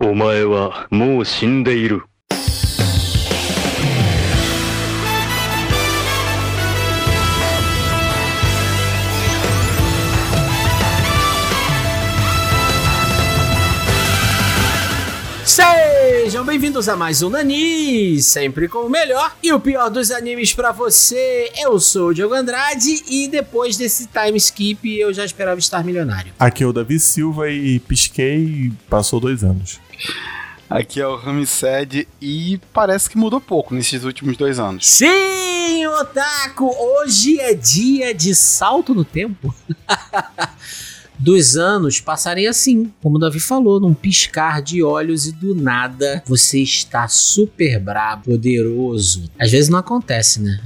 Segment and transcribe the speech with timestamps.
[0.00, 2.04] お前はもう死んでいる。
[16.28, 20.72] Sejam bem-vindos a mais um Nani, sempre com o melhor e o pior dos animes pra
[20.72, 21.50] você.
[21.56, 26.30] Eu sou o Diogo Andrade e depois desse time skip eu já esperava estar milionário.
[26.38, 29.80] Aqui é o Davi Silva e pisquei e passou dois anos.
[30.68, 34.86] Aqui é o Ramsed e parece que mudou pouco nesses últimos dois anos.
[34.86, 36.70] Sim, Otaku!
[36.78, 39.54] Hoje é dia de salto no tempo.
[41.18, 46.22] Dos anos passarem assim, como o Davi falou, num piscar de olhos e do nada
[46.26, 49.24] você está super brabo, poderoso.
[49.38, 50.60] Às vezes não acontece, né?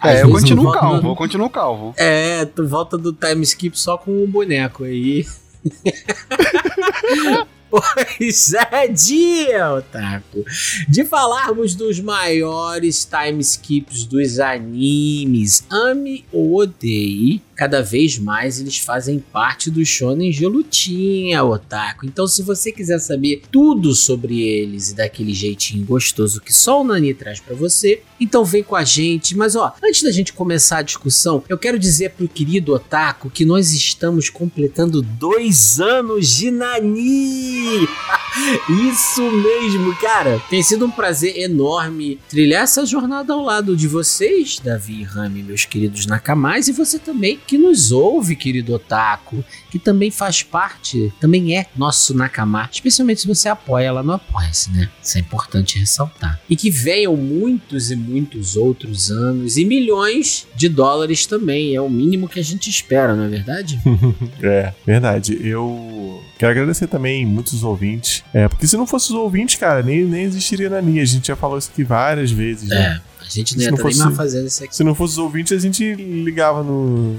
[0.00, 1.94] Às É, eu continuo volta- calvo, eu continuo calvo.
[1.96, 5.24] É, tu volta do time skip só com o boneco aí.
[7.70, 10.44] Pois é, dia, Otaku,
[10.90, 15.64] de falarmos dos maiores time skips dos animes.
[15.70, 22.04] Ame ou odeie, cada vez mais eles fazem parte do shonen de lutinha, Otaku.
[22.04, 26.84] Então, se você quiser saber tudo sobre eles e daquele jeitinho gostoso que só o
[26.84, 29.36] Nani traz pra você, então vem com a gente.
[29.36, 33.44] Mas ó, antes da gente começar a discussão, eu quero dizer pro querido Otaku que
[33.44, 37.88] nós estamos completando dois anos de Nani.
[38.90, 40.42] Isso mesmo, cara.
[40.48, 45.42] Tem sido um prazer enorme trilhar essa jornada ao lado de vocês, Davi e Rami,
[45.42, 51.12] meus queridos Nakamais, e você também que nos ouve, querido Otaku, que também faz parte,
[51.20, 54.88] também é nosso Nakama, especialmente se você apoia lá no Apoia-se, né?
[55.02, 56.40] Isso é importante ressaltar.
[56.48, 61.90] E que venham muitos e muitos outros anos e milhões de dólares também, é o
[61.90, 63.78] mínimo que a gente espera, não é verdade?
[64.42, 65.38] É, verdade.
[65.42, 68.24] Eu quero agradecer também muitos ouvintes.
[68.32, 71.00] É, porque se não fosse os ouvintes, cara, nem, nem existiria Nani.
[71.00, 72.68] A gente já falou isso aqui várias vezes.
[72.68, 73.00] né?
[73.06, 74.76] É, gente não Se ia não estar nem fosse- mais fazendo isso aqui.
[74.76, 77.16] Se não fosse os ouvintes, a gente ligava no.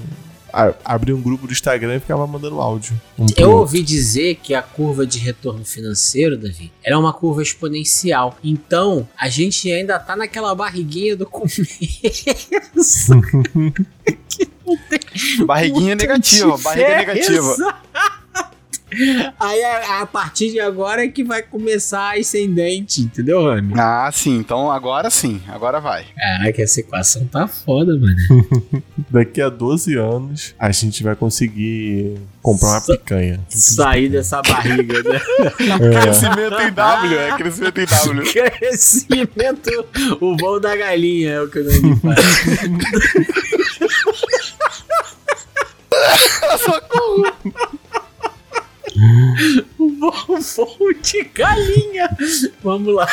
[0.86, 2.94] abria um grupo do Instagram e ficava mandando áudio.
[3.18, 3.60] um Eu outro.
[3.62, 8.38] ouvi dizer que a curva de retorno financeiro, Davi, era uma curva exponencial.
[8.44, 11.62] Então, a gente ainda tá naquela barriguinha do começo.
[15.46, 17.76] Barriguinha negativa, barriga negativa.
[19.40, 23.74] Aí, a, a partir de agora é que vai começar a ascendente, entendeu, Rami?
[23.78, 26.06] Ah, sim, então agora sim, agora vai.
[26.16, 28.16] Caraca, essa equação tá foda, mano.
[29.10, 33.40] Daqui a 12 anos, a gente vai conseguir comprar uma Sa- picanha.
[33.50, 35.20] Sair dessa barriga, né?
[36.02, 38.34] Crescimento em W, é crescimento em W.
[38.60, 39.86] Crescimento,
[40.22, 42.20] o voo da galinha é o que o Nani faz.
[50.42, 52.10] Voo, voo de galinha.
[52.64, 53.08] Vamos lá.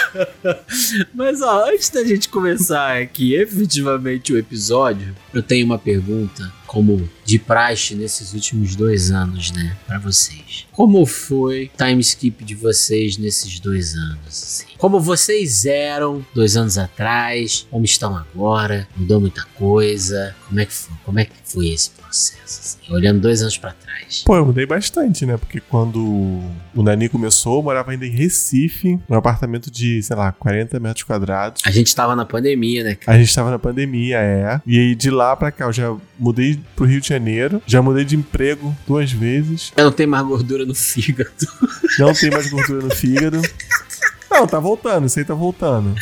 [1.14, 7.09] Mas ó, antes da gente começar aqui efetivamente o episódio, eu tenho uma pergunta, como
[7.25, 10.66] de praxe nesses últimos dois anos, né, Pra vocês.
[10.72, 14.26] Como foi o time skip de vocês nesses dois anos?
[14.26, 14.66] assim?
[14.78, 17.66] Como vocês eram dois anos atrás?
[17.70, 18.88] Como estão agora?
[18.97, 20.34] Mudou muita coisa?
[20.48, 20.94] Como é que foi?
[21.04, 22.60] Como é que foi esse processo?
[22.60, 22.93] assim?
[22.93, 24.22] Olhando dois anos pra trás.
[24.25, 25.37] Pô, eu mudei bastante, né?
[25.37, 25.98] Porque quando
[26.75, 31.04] o Nani começou, eu morava ainda em Recife, num apartamento de, sei lá, 40 metros
[31.04, 31.62] quadrados.
[31.65, 33.16] A gente tava na pandemia, né, cara?
[33.16, 34.60] A gente tava na pandemia, é.
[34.66, 38.04] E aí de lá pra cá, eu já mudei pro Rio de Janeiro, já mudei
[38.04, 41.31] de emprego duas vezes, Eu não tenho mais gordura no fígado.
[41.98, 43.41] não tem mais gordura no fígado.
[44.31, 45.94] Não, tá voltando, isso aí tá voltando.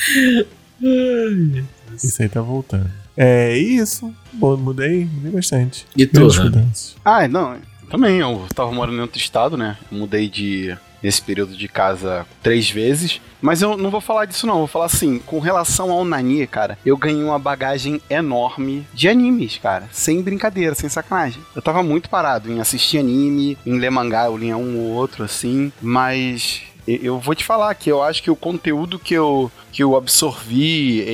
[2.03, 2.91] Isso aí tá voltando.
[3.19, 4.15] É isso.
[4.33, 5.85] Bom, mudei, mudei bastante.
[5.97, 6.95] E tu, mudanças.
[7.05, 7.57] Ah, não,
[7.91, 9.77] também, eu tava morando em outro estado, né?
[9.91, 10.77] Eu mudei de.
[11.01, 13.21] Nesse período de casa três vezes.
[13.41, 14.55] Mas eu não vou falar disso, não.
[14.55, 19.09] Eu vou falar assim: com relação ao Nani, cara, eu ganhei uma bagagem enorme de
[19.09, 19.89] animes, cara.
[19.93, 21.41] Sem brincadeira, sem sacanagem.
[21.55, 25.23] Eu tava muito parado em assistir anime, em ler mangá, eu lia um ou outro,
[25.23, 25.73] assim.
[25.81, 26.63] Mas
[27.03, 31.01] eu vou te falar que eu acho que o conteúdo que eu, que eu absorvi
[31.01, 31.05] e,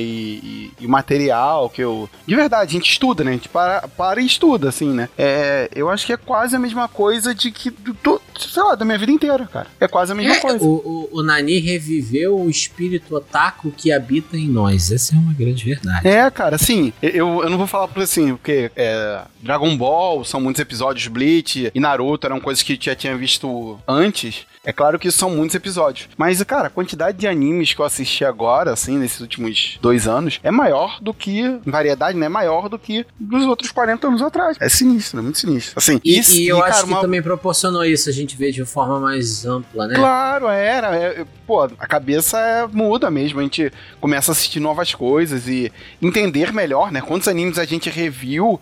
[0.43, 2.09] e- e o material que eu.
[2.27, 3.31] De verdade, a gente estuda, né?
[3.31, 5.09] A gente para, para e estuda, assim, né?
[5.17, 7.69] É, eu acho que é quase a mesma coisa de que.
[7.69, 9.67] Do, do- sei lá, da minha vida inteira, cara.
[9.79, 10.63] É quase a mesma É, coisa.
[10.65, 14.91] o, o, o Nani reviveu o espírito otaku que habita em nós.
[14.91, 16.07] Essa é uma grande verdade.
[16.07, 20.41] É, cara, assim, eu, eu não vou falar por assim, porque é, Dragon Ball são
[20.41, 24.45] muitos episódios, Bleach e Naruto eram coisas que eu já tinha visto antes.
[24.65, 26.09] É claro que são muitos episódios.
[26.17, 30.39] Mas, cara, a quantidade de animes que eu assisti agora, assim, nesses últimos dois anos,
[30.43, 32.27] é maior do que, variedade, né?
[32.27, 34.57] Maior do que dos outros 40 anos atrás.
[34.59, 35.73] É sinistro, é muito sinistro.
[35.77, 38.51] Assim, E, isso, e eu cara, acho que uma- também proporcionou isso, a gente vê
[38.51, 39.95] de forma mais ampla, né?
[39.95, 40.95] Claro, era.
[40.95, 43.39] é, é, pô, a cabeça é, muda mesmo.
[43.39, 43.71] A gente
[44.01, 45.71] começa a assistir novas coisas e
[46.01, 47.01] entender melhor, né?
[47.01, 48.59] Quantos animes a gente reviu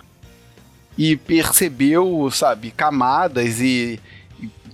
[0.97, 3.99] e percebeu, sabe, camadas e, e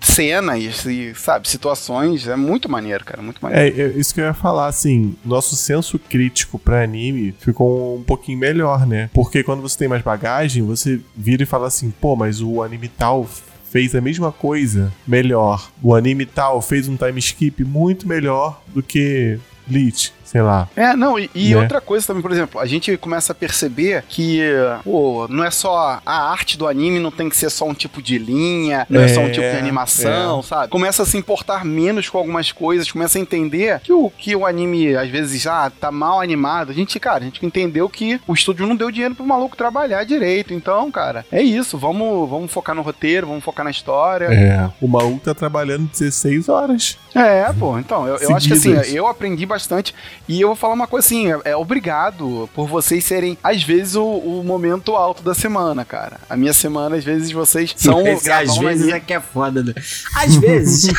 [0.02, 2.28] cenas e, sabe, situações.
[2.28, 3.22] É muito maneiro, cara.
[3.22, 3.82] Muito maneiro.
[3.82, 8.04] É, é isso que eu ia falar, assim, nosso senso crítico pra anime ficou um
[8.04, 9.10] pouquinho melhor, né?
[9.14, 12.88] Porque quando você tem mais bagagem, você vira e fala assim, pô, mas o anime
[12.88, 13.28] tal
[13.70, 15.72] fez a mesma coisa melhor.
[15.82, 20.68] O anime tal fez um time skip muito melhor do que Bleach, sei lá.
[20.76, 21.62] É, não, e, e Né?
[21.62, 24.40] outra coisa também, por exemplo, a gente começa a perceber que,
[24.84, 28.00] pô, não é só a arte do anime, não tem que ser só um tipo
[28.02, 30.68] de linha, não é, só um É, tipo de animação, sabe?
[30.70, 34.46] Começa a se importar menos com algumas coisas, começa a entender que o, que o
[34.46, 36.70] anime, às vezes, ah, tá mal animado.
[36.70, 40.04] A gente, cara, a gente entendeu que o estúdio não deu dinheiro pro maluco trabalhar
[40.04, 40.54] direito.
[40.54, 41.78] Então, cara, é isso.
[41.78, 44.26] Vamos, vamos focar no roteiro, vamos focar na história.
[44.26, 46.98] É, o maluco tá trabalhando 16 horas.
[47.16, 49.96] É, pô, então, eu, eu acho que assim, eu aprendi bastante
[50.30, 53.96] e eu vou falar uma coisa assim, é, é obrigado por vocês serem, às vezes,
[53.96, 56.20] o, o momento alto da semana, cara.
[56.30, 59.64] A minha semana, às vezes, vocês são Esse às vezes anime- é que é foda,
[59.64, 59.74] né?
[60.16, 60.94] Às vezes.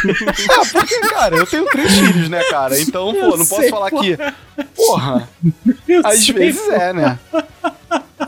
[0.51, 2.79] Ah, porque, cara, eu tenho três filhos, né, cara?
[2.81, 4.01] Então, Eu pô, não posso falar pô.
[4.01, 4.19] que,
[4.75, 5.29] porra,
[5.89, 6.73] Eu às vezes pô.
[6.73, 7.19] é, né?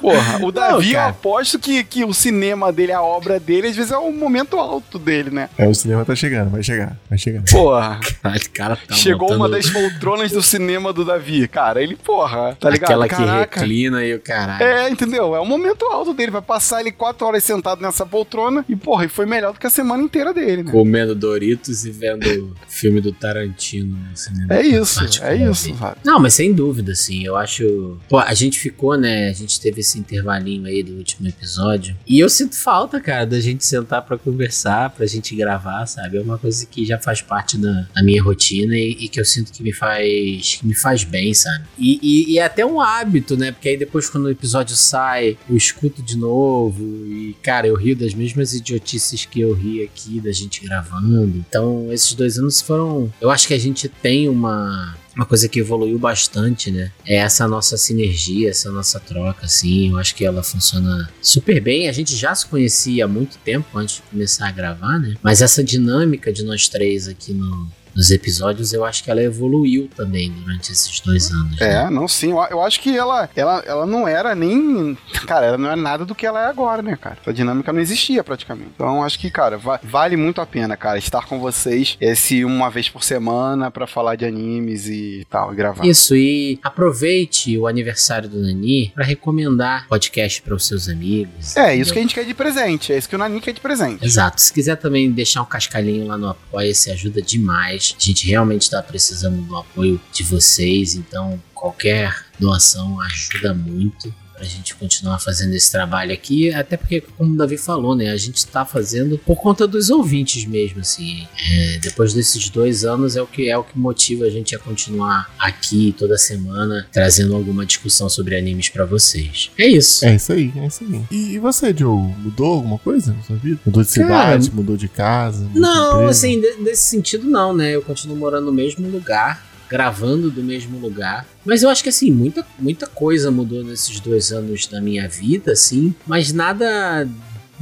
[0.03, 3.93] Porra, o Davi, eu aposto que, que o cinema dele, a obra dele, às vezes
[3.93, 5.49] é o momento alto dele, né?
[5.57, 7.43] É, o cinema tá chegando, vai chegar, vai chegar.
[7.51, 8.01] Porra.
[8.23, 11.83] Caralho, cara tá Chegou montando uma das poltronas do cinema do Davi, cara.
[11.83, 12.91] Ele, porra, tá ligado?
[12.91, 13.61] Aquela que Caraca.
[13.61, 14.63] reclina e o caralho.
[14.63, 15.35] É, entendeu?
[15.35, 16.33] É o momento alto dele.
[16.33, 19.67] Vai passar ele quatro horas sentado nessa poltrona e, porra, e foi melhor do que
[19.67, 20.73] a semana inteira dele, né?
[20.73, 24.55] Comendo Doritos e vendo filme do Tarantino no cinema.
[24.55, 25.51] É isso, é Particularmente.
[25.51, 25.97] isso?
[26.05, 27.99] Não, mas sem dúvida, assim, eu acho.
[28.09, 29.29] Pô, a gente ficou, né?
[29.29, 31.97] A gente teve esse intervalinho aí do último episódio.
[32.07, 36.17] E eu sinto falta, cara, da gente sentar pra conversar, pra gente gravar, sabe?
[36.19, 39.25] É uma coisa que já faz parte da, da minha rotina e, e que eu
[39.25, 40.57] sinto que me faz.
[40.61, 41.65] que me faz bem, sabe?
[41.79, 43.53] E, e- e é até um hábito, né?
[43.53, 46.83] Porque aí depois, quando o episódio sai, eu escuto de novo.
[47.07, 51.37] E, cara, eu rio das mesmas idiotices que eu ri aqui, da gente gravando.
[51.49, 53.13] Então, esses dois anos foram.
[53.21, 54.97] Eu acho que a gente tem uma.
[55.15, 56.91] Uma coisa que evoluiu bastante, né?
[57.05, 59.91] É essa nossa sinergia, essa nossa troca, assim.
[59.91, 61.89] Eu acho que ela funciona super bem.
[61.89, 65.15] A gente já se conhecia há muito tempo antes de começar a gravar, né?
[65.23, 69.89] Mas essa dinâmica de nós três aqui no, nos episódios, eu acho que ela evoluiu
[69.97, 71.59] também durante esses dois anos.
[71.61, 71.85] né?
[71.87, 72.31] É, não, sim.
[72.31, 74.97] Eu, eu acho que ela, ela, ela não era nem.
[75.27, 77.19] Cara, ela não era nada do que ela é agora, né, cara?
[77.21, 78.71] Essa dinâmica não existia praticamente.
[78.75, 82.71] Então, acho que, cara, va- vale muito a pena, cara, estar com vocês esse uma
[82.71, 85.87] vez por semana pra falar de animes e tal, e gravar.
[85.87, 91.57] Isso, e aproveite o aniversário do Nani para recomendar podcast para os seus amigos.
[91.57, 92.93] É, isso que a gente quer de presente.
[92.93, 94.05] É isso que o Nani quer de presente.
[94.05, 94.41] Exato.
[94.41, 97.82] Se quiser também deixar um cascalhinho lá no Apoia-se, ajuda demais.
[97.83, 104.49] A gente realmente está precisando do apoio de vocês, então qualquer doação ajuda muito pra
[104.49, 108.45] gente continuar fazendo esse trabalho aqui, até porque, como o Davi falou, né, a gente
[108.45, 111.29] tá fazendo por conta dos ouvintes mesmo, assim.
[111.49, 114.59] É, depois desses dois anos é o que é o que motiva a gente a
[114.59, 119.53] continuar aqui toda semana trazendo alguma discussão sobre animes pra vocês.
[119.57, 120.05] É isso.
[120.05, 121.03] É isso aí, é isso aí.
[121.13, 123.61] E, e você, Joe, mudou alguma coisa na sua vida?
[123.65, 125.45] Mudou de Cara, cidade, mudou de casa?
[125.45, 127.71] mudou Não, assim, de- nesse sentido não, né?
[127.77, 131.27] Eu continuo morando no mesmo lugar, gravando do mesmo lugar.
[131.47, 135.53] Mas eu acho que assim, muita, muita coisa mudou nesses dois anos da minha vida,
[135.53, 137.09] assim, mas nada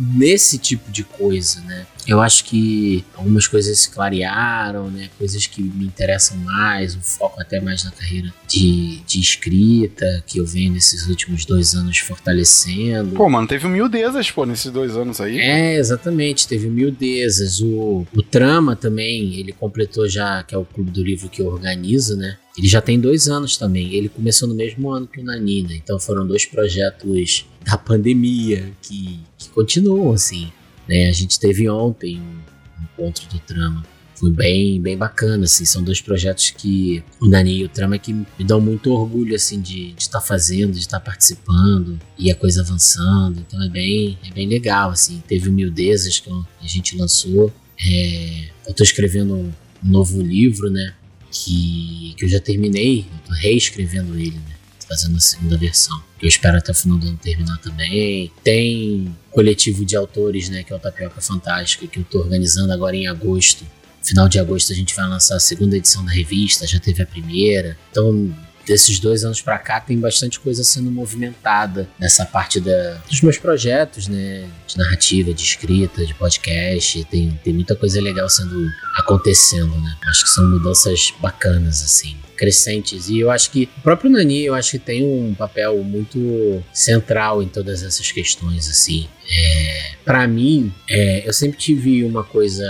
[0.01, 1.87] nesse tipo de coisa, né?
[2.07, 5.11] Eu acho que algumas coisas se clarearam, né?
[5.19, 10.39] Coisas que me interessam mais, um foco até mais na carreira de, de escrita, que
[10.39, 13.15] eu venho nesses últimos dois anos fortalecendo.
[13.17, 15.39] Pô, mano, teve miudezas, pô, nesses dois anos aí.
[15.39, 16.49] É, exatamente.
[16.49, 17.61] Teve miudezas.
[17.61, 21.47] O, o Trama também, ele completou já, que é o clube do livro que eu
[21.47, 22.39] organizo, né?
[22.61, 23.95] Ele já tem dois anos também.
[23.95, 25.73] Ele começou no mesmo ano que o Nanina.
[25.73, 30.53] Então foram dois projetos da pandemia que, que continuam, assim.
[30.87, 31.09] Né?
[31.09, 33.83] A gente teve ontem um encontro do Trama.
[34.15, 35.65] Foi bem, bem bacana, assim.
[35.65, 39.59] São dois projetos que o Nani e o Trama que me dão muito orgulho, assim,
[39.59, 43.41] de estar fazendo, de estar participando e a coisa avançando.
[43.41, 45.23] Então é bem, é bem legal, assim.
[45.27, 47.51] Teve Humildezas que a gente lançou.
[47.83, 49.51] É, eu tô escrevendo um
[49.83, 50.93] novo livro, né?
[51.31, 53.01] Que, que eu já terminei.
[53.01, 54.57] Eu tô reescrevendo ele, né?
[54.89, 55.97] Fazendo a segunda versão.
[56.19, 58.33] Que eu espero até o final do ano terminar também.
[58.43, 60.63] Tem coletivo de autores, né?
[60.63, 63.65] Que é o Tapioca Fantástica, que eu tô organizando agora em agosto
[64.03, 67.07] final de agosto a gente vai lançar a segunda edição da revista, já teve a
[67.07, 67.77] primeira.
[67.91, 68.35] Então,
[68.67, 73.39] desses dois anos para cá tem bastante coisa sendo movimentada nessa parte da, dos meus
[73.39, 74.49] projetos, né?
[74.67, 77.05] De narrativa, de escrita, de podcast.
[77.05, 79.97] Tem, tem muita coisa legal sendo acontecendo, né?
[80.09, 83.11] Acho que são mudanças bacanas, assim crescentes.
[83.11, 87.43] E eu acho que o próprio Nani, eu acho que tem um papel muito central
[87.43, 89.07] em todas essas questões, assim.
[89.31, 92.65] É, para mim, é, eu sempre tive uma coisa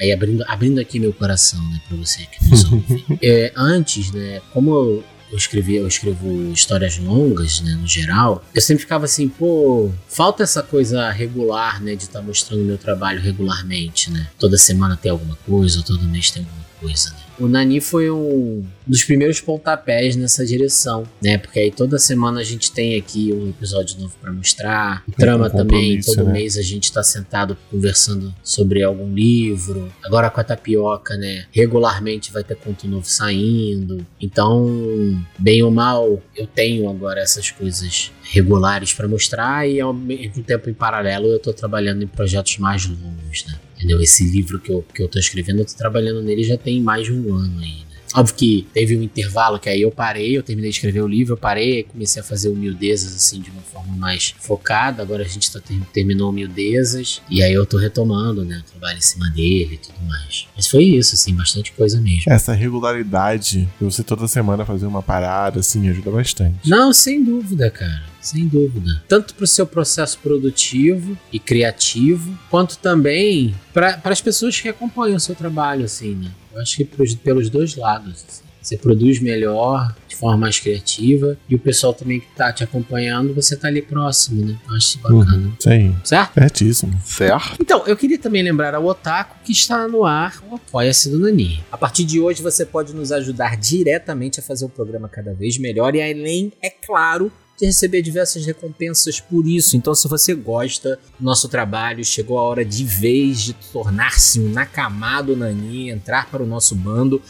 [0.00, 3.04] aí abrindo, abrindo aqui meu coração, né, pra você que nos ouve.
[3.22, 8.62] é, antes, né, como eu, eu escrevi, eu escrevo histórias longas, né, no geral, eu
[8.62, 13.20] sempre ficava assim, pô, falta essa coisa regular, né, de estar tá mostrando meu trabalho
[13.20, 14.28] regularmente, né?
[14.38, 17.23] Toda semana tem alguma coisa, todo mês tem alguma coisa, né?
[17.38, 21.38] O Nani foi um dos primeiros pontapés nessa direção, né?
[21.38, 25.02] Porque aí toda semana a gente tem aqui um episódio novo para mostrar.
[25.08, 26.32] O trama também, todo né?
[26.32, 29.92] mês a gente tá sentado conversando sobre algum livro.
[30.04, 31.46] Agora com a tapioca, né?
[31.52, 34.06] Regularmente vai ter conto novo saindo.
[34.20, 40.42] Então, bem ou mal, eu tenho agora essas coisas regulares para mostrar e ao mesmo
[40.42, 43.54] tempo em paralelo eu tô trabalhando em projetos mais longos, né?
[43.84, 44.00] Entendeu?
[44.00, 47.04] Esse livro que eu, que eu tô escrevendo, eu tô trabalhando nele já tem mais
[47.04, 47.80] de um ano aí.
[47.80, 47.84] Né?
[48.14, 51.34] Óbvio que teve um intervalo que aí eu parei, eu terminei de escrever o livro,
[51.34, 55.02] eu parei, comecei a fazer humildezas assim de uma forma mais focada.
[55.02, 58.96] Agora a gente tá ter, terminou humildezas e aí eu tô retomando, né, o trabalho
[58.96, 60.46] em cima dele e tudo mais.
[60.56, 62.32] Mas foi isso, assim, bastante coisa mesmo.
[62.32, 66.70] Essa regularidade de você toda semana fazer uma parada, assim, ajuda bastante.
[66.70, 69.02] Não, sem dúvida, cara sem dúvida.
[69.08, 75.16] Tanto para o seu processo produtivo e criativo, quanto também para as pessoas que acompanham
[75.16, 76.30] o seu trabalho, assim, né?
[76.52, 78.24] Eu acho que pros, pelos dois lados.
[78.26, 78.44] Assim.
[78.62, 83.34] Você produz melhor, de forma mais criativa, e o pessoal também que tá te acompanhando,
[83.34, 84.56] você tá ali próximo, né?
[84.66, 85.36] Eu acho bacana.
[85.36, 85.94] Uhum, sim.
[86.02, 86.32] Certo?
[86.32, 86.98] Certíssimo.
[87.04, 87.58] Certo.
[87.60, 91.62] Então, eu queria também lembrar ao Otaku que está no ar o Apoia-se do Nani.
[91.70, 95.58] A partir de hoje, você pode nos ajudar diretamente a fazer o programa cada vez
[95.58, 99.76] melhor, e além, é claro, de receber diversas recompensas por isso.
[99.76, 104.48] Então, se você gosta do nosso trabalho, chegou a hora de vez de tornar-se um
[104.48, 107.22] Nakamado Nani, entrar para o nosso bando,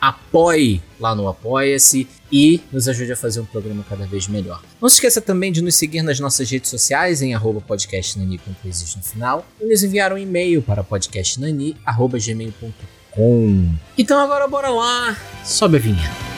[0.00, 4.62] apoie lá no Apoia-se e nos ajude a fazer um programa cada vez melhor.
[4.80, 8.52] Não se esqueça também de nos seguir nas nossas redes sociais em arroba podcastnani com
[8.54, 15.78] coisas no final e nos enviar um e-mail para podcastnani.gmail.com Então agora bora lá, sobe
[15.78, 16.37] a vinheta.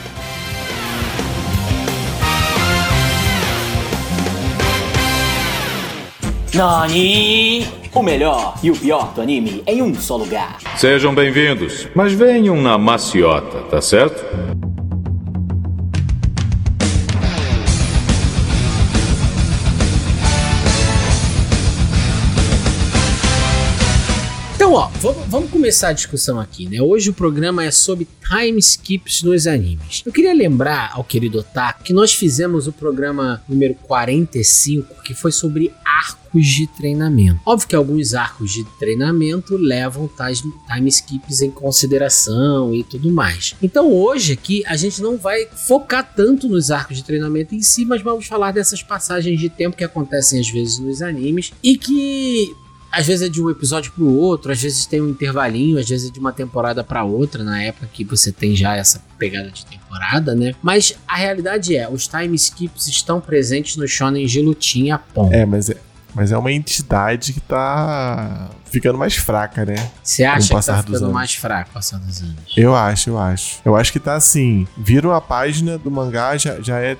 [6.52, 7.64] Nani!
[7.94, 10.58] O melhor e o pior do anime em um só lugar.
[10.76, 14.24] Sejam bem-vindos, mas venham na maciota, tá certo?
[24.56, 24.88] Então, ó,
[25.28, 26.82] vamos, começar a discussão aqui, né?
[26.82, 30.02] Hoje o programa é sobre time skips nos animes.
[30.04, 35.32] Eu queria lembrar ao querido Otaku que nós fizemos o programa número 45, que foi
[35.32, 35.72] sobre
[36.30, 37.40] arcos de treinamento.
[37.44, 43.54] Óbvio que alguns arcos de treinamento levam tais time skips em consideração e tudo mais.
[43.62, 47.84] Então hoje aqui a gente não vai focar tanto nos arcos de treinamento em si,
[47.84, 52.54] mas vamos falar dessas passagens de tempo que acontecem às vezes nos animes e que
[52.92, 56.10] às vezes é de um episódio pro outro, às vezes tem um intervalinho, às vezes
[56.10, 59.64] é de uma temporada para outra, na época que você tem já essa pegada de
[59.64, 60.56] temporada, né?
[60.60, 65.32] Mas a realidade é, os time skips estão presentes no shonen de lutinha ponto.
[65.32, 65.76] É, mas é,
[66.14, 69.90] mas é uma entidade que tá ficando mais fraca, né?
[70.02, 72.36] Você acha que tá ficando mais fraca passando dos anos?
[72.56, 73.60] Eu acho, eu acho.
[73.64, 76.96] Eu acho que tá assim, viram a página do mangá, já, já é,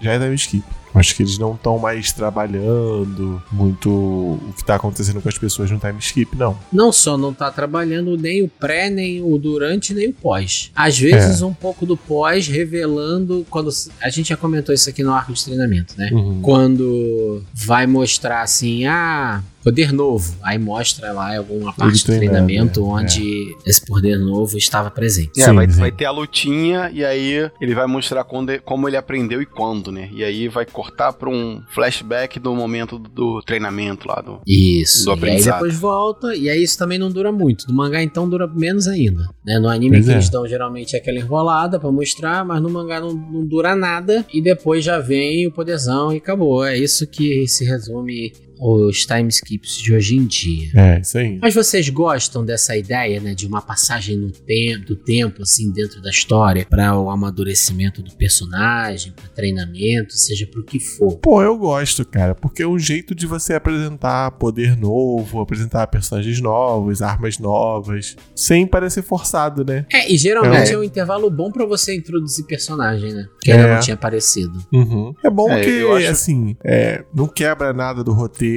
[0.00, 0.64] já é time skip.
[0.94, 5.70] Acho que eles não estão mais trabalhando muito o que está acontecendo com as pessoas
[5.70, 6.58] no time skip, não.
[6.72, 10.72] Não só não está trabalhando nem o pré, nem o durante, nem o pós.
[10.74, 11.44] Às vezes é.
[11.44, 13.70] um pouco do pós, revelando quando
[14.02, 16.10] a gente já comentou isso aqui no arco de treinamento, né?
[16.12, 16.40] Uhum.
[16.40, 20.34] Quando vai mostrar assim, ah, poder novo.
[20.42, 23.70] Aí mostra lá alguma parte do treinamento é, onde é.
[23.70, 25.40] esse poder novo estava presente.
[25.40, 25.80] É, sim, vai, sim.
[25.80, 29.92] vai, ter a lutinha e aí ele vai mostrar quando, como ele aprendeu e quando,
[29.92, 30.08] né?
[30.12, 35.04] E aí vai cortar para um flashback do momento do, do treinamento lá do Isso.
[35.14, 37.66] Do e aí depois volta e aí isso também não dura muito.
[37.68, 39.58] No mangá então dura menos ainda, né?
[39.58, 40.14] No anime que é.
[40.14, 44.24] eles dão geralmente é aquela enrolada para mostrar, mas no mangá não, não dura nada
[44.32, 46.64] e depois já vem o poderzão e acabou.
[46.64, 50.70] É isso que se resume os time skips de hoje em dia.
[50.74, 51.38] É, isso aí.
[51.40, 56.00] Mas vocês gostam dessa ideia, né, de uma passagem no tempo, do tempo assim dentro
[56.02, 61.16] da história para o amadurecimento do personagem, para treinamento, seja pro que for.
[61.18, 66.40] Pô, eu gosto, cara, porque é um jeito de você apresentar poder novo, apresentar personagens
[66.40, 69.86] novos, armas novas, sem parecer forçado, né?
[69.92, 70.74] É, e geralmente É.
[70.74, 73.26] é, um intervalo bom pra você introduzir personagem, né?
[73.42, 73.74] Que ainda É.
[73.74, 74.58] não tinha aparecido.
[74.72, 75.14] Uhum.
[75.24, 78.47] É bom É, que, acho- assim, é, não quebra nada do roteiro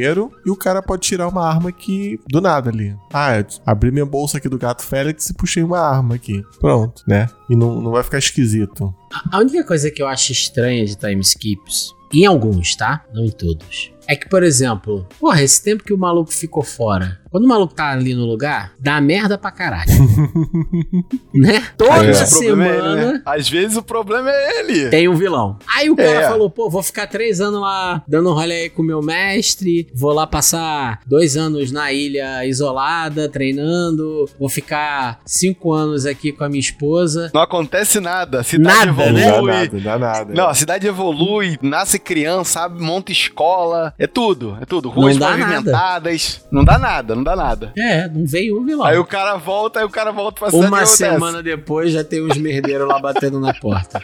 [0.46, 2.96] e o cara pode tirar uma arma que do nada ali.
[3.12, 6.44] Ah, eu abri minha bolsa aqui do gato Félix e puxei uma arma aqui.
[6.60, 7.28] Pronto, né?
[7.50, 8.94] E não, não vai ficar esquisito.
[9.32, 13.06] A única coisa que eu acho estranha de time skips, em alguns, tá?
[13.14, 13.92] Não em todos.
[14.08, 17.74] É que, por exemplo, porra, esse tempo que o maluco ficou fora, quando o maluco
[17.74, 19.90] tá ali no lugar, dá merda pra caralho.
[21.34, 21.64] né?
[21.78, 23.22] Toda vezes o problema é ele, semana né?
[23.26, 24.90] Às vezes o problema é ele.
[24.90, 25.58] tem um vilão.
[25.76, 26.28] Aí o cara É.
[26.28, 29.88] falou, pô, vou ficar três anos lá dando um rolê aí com o meu mestre,
[29.96, 36.44] vou lá passar dois anos na ilha isolada, treinando, vou ficar cinco anos aqui com
[36.44, 37.32] a minha esposa.
[37.34, 38.42] Não acontece nada.
[38.42, 39.22] A cidade Nada, Não né?
[39.22, 39.52] dá evolui.
[39.52, 40.34] nada, não dá nada.
[40.34, 44.90] Não, a cidade evolui, nasce criança, sabe, monta escola, é tudo, é tudo.
[44.90, 47.72] Ruas Não dá pavimentadas, não dá nada, não dá nada.
[47.78, 48.86] É, não veio um vilão.
[48.86, 52.22] Aí o cara volta, aí o cara volta pra cidade Uma semana depois já tem
[52.22, 54.04] uns merdeiros lá batendo na porta.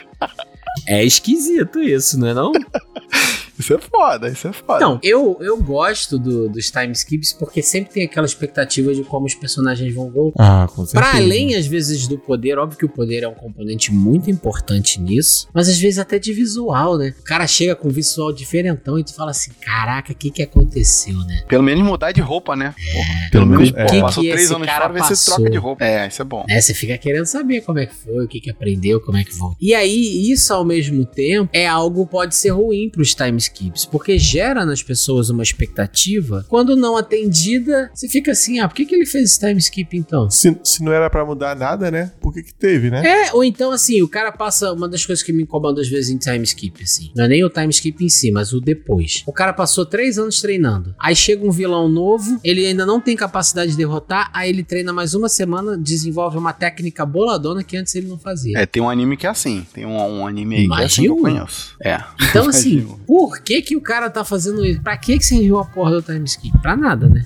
[0.86, 2.52] É esquisito isso, não é não?
[3.58, 4.80] Isso é foda, isso é foda.
[4.80, 9.26] Não, eu, eu gosto do- dos time skips porque sempre tem aquela expectativa de como
[9.26, 10.62] os personagens vão voltar.
[10.64, 10.92] Ah, com certeza.
[11.12, 15.00] Pra além, às vezes, do poder, óbvio que o poder é um componente muito importante
[15.00, 17.14] nisso, mas às vezes até de visual, né?
[17.20, 20.42] O cara chega com um visual diferentão e tu fala assim: caraca, o que que
[20.42, 21.42] aconteceu, né?
[21.48, 22.74] Pelo menos mudar de roupa, né?
[22.92, 23.86] Porra, Pelo menos, é.
[23.86, 25.34] Que passou que três anos cara fora, vê se passou?
[25.36, 25.84] troca de roupa.
[25.84, 26.44] É, isso é bom.
[26.48, 26.60] Né?
[26.60, 29.34] Você fica querendo saber como é que foi, o que que aprendeu, como é que
[29.34, 29.56] volta.
[29.60, 33.47] E aí, isso ao mesmo tempo é algo que pode ser ruim pros time skips,
[33.90, 36.44] porque gera nas pessoas uma expectativa.
[36.48, 39.96] Quando não atendida, você fica assim: ah, por que, que ele fez esse time skip
[39.96, 40.30] então?
[40.30, 42.12] Se, se não era pra mudar nada, né?
[42.20, 43.02] Por que que teve, né?
[43.04, 44.72] É, ou então assim, o cara passa.
[44.72, 47.10] Uma das coisas que me incomoda às vezes em time skip, assim.
[47.14, 49.22] Não é nem o time skip em si, mas o depois.
[49.26, 50.94] O cara passou três anos treinando.
[50.98, 54.92] Aí chega um vilão novo, ele ainda não tem capacidade de derrotar, aí ele treina
[54.92, 58.58] mais uma semana, desenvolve uma técnica boladona que antes ele não fazia.
[58.58, 59.66] É, tem um anime que é assim.
[59.72, 61.76] Tem um, um anime aí que é assim de que eu conheço.
[61.82, 62.00] É.
[62.30, 63.00] Então, assim, Imagino.
[63.38, 64.80] Que que o cara tá fazendo isso?
[64.80, 66.58] Pra que que serviu a porra do time skip?
[66.60, 67.24] Pra nada, né?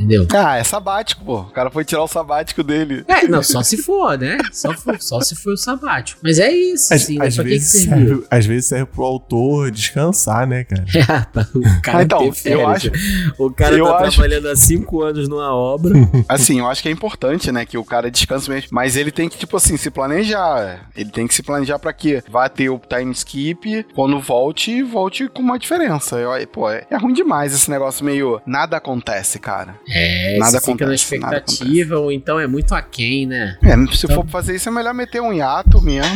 [0.00, 0.26] Entendeu?
[0.32, 1.40] Ah, é sabático, pô.
[1.40, 3.04] O cara foi tirar o sabático dele.
[3.06, 4.38] É, não, só se for, né?
[4.50, 6.20] Só, for- só se for o sabático.
[6.22, 7.26] Mas é isso, Às, assim, né?
[7.26, 8.08] às que que vezes serviu?
[8.08, 10.84] serve, às vezes serve pro autor descansar, né, cara?
[10.94, 12.68] É, o cara Ah, então, eu férias.
[12.68, 12.90] acho-
[13.38, 15.92] O cara eu tá acho trabalhando há cinco anos numa obra.
[16.28, 18.68] Assim, eu acho que é importante, né, que o cara descanse mesmo.
[18.72, 20.88] Mas ele tem que, tipo assim, se planejar.
[20.96, 25.28] Ele tem que se planejar pra que vá ter o time skip, quando volte, volte
[25.28, 26.16] com uma diferença.
[26.16, 28.40] Eu, pô, é, é ruim demais esse negócio meio.
[28.46, 29.74] Nada acontece, cara.
[29.92, 33.58] É, Nada você fica na acontece, expectativa, ou então é muito aquém, né?
[33.62, 36.14] É, se Então- for fazer isso, é melhor meter um hiato mesmo.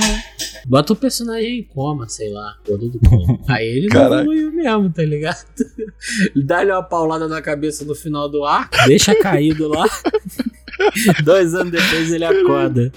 [0.67, 3.39] Bota o personagem em coma, sei lá, do coma.
[3.49, 5.45] Aí ele evoluiu mesmo, tá ligado?
[6.37, 9.85] Dá-lhe uma paulada na cabeça no final do arco, deixa caído lá.
[11.25, 12.91] dois anos depois ele acorda.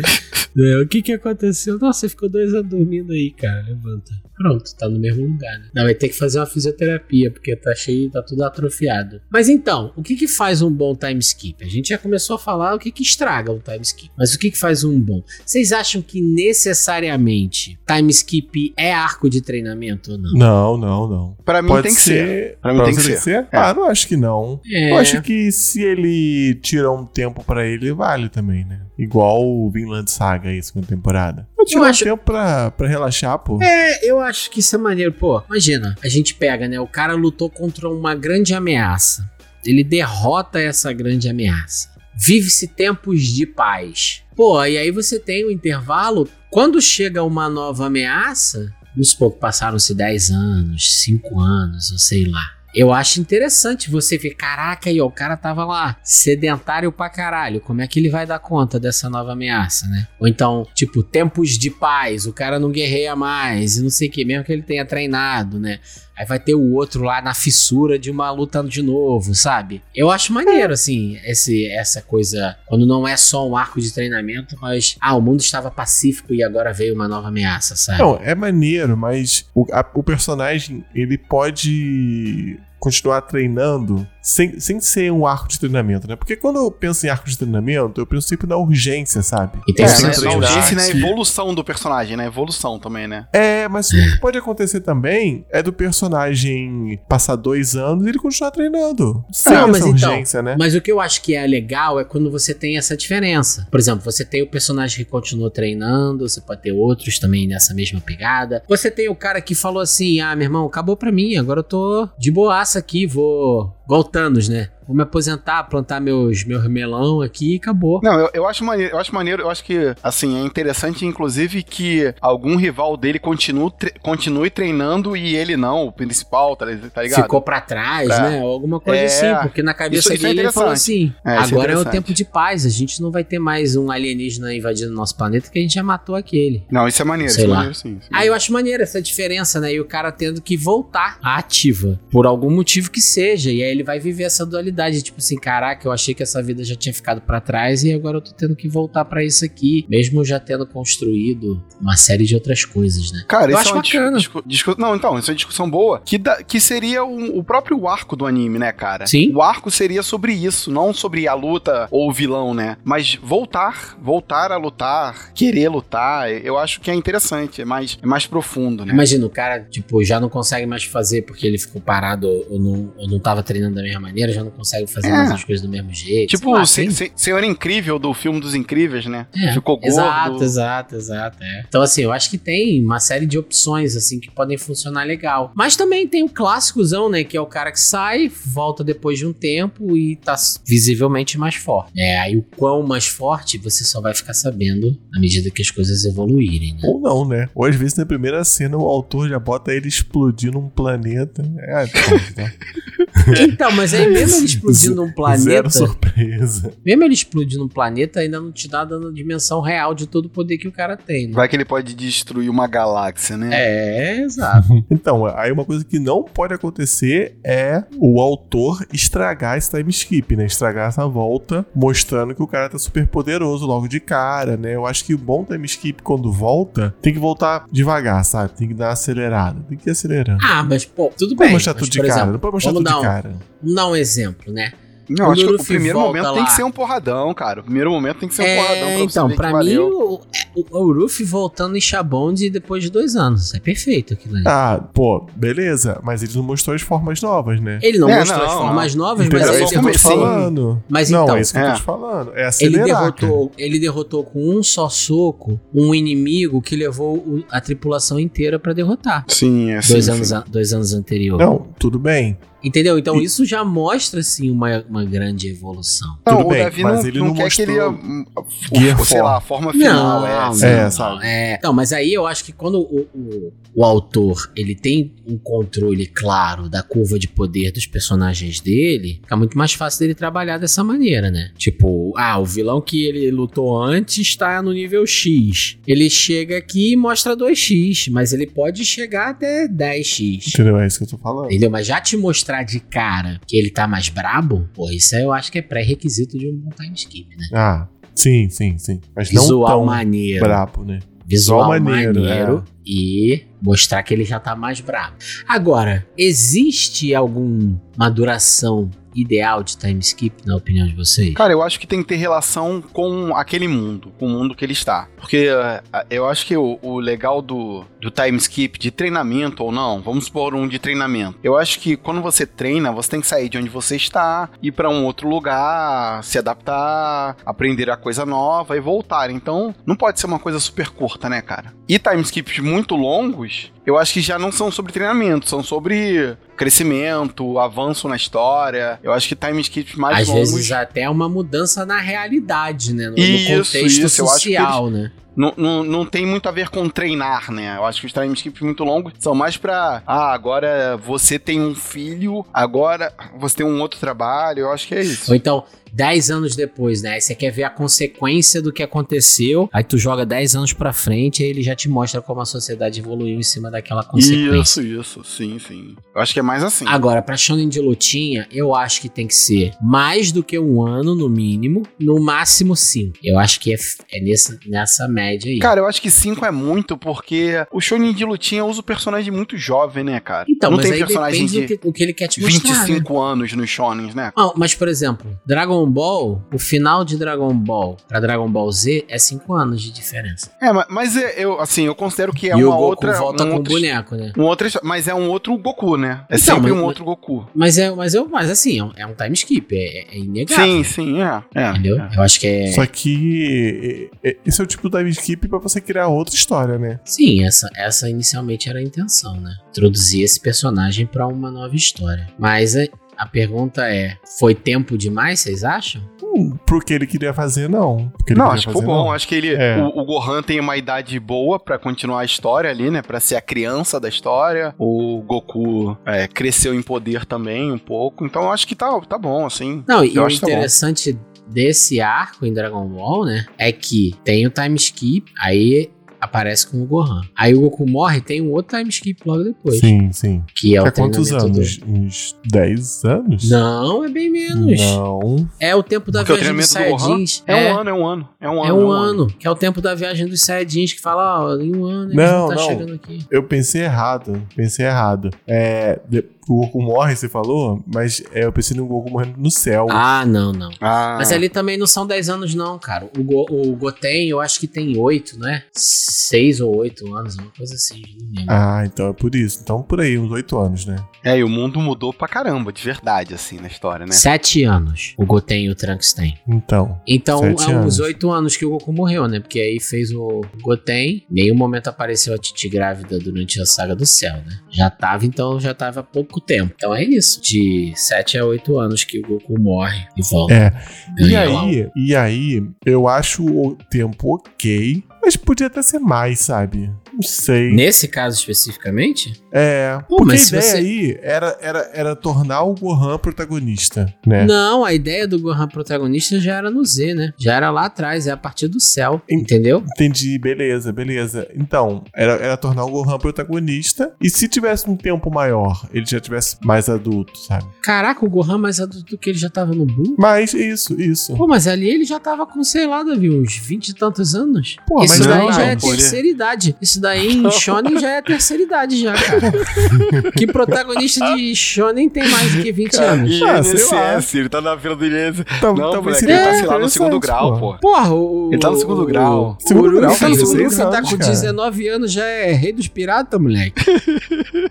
[0.58, 1.78] É, o que que aconteceu?
[1.78, 3.63] Nossa, você ficou dois anos dormindo aí, cara.
[3.68, 4.12] Levanta.
[4.38, 5.65] Pronto, tá no mesmo lugar, né?
[5.73, 9.19] Não, vai ter que fazer uma fisioterapia, porque tá cheio, tá tudo atrofiado.
[9.32, 11.63] Mas então, o que que faz um bom time skip?
[11.63, 14.12] A gente já começou a falar o que que estraga um time skip.
[14.17, 15.23] Mas o que que faz um bom?
[15.45, 20.32] Vocês acham que necessariamente time skip é arco de treinamento ou não?
[20.34, 21.38] Não, não, não.
[21.43, 22.58] Pra mim Pode tem que ser.
[22.62, 23.47] Pra mim Pra tem que ser.
[23.52, 23.58] É.
[23.58, 24.60] Ah, não acho que não.
[24.65, 24.91] É.
[24.91, 28.82] Eu acho que se ele tira um tempo pra ele, vale também, né?
[28.97, 31.47] Igual o Vinland Saga aí, segunda temporada.
[31.58, 33.62] Eu tiro Eu um acho- tempo pra, pra relaxar, pô.
[33.62, 35.12] É, eu acho que isso é maneiro.
[35.12, 36.80] Pô, imagina, a gente pega, né?
[36.80, 39.30] O cara lutou contra uma grande ameaça.
[39.66, 41.90] Ele derrota essa grande ameaça.
[42.16, 44.24] Vive-se tempos de paz.
[44.36, 46.30] Pô, e aí você tem o intervalo.
[46.50, 52.57] Quando chega uma nova ameaça, supor que passaram-se 10 anos, 5 anos, ou sei lá.
[52.80, 57.60] Eu acho interessante você ver, caraca, aí, ó, o cara tava lá, sedentário pra caralho.
[57.60, 60.08] Como é que ele vai dar conta dessa nova ameaça, né?
[60.20, 64.12] Ou então, tipo, tempos de paz, o cara não guerreia mais, e não sei o
[64.12, 65.80] que, mesmo que ele tenha treinado, né?
[66.17, 69.82] Aí vai ter o outro lá na fissura de uma luta de novo, sabe?
[69.95, 72.56] Eu acho maneiro, assim, esse, essa coisa.
[72.65, 74.95] Quando não é só um arco de treinamento, mas.
[74.99, 77.99] Ah, o mundo estava pacífico e agora veio uma nova ameaça, sabe?
[77.99, 85.12] Não, é maneiro, mas o, a- o personagem, ele pode continuar treinando sem, sem ser
[85.12, 86.16] um arco de treinamento, né?
[86.16, 89.60] Porque quando eu penso em arco de treinamento, eu penso sempre na urgência, sabe?
[89.68, 92.26] E tem É, que né, ser na urgência e na evolução do personagem, né?
[92.26, 93.28] Evolução também, né?
[93.32, 98.20] É, mas o que pode acontecer também é do personagem passar dois anos e ele
[98.20, 99.24] continuar treinando.
[99.32, 100.56] Sem Não, mas essa então, urgência, né?
[100.60, 103.66] Mas o que eu acho que é legal é quando você tem essa diferença.
[103.72, 107.74] Por exemplo, você tem o personagem que continua treinando, você pode ter outros também nessa
[107.74, 108.62] mesma pegada.
[108.68, 111.63] Você tem o cara que falou assim: ah, meu irmão, acabou pra mim, agora eu
[111.63, 112.30] tô de
[112.67, 113.77] boaça aqui, vou.
[113.88, 114.67] Igual o Thanos, né?
[114.86, 118.00] Vou me aposentar, plantar meus, meus melão aqui e acabou.
[118.02, 121.62] Não, eu, eu acho maneiro, eu acho maneiro, eu acho que, assim, é interessante, inclusive,
[121.62, 127.04] que algum rival dele continue, tre- continue treinando e ele não, o principal, tá, tá
[127.04, 127.21] ligado?
[127.23, 128.21] Ficou pra trás, É.
[128.21, 128.41] né?
[128.41, 129.06] Ou alguma coisa É.
[129.34, 131.78] assim, porque na cabeça Isso- isso é dele ele falou assim: É, é agora é
[131.78, 135.50] o tempo de paz, a gente não vai ter mais um alienígena invadindo nosso planeta
[135.52, 136.63] que a gente já matou aquele.
[136.71, 138.00] Não, isso é maneiro, Sei isso é maneiro sim.
[138.13, 139.73] Aí eu acho maneiro essa diferença, né?
[139.73, 143.52] E o cara tendo que voltar à ativa, por algum motivo que seja.
[143.52, 146.63] E aí ele vai viver essa dualidade, tipo assim, caraca, eu achei que essa vida
[146.63, 149.86] já tinha ficado pra trás e agora eu tô tendo que voltar pra isso aqui,
[149.90, 153.24] mesmo já tendo construído uma série de outras coisas, né?
[153.28, 154.18] Cara, Eu isso acho é uma bacana.
[154.18, 156.02] discu- discu- Não, então, isso é uma discussão boa.
[156.04, 159.06] Que, da- que seria um- o próprio arco do anime, né, cara?
[159.06, 159.32] Sim.
[159.34, 162.78] O arco seria sobre isso, não sobre a luta ou o vilão, né?
[162.84, 168.06] Mas voltar, voltar a lutar, querer lutar, eu acho que é interessante, é mais, é
[168.06, 168.94] mais profundo, né?
[168.94, 172.94] Imagina, o cara, tipo, já não consegue mais fazer porque ele ficou parado ou não,
[172.98, 175.12] ou não tava treinando da mesma maneira, já não consegue fazer É.
[175.12, 176.30] mais as coisas do mesmo jeito.
[176.30, 179.27] Tipo lá, Se- Se- Senhor Incrível do filme dos Incríveis, né?
[179.36, 179.88] É, Ficou gordo.
[179.88, 181.38] Exato, exato, exato.
[181.41, 181.63] é.
[181.67, 185.51] Então, assim, eu acho que tem uma série de opções, assim, que podem funcionar legal.
[185.56, 187.23] Mas também tem o clássicozão, né?
[187.23, 191.56] Que é o cara que sai, volta depois de um tempo e tá visivelmente mais
[191.56, 191.91] forte.
[191.97, 195.71] É, aí o quão mais forte você só vai ficar sabendo à medida que as
[195.71, 196.80] coisas evoluírem, né?
[196.84, 197.49] Ou não, né?
[197.56, 201.43] Ou às vezes na primeira cena o autor já bota ele explodindo um planeta.
[201.60, 202.53] É, pronto, né?
[203.58, 206.72] Então, mas aí mesmo ele explodindo um Zero planeta, surpresa.
[206.86, 210.26] mesmo ele explodindo um planeta, ainda não te dá dando a dimensão real de todo
[210.26, 211.34] o poder que o cara tem, né?
[211.34, 213.50] Vai que ele pode destruir uma galáxia, né?
[213.52, 214.67] É, exato.
[214.89, 220.36] Então, aí uma coisa que não pode acontecer é o autor estragar esse time skip,
[220.36, 220.46] né?
[220.46, 224.76] Estragar essa volta, mostrando que o cara tá super poderoso logo de cara, né?
[224.76, 228.52] Eu acho que o bom time skip, quando volta, tem que voltar devagar, sabe?
[228.54, 229.60] Tem que dar uma acelerada.
[229.67, 230.39] Tem que ir acelerando.
[230.43, 231.54] Ah, mas, pô, tudo Não pode bem.
[231.54, 232.17] mostrar mas, tudo de por cara.
[232.20, 233.36] exemplo, Não pode mostrar tudo de um- cara.
[233.62, 234.71] Vamos dar um exemplo, né?
[235.10, 237.62] Não, Quando acho que o o primeiro momento tem lá- que ser um porradão, cara.
[237.62, 239.53] O primeiro momento tem que ser um É, porradão pra você então, ver pra que
[239.53, 239.88] mim, valeu.
[239.88, 243.53] o, o, o Ruffy voltando em Shabond depois de dois anos.
[243.53, 244.43] É perfeito aquilo ali.
[244.45, 245.97] Ah, pô, beleza.
[246.03, 247.79] Mas ele não mostrou as formas novas, né?
[247.81, 249.81] Ele não É, mostrou não, as formas novas, Então, mas é ele isso que eu
[249.83, 250.83] tô te falando.
[250.89, 251.73] Mas não, então, é isso que eu tô É.
[251.75, 252.31] te falando.
[252.31, 257.45] É Ele acelerar, derrotou, ele derrotou com um só soco um inimigo que levou o-
[257.49, 259.23] a tripulação inteira pra derrotar.
[259.29, 260.36] Sim, é dois, sim, anos, sim.
[260.36, 261.39] a- dois anos anterior.
[261.39, 262.38] Não, tudo bem.
[262.63, 262.98] Entendeu?
[262.98, 266.17] Então E- isso já mostra, assim, uma, uma grande evolução.
[266.26, 267.72] Não, Tudo o bem, Davi mas não, ele não não quer que ele.
[267.80, 270.22] mostrou Gear o- sei lá, a forma final.
[270.22, 270.65] não, é, não, sim.
[270.65, 271.20] É, não, sabe?
[271.26, 271.60] é.
[271.63, 276.06] Não, mas aí eu acho que quando o, o, o autor ele tem um controle
[276.08, 280.84] claro da curva de poder dos personagens dele, fica muito mais fácil dele trabalhar dessa
[280.84, 281.52] maneira, né?
[281.58, 285.78] Tipo, ah, o vilão que ele lutou antes está no nível X.
[285.86, 290.48] Ele chega aqui e mostra 2x, mas ele pode chegar até 10x.
[290.50, 290.78] Entendeu?
[290.80, 291.46] É isso que eu tô falando.
[291.48, 291.70] Entendeu?
[291.70, 295.51] Mas já te mostrar de cara que ele tá mais brabo, pô, isso eu acho
[295.51, 297.47] que é pré-requisito de um bom time skip, né?
[297.53, 299.01] Ah, sim, sim, sim.
[299.15, 300.45] Mas não Visual tão maneiro.
[300.45, 300.99] brabo, né?
[301.25, 302.71] visual Visual maneiro, maneiro, é.
[302.86, 305.15] e mostrar que ele já tá mais bravo.
[305.45, 311.34] Agora, existe alguma duração ideal de time skip, na opinião de vocês?
[311.34, 314.63] Cara, eu acho que tem que ter relação com aquele mundo, com o mundo que
[314.63, 315.08] ele está.
[315.17, 319.71] Porque eh, eu acho que o, o legal do, do time skip, de treinamento ou
[319.71, 321.39] não, vamos supor um de treinamento.
[321.43, 324.71] Eu acho que quando você treina, você tem que sair de onde você está, ir
[324.71, 329.30] pra um outro lugar, se adaptar, aprender a coisa nova e voltar.
[329.30, 331.73] Então, não pode ser uma coisa super curta, né, cara?
[331.88, 336.36] E time skips muito longos, eu acho que já não são sobre treinamento, são sobre
[336.58, 339.00] crescimento, avanço na história.
[339.02, 340.52] Eu acho que time skips mais Às longos.
[340.52, 343.06] vezes até uma mudança na realidade, né?
[343.06, 345.10] No, no Isso, contexto isso, social, né?
[345.38, 347.78] Não, não, não tem muito a ver com treinar, né?
[347.78, 350.02] Eu acho que os time skips muito longos são mais pra.
[350.08, 354.62] Ah, agora você tem um filho, agora você tem um outro trabalho.
[354.62, 355.30] Eu acho que é isso.
[355.32, 357.12] Ou então, 10 anos depois, né?
[357.12, 360.93] Aí você quer ver a consequência do que aconteceu, aí tu joga 10 anos pra
[360.93, 364.82] frente e ele já te mostra como a sociedade evoluiu em cima daquela consequência.
[364.82, 365.95] Isso, isso, sim, sim.
[366.13, 366.86] Eu acho que é mais assim.
[366.88, 370.86] Agora, pra shonen de lutinha, eu acho que tem que ser mais do que um
[370.86, 373.17] ano, no mínimo, no máximo cinco.
[373.23, 373.78] Eu acho que é,
[374.12, 375.60] é nessa, nessa média média aí.
[375.60, 379.32] Cara, eu acho que 5 é muito, porque o Shonen de lutinha usa o personagem
[379.32, 380.46] muito jovem, né, cara?
[380.50, 382.42] então, não mas tem aí personagem depende de do que, o que ele quer te
[382.42, 382.86] mostrar, né?
[382.86, 384.32] 25 anos nos Shonens, né?
[384.38, 389.06] Ah, mas, por exemplo, Dragon Ball, o final de Dragon Ball pra Dragon Ball Z
[389.10, 390.52] é 5 anos de diferença.
[390.62, 393.13] É, ma- mas é- eu, assim, eu considero que é e uma o Goku outra.
[393.13, 394.32] volta um com o outro, boneco, né?
[394.38, 396.22] um outro, mas é um outro Goku, né?
[396.30, 397.48] É Então, sempre mas- um outro Goku.
[397.56, 400.66] Mas é, mas eu, mas assim, é um, é um time skip, é, é inegável.
[400.66, 401.44] Sim, sim, é.
[401.56, 402.00] é Entendeu?
[402.02, 402.10] é.
[402.16, 402.72] Eu acho que é.
[402.72, 406.36] Só que é, é, esse é o tipo do time skip pra você criar outra
[406.36, 406.99] história, né?
[407.06, 409.53] Sim, essa, essa inicialmente era a intenção, né?
[409.69, 412.27] Introduzir esse personagem pra uma nova história.
[412.38, 412.84] Mas a,
[413.17, 416.01] a pergunta é: foi tempo demais, vocês acham?
[416.23, 418.12] Hum, pro que ele queria fazer, não.
[418.30, 419.06] Não, acho que foi bom.
[419.06, 419.12] não.
[419.12, 419.77] Acho que ele, É.
[419.77, 423.01] o, o Gohan tem uma idade boa pra continuar a história ali, né?
[423.01, 424.75] Pra ser a criança da história.
[424.77, 428.23] O Goku é, cresceu em poder também um pouco.
[428.25, 429.84] Então eu acho que tá, tá bom, assim.
[429.88, 433.45] Não, e Eu o acho que tá interessante desse arco em Dragon Ball, né?
[433.57, 437.21] É que tem o time skip, aí aparece com o Gohan.
[437.36, 439.80] Aí o Goku morre tem um outro time skip logo depois.
[439.80, 440.43] Sim, sim.
[440.56, 441.80] Que é o Há quantos anos?
[441.88, 443.43] Uns 10 anos?
[443.49, 443.56] Do...
[443.56, 444.80] Não, é bem menos.
[444.82, 445.49] Não.
[445.60, 447.43] É o tempo da Porque o viagem dos do Saiyajins.
[447.45, 448.30] É, um ano, é um ano.
[448.39, 448.67] É um ano.
[448.69, 451.75] É um ano, que é o tempo da viagem dos Saiyajins, que fala, ó, em
[451.75, 452.67] um ano Não, vão tá não.
[452.67, 453.19] chegando aqui.
[453.30, 454.41] Eu pensei errado.
[454.56, 455.30] Pensei errado.
[455.45, 459.51] É, de- o Goku morre, você falou, mas é, eu pensei no Goku morrendo no
[459.51, 459.88] céu.
[459.89, 460.69] Ah, não, não.
[460.80, 463.10] Ah, Mas ali também não são 10 anos, não, cara.
[463.17, 465.63] O, Go, o Goten, eu acho que tem 8, né?
[466.10, 468.54] 6 ou 8 anos, uma coisa assim, não lembro.
[468.54, 469.60] Ah, então é por isso.
[469.62, 470.96] Então por aí, uns 8 anos, né?
[471.24, 474.12] É, e o mundo mudou pra caramba, de verdade, assim, na história, né?
[474.12, 476.38] 7 anos o Goten e o Trunks têm.
[476.48, 477.00] Então.
[477.08, 478.00] Então, Sete é uns anos.
[478.00, 479.39] 8 anos que o Goku morreu, né?
[479.39, 481.26] Porque aí fez o Goten.
[481.30, 484.60] Em nenhum momento apareceu a Titi grávida durante a saga do céu, né?
[484.70, 486.74] Já tava, então, já tava há pouco tempo.
[486.76, 487.41] Então é isso.
[487.41, 490.54] De 7 a 8 anos que o Goku morre e volta.
[490.54, 490.74] É.
[491.17, 496.40] E lá aí, e aí, eu acho o tempo ok, mas podia até ser mais,
[496.40, 496.90] sabe?
[497.17, 497.71] Não sei.
[497.73, 499.34] Nesse caso especificamente?
[499.51, 499.99] É.
[500.08, 504.45] Pô, porque a ideia você- aí era, era, era tornar o Gohan protagonista, né?
[504.45, 507.34] Não, a ideia do Gohan protagonista já era no Z, né?
[507.38, 509.84] Já era lá atrás, é a partir do céu, Em- entendeu?
[509.95, 511.47] Entendi, beleza, beleza.
[511.56, 514.13] Então, era, era tornar o Gohan protagonista.
[514.21, 517.65] E se tivesse um tempo maior, ele já tivesse mais adulto, sabe?
[517.82, 520.15] Caraca, o Gohan mais adulto do que ele já tava no Buu?
[520.19, 521.36] Mas isso, isso.
[521.36, 524.75] Pô, mas ali ele já tava com, sei lá, Davi, uns 20 e tantos anos.
[524.88, 526.75] Pô, Isso mas daí não, já é ele- terceira idade.
[526.82, 529.52] Isso daí em Shonen já é terceira idade já, cara.
[530.36, 533.32] que protagonista de Shonen tem mais do que 20 anos?
[533.32, 534.17] E Ah, sei lá.
[534.17, 535.43] INSS, ele tá na fila do INSS.
[535.62, 537.74] Tal- Não, talvez moleque, ele tá, sei lá, no segundo grau, pô.
[537.74, 537.80] pô.
[537.80, 538.50] Porra, o.
[538.52, 539.58] Ele tá no segundo grau.
[539.63, 541.32] O, Segundo o grau, Luffy, cara, o 16 Luffy tá com cara.
[541.32, 543.82] 19 anos, já é rei dos piratas, moleque.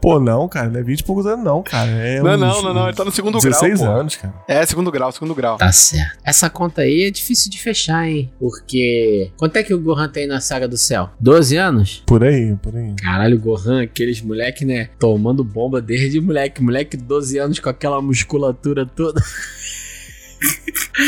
[0.00, 1.90] Pô, não, cara, não é 20 e poucos anos, não, cara.
[1.90, 4.00] É Não, uns- não, não, não, ele tá no segundo 16 grau, pô.
[4.00, 4.34] anos, cara.
[4.46, 5.56] É, segundo grau, segundo grau.
[5.56, 6.18] Tá certo.
[6.24, 8.30] Essa conta aí é difícil de fechar, hein?
[8.38, 9.30] Porque.
[9.36, 11.10] Quanto é que o Gohan tem na saga do céu?
[11.18, 12.02] 12 anos?
[12.06, 12.94] Por aí, por aí.
[13.02, 14.88] Caralho, o Gohan, aqueles moleque, né?
[14.98, 16.62] Tomando bomba desde moleque.
[16.62, 19.20] Moleque de 12 anos com aquela musculatura toda.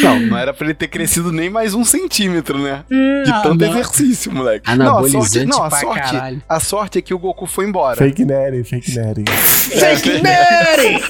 [0.02, 2.84] Não, não era pra ele ter crescido nem mais um centímetro, né?
[2.88, 3.70] De Ah, tanto não.
[3.70, 4.68] exercício, moleque.
[4.70, 6.42] Anabolizante não, a sorte, caralho.
[6.48, 7.96] a sorte é que o Goku foi embora.
[7.96, 9.24] Fake Neri, fake Neri.
[9.28, 11.02] Fake Nerd!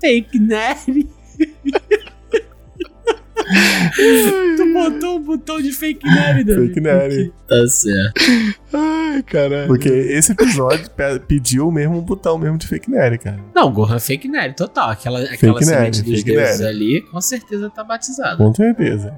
[0.00, 1.08] Fake Nerd!
[4.56, 6.66] tu botou um botão de fake nerd, Davi.
[6.68, 7.32] Fake Neri.
[7.48, 8.22] Tá certo.
[8.72, 9.66] Ai, caralho.
[9.66, 13.38] Porque esse episódio pe- pediu mesmo um botão mesmo de fake Neri, cara.
[13.54, 14.90] Não, Gohan é fake nerd, total.
[14.90, 16.64] Aquela, aquela Fake semente nerd, dos deuses nerd.
[16.76, 18.36] ali, com certeza tá batizada.
[18.36, 19.14] Com certeza.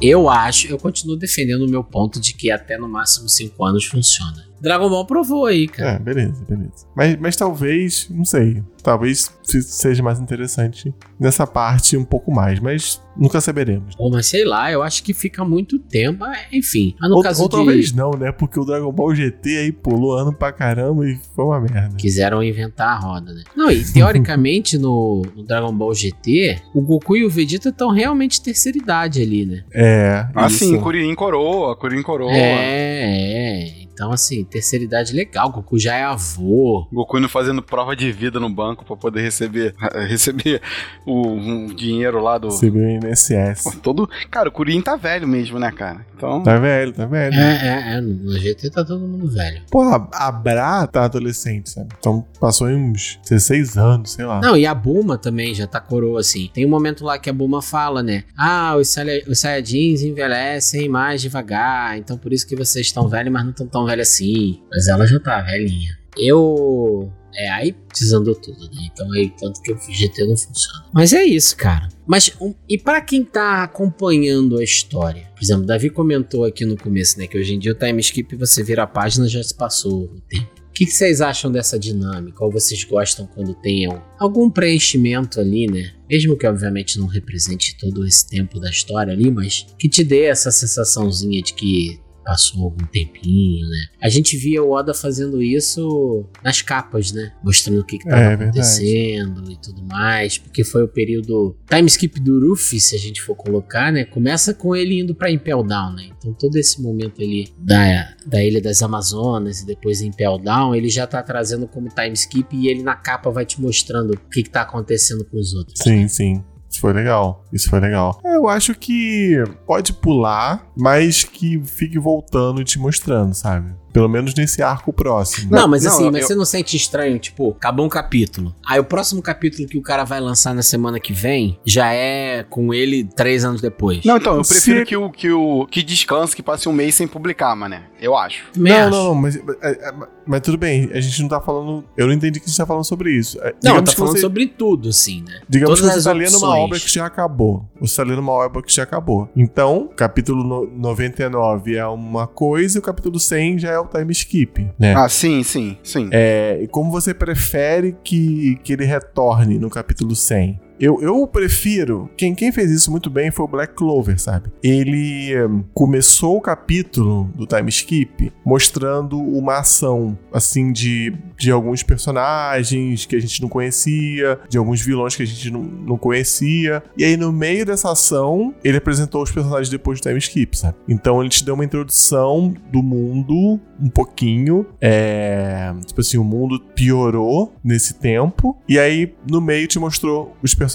[0.00, 3.84] Eu acho, eu continuo defendendo o meu ponto de que até no máximo 5 anos
[3.84, 4.47] funciona.
[4.60, 5.92] Dragon Ball provou aí, cara.
[5.92, 6.86] É, beleza, beleza.
[6.96, 8.62] Mas, mas talvez, não sei.
[8.82, 13.94] Talvez se- seja mais interessante nessa parte um pouco mais, mas nunca saberemos.
[13.96, 16.24] Pô, mas sei lá, eu acho que fica muito tempo.
[16.24, 17.56] Ah, Enfim, mas no ou caso ou de.
[17.56, 18.32] talvez não, né?
[18.32, 21.96] Porque o Dragon Ball GT aí pulou ano pra caramba e foi uma merda.
[21.96, 23.42] Quiseram inventar a roda, né?
[23.56, 28.40] Não, e teoricamente no, no Dragon Ball GT, o Goku e o Vegeta estão realmente
[28.40, 29.64] terceira idade ali, né?
[29.72, 30.26] É.
[30.34, 30.58] Ah, isso.
[30.64, 32.32] sim, Kuririn coroa, Kuririn coroa.
[32.32, 33.87] É, é.
[33.98, 35.50] Então, assim, terceira idade legal.
[35.50, 36.86] Goku já é avô.
[36.92, 39.74] Goku indo fazendo prova de vida no banco pra poder receber,
[40.08, 40.60] receber
[41.04, 42.50] o um dinheiro lá do.
[42.50, 43.78] Viu o INSS.
[43.82, 44.08] Todo.
[44.30, 46.06] Cara, o Kuririn tá velho mesmo, né, cara?
[46.16, 46.42] Então.
[46.42, 47.34] Tá velho, tá velho.
[47.34, 48.00] É, é, é.
[48.00, 49.62] No GT tá todo mundo velho.
[49.70, 51.88] Pô, a, Bra tá adolescente, sabe?
[51.98, 54.40] Então passou em uns 16 anos, sei lá.
[54.40, 56.50] Não, e a Buma também já tá coroa, assim.
[56.52, 58.24] Tem um momento lá que a Buma fala, né?
[58.36, 63.08] Ah, os, Saia- os Saiyajins Saiyajins envelhecem mais devagar, então por isso que vocês estão
[63.08, 64.62] velhos, mas não estão tão velhos assim.
[64.70, 65.98] Mas ela já tá velhinha.
[66.16, 67.12] Eu.
[67.34, 68.88] É, aí desandou tudo, né?
[68.92, 70.86] Então aí, tanto que o GT não funciona.
[70.92, 71.88] Mas é isso, cara.
[72.06, 75.30] Mas, um, e para quem tá acompanhando a história?
[75.36, 77.26] Por exemplo, Davi comentou aqui no começo, né?
[77.26, 80.20] Que hoje em dia o time skip você vira a página já se passou o
[80.28, 80.58] tempo.
[80.68, 82.44] O que, que vocês acham dessa dinâmica?
[82.44, 85.92] Ou vocês gostam quando tenham algum preenchimento ali, né?
[86.08, 90.24] Mesmo que obviamente não represente todo esse tempo da história ali, mas que te dê
[90.24, 93.86] essa sensaçãozinha de que passou algum tempinho, né?
[94.02, 97.32] A gente via o Oda fazendo isso nas capas, né?
[97.42, 101.86] Mostrando o que, que tava É, acontecendo e tudo mais, porque foi o período time
[101.86, 104.04] skip do Ruffy, se a gente for colocar, né?
[104.04, 106.10] Começa com ele indo pra Impel Down, né?
[106.18, 110.90] Então todo esse momento ali da, da Ilha das Amazonas e depois Impel Down, ele
[110.90, 114.42] já tá trazendo como time skip e ele na capa vai te mostrando o que,
[114.42, 115.78] que tá acontecendo com os outros.
[115.82, 116.44] Sim, sim.
[116.70, 117.44] Isso foi legal.
[117.52, 118.20] Isso foi legal.
[118.24, 123.74] É, Eu acho que pode pular, mas que fique voltando e te mostrando, sabe?
[123.92, 125.50] Pelo menos nesse arco próximo.
[125.50, 128.54] Não, mas Não, assim, eu- mas você não sente estranho, tipo, acabou um capítulo.
[128.66, 132.42] Aí o próximo capítulo que o cara vai lançar na semana que vem já é
[132.48, 134.04] com ele três anos depois.
[134.04, 136.94] Não, então, eu Se- prefiro que o que o que descanse, que passe um mês
[136.94, 137.82] sem publicar, mané.
[138.00, 138.44] Eu acho.
[138.52, 138.90] Também Não, acho.
[138.90, 139.92] não, não, mas, é, é,
[140.26, 141.84] mas tudo bem, a gente não tá falando.
[141.96, 143.38] Eu não entendi que a gente tá falando sobre isso.
[143.40, 145.40] É, Não, digamos tá falando você, sobre tudo, assim, né?
[145.48, 147.64] Digamos todas que as você tá lendo uma obra que já acabou.
[147.80, 149.28] Você tá lendo uma obra que já acabou.
[149.36, 154.12] Então, capítulo no- 99 é uma coisa e o capítulo 100 já é o time
[154.12, 154.94] skip, né?
[154.94, 156.08] Ah, sim, sim, sim.
[156.12, 160.67] É, e como você prefere que, que ele retorne no capítulo 100?
[160.80, 162.08] Eu, eu prefiro.
[162.16, 164.50] Quem, quem fez isso muito bem foi o Black Clover, sabe?
[164.62, 171.82] Ele hum, começou o capítulo do time skip mostrando uma ação, assim, de, de alguns
[171.82, 176.82] personagens que a gente não conhecia, de alguns vilões que a gente não, não conhecia.
[176.96, 180.76] E aí, no meio dessa ação, ele apresentou os personagens depois do time skip, sabe?
[180.88, 184.66] Então, ele te deu uma introdução do mundo um pouquinho.
[184.80, 185.72] É.
[185.86, 188.56] Tipo assim, o mundo piorou nesse tempo.
[188.68, 190.67] E aí, no meio, te mostrou os personagens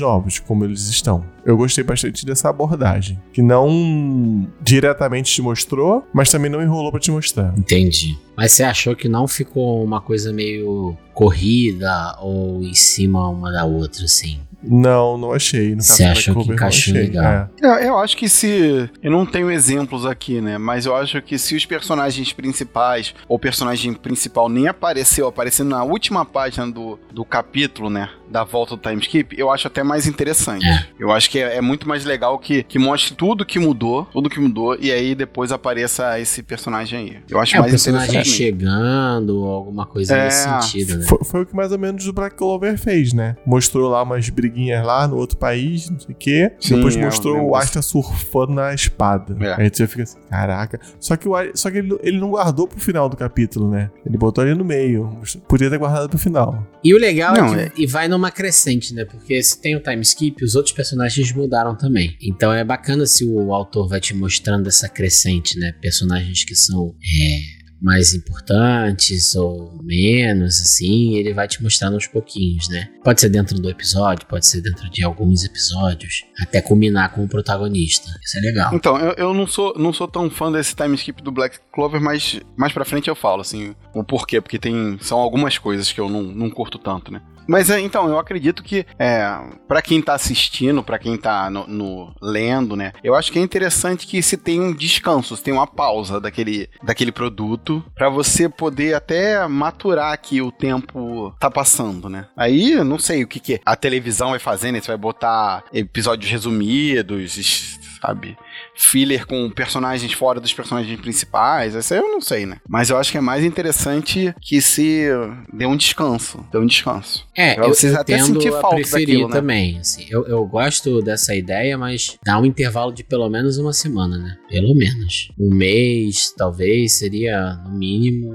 [0.00, 1.24] novos, como eles estão.
[1.44, 3.20] Eu gostei bastante dessa abordagem.
[3.32, 7.52] Que não diretamente te mostrou, mas também não enrolou pra te mostrar.
[7.56, 8.18] Entendi.
[8.36, 13.64] Mas você achou que não ficou uma coisa meio corrida ou em cima uma da
[13.64, 14.40] outra, assim?
[14.62, 15.74] Não, não achei.
[15.74, 17.24] No Você achou que encaixou legal?
[17.24, 17.48] É.
[17.60, 18.90] Eu, eu acho que se.
[19.02, 20.58] Eu não tenho exemplos aqui, né?
[20.58, 25.70] Mas eu acho que se os personagens principais, ou o personagem principal nem apareceu, aparecendo
[25.70, 28.10] na última página do, do capítulo, né?
[28.30, 30.64] Da volta do time skip, eu acho até mais interessante.
[30.64, 30.86] É.
[30.98, 34.30] Eu acho que é, é muito mais legal que, que mostre tudo que mudou, tudo
[34.30, 37.16] que mudou, e aí depois apareça esse personagem aí.
[37.28, 38.40] Eu acho É, o mais personagem interessante.
[38.40, 38.60] mesmo.
[38.60, 41.04] chegando ou alguma coisa É, nesse sentido, né?
[41.06, 43.36] Foi, foi o que mais ou menos o Black Clover fez, né?
[43.44, 46.52] Mostrou lá umas briguinhas lá no outro país, não sei o quê.
[46.60, 49.36] Sim, Depois é, mostrou o Asta surfando na espada.
[49.40, 49.62] É.
[49.62, 50.78] Aí você fica assim, caraca.
[50.98, 53.90] Só que, o, só que ele, ele não guardou pro final do capítulo, né?
[54.06, 55.18] Ele botou ali no meio.
[55.48, 56.64] Podia ter guardado pro final.
[56.84, 59.06] E o legal Não, é que e vai numa crescente, né?
[59.06, 62.16] Porque se tem o time skip, os outros personagens mudaram também.
[62.20, 65.72] Então é bacana se o autor vai te mostrando essa crescente, né?
[65.80, 72.68] Personagens que são é, mais importantes ou menos, assim, ele vai te mostrando aos pouquinhos,
[72.68, 72.90] né?
[73.02, 77.28] Pode ser dentro do episódio, pode ser dentro de alguns episódios, até culminar com o
[77.28, 78.10] protagonista.
[78.22, 78.74] Isso é legal.
[78.74, 82.00] Então, eu, eu não, sou, não sou tão fã desse time skip do Black Clover,
[82.00, 86.00] mas mais pra frente eu falo, assim, o porquê, porque tem, são algumas coisas que
[86.00, 87.22] eu não, não curto tanto, né?
[87.50, 89.28] Mas é, então, eu acredito que é,
[89.66, 92.92] para quem tá assistindo, pra quem tá no, no- lendo, né?
[93.02, 96.68] Eu acho que é interessante que se tem um descanso, se tem uma pausa daquele,
[96.80, 102.28] daquele produto, pra você poder até maturar que o tempo tá passando, né?
[102.36, 104.80] Aí, não sei o que, que a televisão vai fazer, né?
[104.80, 108.36] Você vai botar episódios resumidos, sabe?
[108.80, 112.56] Filler com personagens fora dos personagens principais, essa eu não sei, né?
[112.68, 115.06] Mas eu acho que é mais interessante que se
[115.52, 117.26] dê um descanso, dê um descanso.
[117.36, 119.34] É, Pra eu, vocês eu até sentir falta daquilo, né?
[119.34, 119.78] também.
[119.78, 124.16] Assim, eu, eu gosto dessa ideia, mas dá um intervalo de pelo menos uma semana,
[124.16, 124.36] né?
[124.48, 125.30] Pelo menos.
[125.38, 128.30] Um mês, talvez, seria no mínimo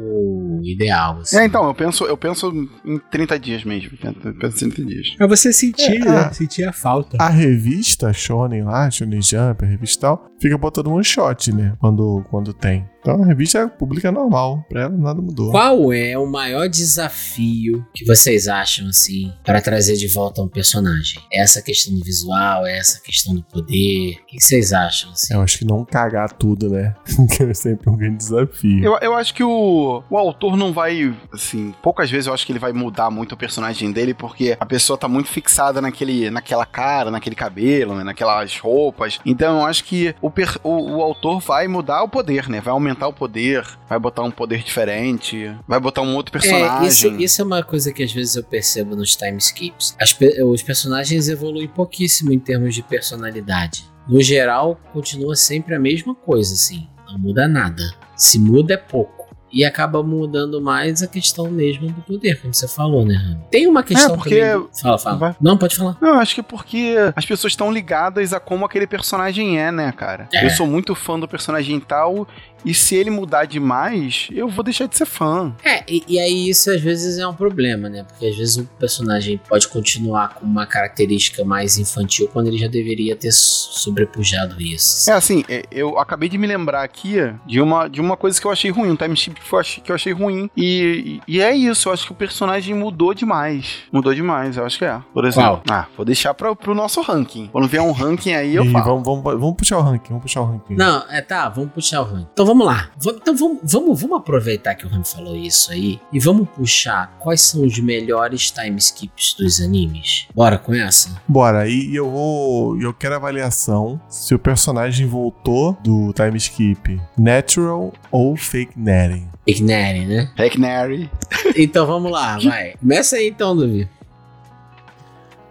[0.74, 1.20] ideal.
[1.20, 1.38] Assim.
[1.38, 2.52] É, então, eu penso, eu penso
[2.86, 3.92] em 30 dias mesmo.
[4.04, 5.16] Eu penso em 30 dias.
[5.16, 6.32] Pra você sentir, É, né?
[6.34, 7.18] Sentir a falta.
[7.20, 11.74] A revista Shonen lá, Shonen Jump, a revista e tal, fica botando one shot, né?
[11.80, 12.86] Quando, quando tem.
[13.06, 14.66] Então a revista publica normal.
[14.68, 15.52] Pra ela nada mudou.
[15.52, 21.22] Qual é o maior desafio que vocês acham, assim, para trazer de volta um personagem?
[21.32, 24.18] É essa questão do visual, é essa questão do poder?
[24.24, 25.36] O que vocês acham, assim?
[25.36, 26.96] Eu acho que não cagar tudo, né?
[27.38, 28.84] que é sempre um grande desafio.
[28.84, 32.52] Eu, eu acho que o, o autor não vai, assim, poucas vezes eu acho que
[32.52, 36.66] ele vai mudar muito o personagem dele, porque a pessoa tá muito fixada naquele, naquela
[36.66, 39.20] cara, naquele cabelo, né, naquelas roupas.
[39.24, 42.60] Então eu acho que o, per, o, o autor vai mudar o poder, né?
[42.60, 46.86] Vai aumentar o poder, vai botar um poder diferente, vai botar um outro personagem.
[46.86, 49.96] É, isso, isso é uma coisa que às vezes eu percebo nos time skips.
[50.00, 53.86] As os personagens evoluem pouquíssimo em termos de personalidade.
[54.08, 56.88] No geral, continua sempre a mesma coisa, assim.
[57.08, 57.84] Não muda nada.
[58.16, 59.26] Se muda é pouco.
[59.52, 63.40] E acaba mudando mais a questão mesmo do poder, como você falou, né?
[63.50, 64.68] Tem uma questão porque- também.
[64.82, 65.18] Fala, fala.
[65.18, 65.36] Vai.
[65.40, 65.98] Não, pode falar.
[66.02, 69.94] Não, acho que é porque as pessoas estão ligadas a como aquele personagem é, né,
[69.94, 70.28] cara?
[70.34, 70.46] É.
[70.46, 72.28] Eu sou muito fã do personagem tal,
[72.66, 75.54] e se ele mudar demais, eu vou deixar de ser fã.
[75.64, 78.04] É, e, e aí isso às vezes é um problema, né?
[78.04, 82.68] Porque às vezes o personagem pode continuar com uma característica mais infantil quando ele já
[82.68, 85.10] deveria ter sobrepujado isso.
[85.10, 88.48] É assim, é, eu acabei de me lembrar aqui de uma, de uma coisa que
[88.48, 90.50] eu achei ruim, um time skip que eu achei, que eu achei ruim.
[90.56, 93.78] E, e é isso, eu acho que o personagem mudou demais.
[93.92, 95.00] Mudou demais, eu acho que é.
[95.14, 95.62] Por exemplo.
[95.70, 97.48] Ah, vou deixar pra, pro nosso ranking.
[97.52, 98.86] Quando vier um ranking aí, eu E falo.
[99.04, 100.76] vamos, vamos, vamos puxar o ranking, vamos puxar o ranking.
[100.76, 102.28] Não, é tá, vamos puxar o ranking.
[102.34, 102.92] Então vamos lá.
[102.98, 107.18] Vamos- então vamos, vamos, vamos aproveitar que o Rami falou isso aí e vamos puxar
[107.20, 110.28] quais são os melhores time skips dos animes.
[110.36, 111.20] Bora com essa?
[111.28, 112.80] Bora, e eu vou.
[112.80, 119.28] Eu quero avaliação se o personagem voltou do time skip natural ou fake netting.
[119.48, 120.32] Ignere, né?
[120.38, 121.10] Hacknary.
[121.58, 122.74] Então vamos lá, vai.
[122.80, 123.88] Começa aí então, Duvi.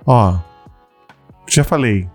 [0.07, 0.37] Ó,
[1.49, 2.09] já falei.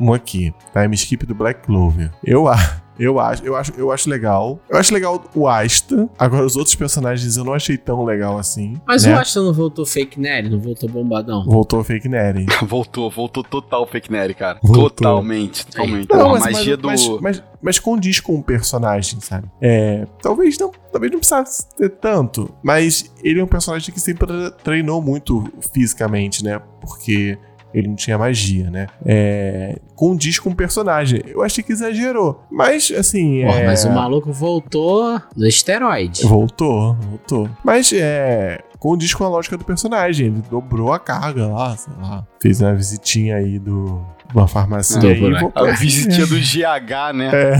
[0.00, 2.10] Um aqui, time skip do Black Clover.
[2.24, 2.77] Eu acho.
[2.98, 4.60] Eu acho, eu acho, eu acho legal.
[4.68, 6.08] Eu acho legal o Asta.
[6.18, 8.80] Agora, os outros personagens eu não achei tão legal assim.
[8.86, 9.14] Mas né?
[9.14, 11.44] o Asta não voltou fake Nery, não voltou bombadão.
[11.44, 12.46] Voltou fake netting.
[12.66, 14.58] voltou, voltou total Hacknary, cara.
[14.62, 14.90] Voltou.
[14.90, 16.08] Totalmente, totalmente.
[16.10, 17.12] Não, a mas, magia mas, do.
[17.14, 19.48] mas, mas, mas condiz com o personagem, sabe?
[19.60, 24.28] É, talvez não, talvez não precisasse ter tanto, mas ele é um personagem que sempre
[24.62, 26.60] treinou muito fisicamente, né?
[26.80, 27.38] Porque
[27.72, 28.86] ele não tinha magia, né?
[29.04, 31.22] É, condiz com o personagem.
[31.26, 36.22] Eu achei que exagerou, mas assim, Porra, é, mas o maluco voltou no esteroide.
[36.24, 37.50] voltou, voltou.
[37.64, 40.28] Mas é condiz com a lógica do personagem.
[40.28, 42.26] Ele dobrou a carga lá, sei lá.
[42.40, 44.04] Fez uma visitinha aí do
[44.34, 45.66] uma farmácia Dobrou aí e a voltou.
[45.66, 47.30] A visitinha do GH, né?
[47.34, 47.58] É.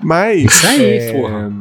[0.00, 0.44] Mas.
[0.44, 1.52] Isso aí, é, porra.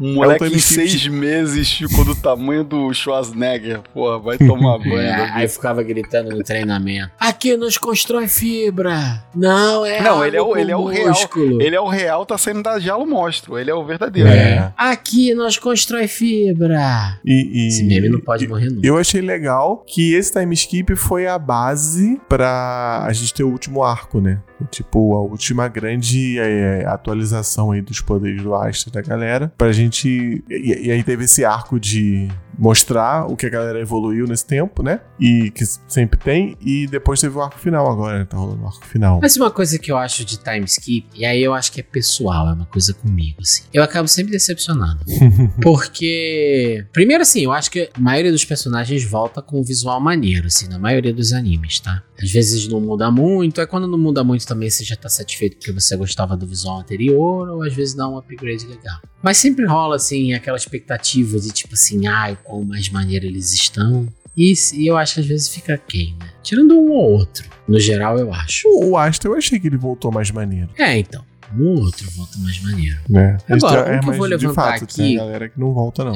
[0.00, 3.80] Um moleque em seis meses ficou do tamanho do Schwarzenegger.
[3.92, 4.98] Porra, vai tomar banho.
[5.00, 7.10] É, aí ficava gritando no treinamento.
[7.18, 9.24] Aqui nos constrói fibra.
[9.34, 11.14] Não, é Não, ele é o- ele é o real.
[11.60, 13.58] Ele é o real, tá saindo da Jalo Monstro.
[13.58, 14.28] Ele é o verdadeiro.
[14.28, 14.72] É.
[14.76, 17.18] Aqui nós constrói fibra.
[17.24, 18.86] E, e- Esse meme não pode morrer nunca.
[18.86, 23.48] Eu achei legal que esse time skip foi a base pra a gente ter o
[23.50, 24.38] último arco, né?
[24.70, 29.52] Tipo, a última grande é, atualização aí dos poderes do Astra da galera.
[29.56, 30.42] Pra gente.
[30.48, 32.28] E, e aí teve esse arco de
[32.58, 35.00] mostrar o que a galera evoluiu nesse tempo, né?
[35.18, 36.56] E que sempre tem.
[36.60, 38.24] E depois teve o arco final agora, né?
[38.24, 39.20] Tá rolando o arco final.
[39.22, 41.82] Mas uma coisa que eu acho de time skip, e aí eu acho que é
[41.82, 43.62] pessoal, é uma coisa comigo, assim.
[43.72, 45.04] Eu acabo sempre decepcionado.
[45.62, 50.48] Porque, primeiro assim, eu acho que a maioria dos personagens volta com um visual maneiro,
[50.48, 52.02] assim, na maioria dos animes, tá?
[52.22, 55.56] Às vezes não muda muito, aí quando não muda muito também você já tá satisfeito
[55.56, 59.00] porque você gostava do visual anterior, ou às vezes dá um upgrade legal.
[59.22, 64.06] Mas sempre rola, assim, aquela expectativa de tipo assim, ai, quão mais maneiro eles estão.
[64.36, 66.30] E, e eu acho que às vezes fica quem, né?
[66.42, 67.48] Tirando um ou outro.
[67.66, 68.68] No geral, eu acho.
[68.68, 71.24] O, o eu achei que ele voltou mais maneiro, É, então.
[71.52, 72.98] No outro volta mais maneiro.
[73.08, 73.36] né?
[73.48, 76.04] Agora, Mas, um que eu vou de levantar fato, aqui- Tem galera que não volta,
[76.04, 76.12] não.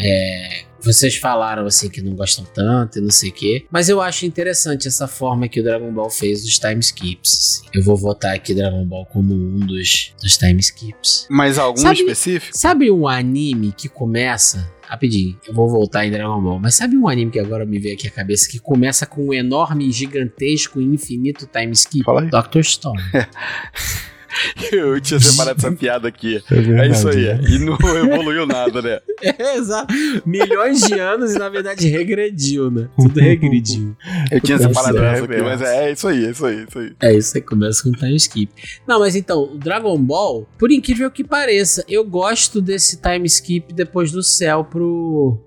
[0.81, 3.67] Vocês falaram assim que não gostam tanto e não sei o quê.
[3.71, 7.33] Mas eu acho interessante essa forma que o Dragon Ball fez dos time skips.
[7.63, 7.69] assim.
[7.73, 11.27] Eu vou votar aqui Dragon Ball como um dos, dos time skips.
[11.31, 12.59] Mas algum Sabe- específico?
[12.59, 14.69] Sabe um anime que começa.
[14.89, 16.59] Rapidinho, eu vou voltar em Dragon Ball.
[16.59, 19.33] Mas sabe um anime que agora me veio aqui a cabeça que começa com um
[19.33, 22.05] enorme, gigantesco e infinito time skip?
[22.05, 22.29] Fala aí.
[22.29, 22.63] Dr.
[22.63, 23.01] Stone.
[24.73, 26.43] Eu tinha separado essa piada aqui.
[26.51, 27.25] É, É isso aí.
[27.27, 27.41] né?
[27.49, 29.01] E não evoluiu nada, né?
[29.23, 29.95] É, exato.
[30.27, 32.89] Milhões de anos e na verdade regrediu, né?
[32.97, 33.97] Tudo regrediu.
[34.33, 36.63] Eu tinha separado ser essa aqui, mas é, é isso aí, é isso aí, é
[36.65, 36.93] isso aí.
[37.01, 38.53] É isso aí, começa com time skip.
[38.87, 43.73] Não, mas então, o Dragon Ball, por incrível que pareça, eu gosto desse time skip
[43.73, 45.39] depois do céu pro,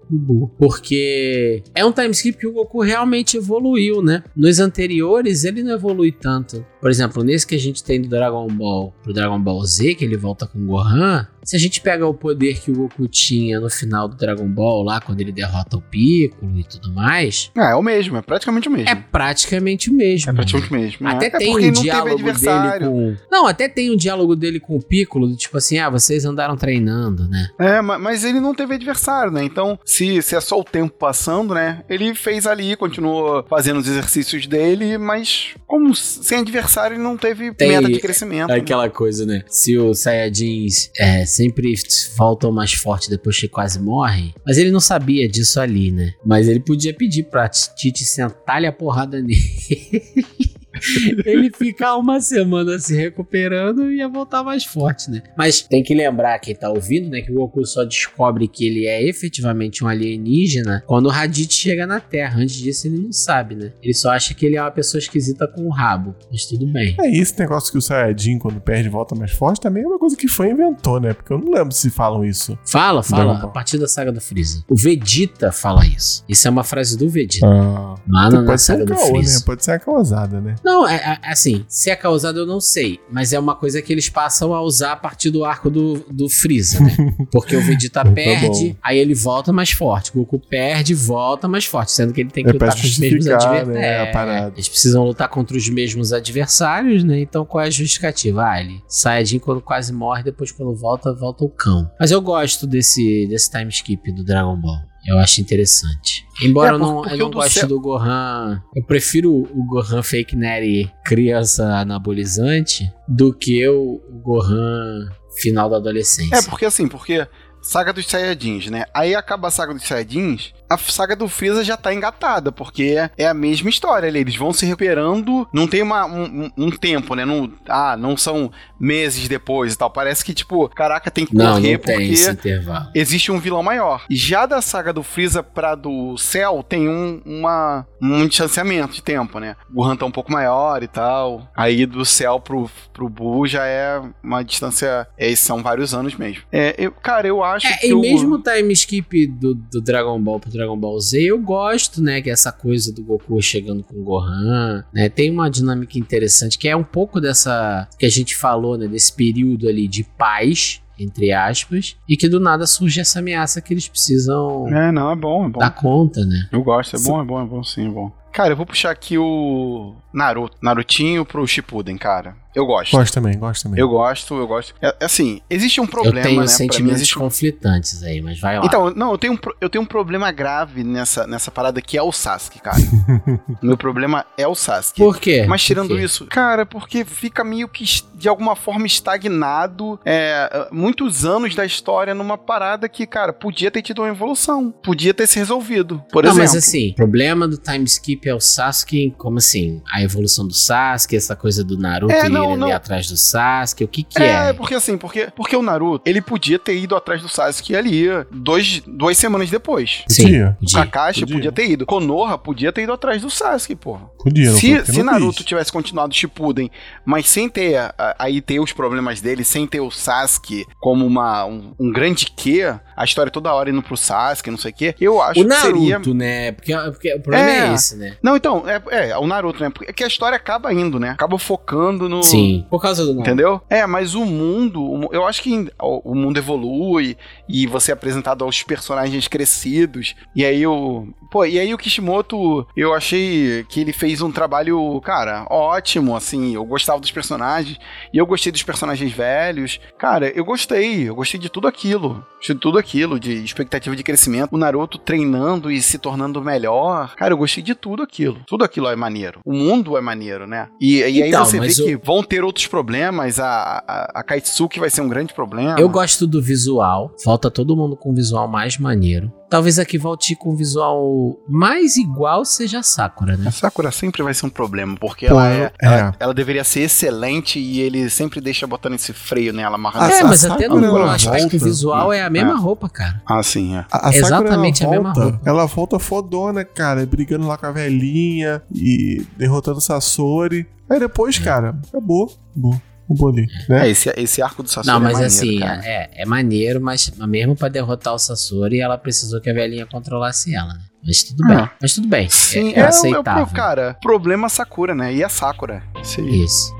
[0.57, 4.23] Porque é um time skip que o Goku realmente evoluiu, né?
[4.35, 6.65] Nos anteriores ele não evolui tanto.
[6.79, 10.05] Por exemplo, nesse que a gente tem do Dragon Ball pro Dragon Ball Z, que
[10.05, 13.59] ele volta com o Gohan, se a gente pega o poder que o Goku tinha
[13.59, 17.71] no final do Dragon Ball, lá quando ele derrota o Piccolo e tudo mais, É,
[17.71, 18.89] é o mesmo, é praticamente o mesmo.
[18.89, 20.29] é praticamente o mesmo.
[20.29, 21.07] É praticamente o mesmo.
[21.07, 21.29] Até é.
[21.31, 23.15] Tem um diálogo dele com.
[23.31, 26.57] Não, até tem um diálogo dele com o Piccolo, do tipo assim, ah, vocês andaram
[26.57, 27.47] treinando, né?
[27.59, 29.43] É, ma- mas ele não teve adversário, né?
[29.43, 31.83] Então, se, se é só o tempo passando, né?
[31.89, 37.53] Ele fez ali, continuou fazendo os exercícios dele, mas como sem adversário, ele não teve
[37.53, 38.47] Tem- meta de crescimento.
[38.49, 38.55] né?
[38.55, 39.43] Aquela coisa, né?
[39.47, 41.73] Se os Saiyajins é, sempre
[42.17, 44.33] voltam mais forte depois que quase morrem.
[44.45, 46.13] Mas ele não sabia disso ali, né?
[46.25, 49.35] Mas ele podia pedir pra Tite sentar-lhe a porrada nele.
[51.25, 55.21] ele ficar uma semana se recuperando e ia voltar mais forte, né?
[55.37, 57.21] Mas tem que lembrar quem tá ouvindo, né?
[57.21, 61.85] Que o Goku só descobre que ele é efetivamente um alienígena quando o Raditz chega
[61.85, 62.39] na Terra.
[62.39, 63.71] Antes disso, ele não sabe, né?
[63.81, 66.15] Ele só acha que ele é uma pessoa esquisita com o rabo.
[66.31, 66.95] Mas tudo bem.
[66.99, 70.15] É esse negócio que o Saiyajin, quando perde, volta mais forte, também é uma coisa
[70.15, 71.13] que foi inventou, né?
[71.13, 72.57] Porque eu não lembro se falam isso.
[72.65, 74.63] Fala, fala, a partir da saga do Freeza.
[74.69, 76.23] O Vegeta fala isso.
[76.27, 77.45] Isso é uma frase do Vegeta.
[77.45, 77.95] Ah.
[78.07, 78.99] Lá na, saga do né?
[78.99, 79.43] Freeza.
[79.45, 80.55] Pode ser a causada, né?
[80.65, 83.93] Não, é, é, assim, se é causado eu não sei, mas é uma coisa que
[83.93, 86.95] eles passam a usar a partir do arco do, do Freeza, né?
[87.31, 88.75] Porque o Vegeta Tá perde, bom.
[88.83, 90.09] aí ele volta mais forte.
[90.11, 92.97] O Goku perde, volta mais forte, sendo que ele tem que É lutar com os
[92.97, 93.67] mesmos adversários.
[93.75, 94.53] né, parada.
[94.55, 97.19] eles precisam lutar contra os mesmos adversários, né?
[97.19, 98.43] Então qual é a justificativa?
[98.43, 101.89] Ah, ele Saiyajin quando quase morre, depois quando volta, volta o cão.
[101.99, 104.79] Mas eu gosto desse, desse time skip do Dragon Ball.
[105.05, 106.25] Eu acho interessante.
[106.41, 108.61] Embora É, eu não, eu não goste céu- do Gohan.
[108.75, 115.09] Eu prefiro o Gohan Fake Neri criança anabolizante do que o Gohan
[115.41, 116.35] final da adolescência.
[116.35, 117.27] É, porque assim, porque
[117.61, 118.85] saga dos Saiyajins, né?
[118.93, 123.09] Aí acaba a saga dos Saiyajins, a saga do Freeza já tá engatada, porque é,
[123.17, 124.19] é a mesma história ali.
[124.19, 127.25] Eles vão se recuperando, não tem uma, um, um- um tempo, né?
[127.25, 129.89] Não, ah, não são meses depois e tal.
[129.89, 132.87] Parece que, tipo, caraca, tem que não, correr não tem porque esse intervalo.
[132.93, 134.05] existe um vilão maior.
[134.09, 139.01] E já da saga do Freeza pra do Cell tem um, uma, um distanciamento de
[139.03, 139.55] tempo, né?
[139.71, 141.47] O Gohan tá um pouco maior e tal.
[141.55, 145.07] Aí do Cell pro, pro Buu já é uma distância.
[145.17, 146.43] É, são vários anos mesmo.
[146.51, 147.87] É, eu, cara, eu acho É, que.
[147.87, 151.39] e o- mesmo o time skip do, do Dragon Ball pro Dragon Ball Z, eu
[151.39, 152.21] gosto, né?
[152.21, 155.09] Que é essa coisa do Goku chegando com o Gohan, né?
[155.09, 157.87] Tem uma dinâmica interessante, que é um pouco dessa.
[157.99, 158.87] que a gente falou, né?
[158.87, 163.73] Desse período ali de paz, entre aspas, e que do nada surge essa ameaça que
[163.73, 165.59] eles precisam É, não, é bom, é bom.
[165.59, 166.47] dar conta, né?
[166.51, 168.11] Eu gosto, é bom, é bom, é bom, sim, é bom.
[168.31, 172.35] Cara, eu vou puxar aqui o Naruto, Narutinho pro Shippuden, cara.
[172.55, 172.91] Eu gosto.
[172.91, 173.79] Gosto também, gosto também.
[173.79, 174.73] Eu gosto, eu gosto.
[174.81, 176.47] É, assim, existe um problema, eu tenho né?
[176.47, 178.65] Sentimentos existe conflitantes aí, mas vai lá.
[178.65, 182.01] Então, não, eu tenho, um, eu tenho um problema grave nessa, nessa parada que é
[182.01, 182.77] o Sasuke, cara.
[183.61, 185.01] Meu problema é o Sasuke.
[185.01, 185.45] Por quê?
[185.47, 186.03] Mas tirando quê?
[186.03, 187.83] isso, cara, porque fica meio que
[188.13, 193.81] de alguma forma estagnado é, muitos anos da história numa parada que, cara, podia ter
[193.81, 194.71] tido uma evolução.
[194.71, 196.01] Podia ter se resolvido.
[196.11, 196.53] Por não, exemplo.
[196.53, 199.81] mas assim, o problema do time skip é o Sasuke, como assim?
[199.91, 202.71] A evolução do Sasuke, essa coisa do Naruto É, e não, ele não.
[202.71, 204.53] atrás do Sasuke, o que que É, é?
[204.53, 208.81] porque assim, porque, porque o Naruto, ele podia ter ido atrás do Sasuke ali dois,
[208.85, 210.03] duas semanas depois.
[210.07, 210.57] Podia.
[210.61, 211.35] O Kakashi Podia.
[211.35, 211.85] podia ter ido.
[211.85, 214.05] Konoha podia ter ido atrás do Sasuke, porra.
[214.23, 215.45] Podia, Se, se Naruto quis.
[215.45, 216.69] tivesse continuado Shippuden,
[217.05, 221.45] mas sem ter a- aí ter os problemas dele, sem ter o Sasuke como uma,
[221.45, 224.95] um, um grande Q, a história toda hora indo pro Sasuke, não sei o quê,
[224.99, 225.99] eu acho O que Naruto, seria...
[226.13, 226.51] né?
[226.51, 227.73] Porque, porque o problema é, É.
[227.73, 228.17] esse, né?
[228.21, 229.69] Não, então, é, é, o Naruto, né?
[229.69, 231.09] Porque é que a história acaba indo, né?
[231.09, 232.23] Acaba focando no...
[232.23, 233.29] Sim, por causa do Naruto.
[233.29, 233.61] Entendeu?
[233.69, 237.17] É, mas o mundo, eu acho que o, mundo evolui
[237.47, 240.15] e você é apresentado aos personagens crescidos.
[240.35, 241.07] E aí o.
[241.31, 246.55] Pô, e aí o Kishimoto, eu achei que ele fez um trabalho, cara, ótimo, assim.
[246.55, 247.77] Eu gostava dos personagens.
[248.13, 249.79] E eu gostei dos personagens velhos.
[249.97, 251.09] Cara, eu gostei.
[251.09, 252.25] Eu gostei de tudo aquilo.
[252.37, 252.84] Gostei de tudo aquilo,
[253.19, 254.49] de expectativa de crescimento.
[254.53, 257.15] O Naruto treinando e se tornando melhor.
[257.15, 258.39] Cara, eu gostei de tudo aquilo.
[258.47, 259.39] Tudo aquilo é maneiro.
[259.45, 260.67] O mundo é maneiro, né?
[260.79, 263.39] E, e aí Então, você vê mas que vão ter outros problemas.
[263.39, 265.79] A, a, a Kaitsuki vai ser um grande problema.
[265.79, 267.11] Eu gosto do visual.
[267.23, 269.31] Falta todo mundo com um visual mais maneiro.
[269.49, 273.47] Talvez aqui volte com um visual mais igual seja a Sakura, né?
[273.47, 275.71] A Sakura sempre vai ser um problema, porque Pô, ela, é, é.
[275.81, 280.11] Ela, ela deveria ser excelente e ele sempre deixa botando esse freio nela, amarrando.
[280.11, 281.65] É, a mas até no, aspecto volta.
[281.65, 283.21] visual é a mesma roupa, cara.
[283.25, 283.85] Ah, sim, é.
[283.91, 285.49] A, a Sakura, Exatamente a ela mesma volta, roupa.
[285.49, 290.67] Ela volta fodona, cara, brigando lá com a velhinha e derrotando o Sasori.
[290.89, 292.31] Aí depois, cara, acabou.
[292.51, 293.87] acabou o Bolin, né?
[293.87, 295.85] É, esse, esse arco do Sasori Não, é mas é maneiro, assim, cara.
[295.85, 300.55] é, é maneiro, mas mesmo para derrotar o Sasori, ela precisou que a velhinha controlasse
[300.55, 300.81] ela, né?
[301.05, 301.57] Mas tudo bem.
[301.57, 301.69] É.
[301.79, 302.29] Mas tudo bem.
[302.29, 303.43] Sim, é, é, é aceitável.
[303.43, 305.13] É, cara, problema Sakura, né?
[305.13, 305.83] E a Sakura.
[306.03, 306.27] Sim.
[306.43, 306.73] Isso.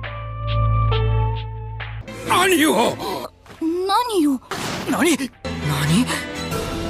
[2.27, 2.97] Nani o...
[3.61, 4.41] Nani o...
[4.89, 5.31] Nani?
[5.67, 6.05] Nani?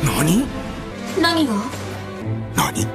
[0.03, 0.47] Nani?
[1.19, 2.55] Nani o...
[2.55, 2.87] Nani?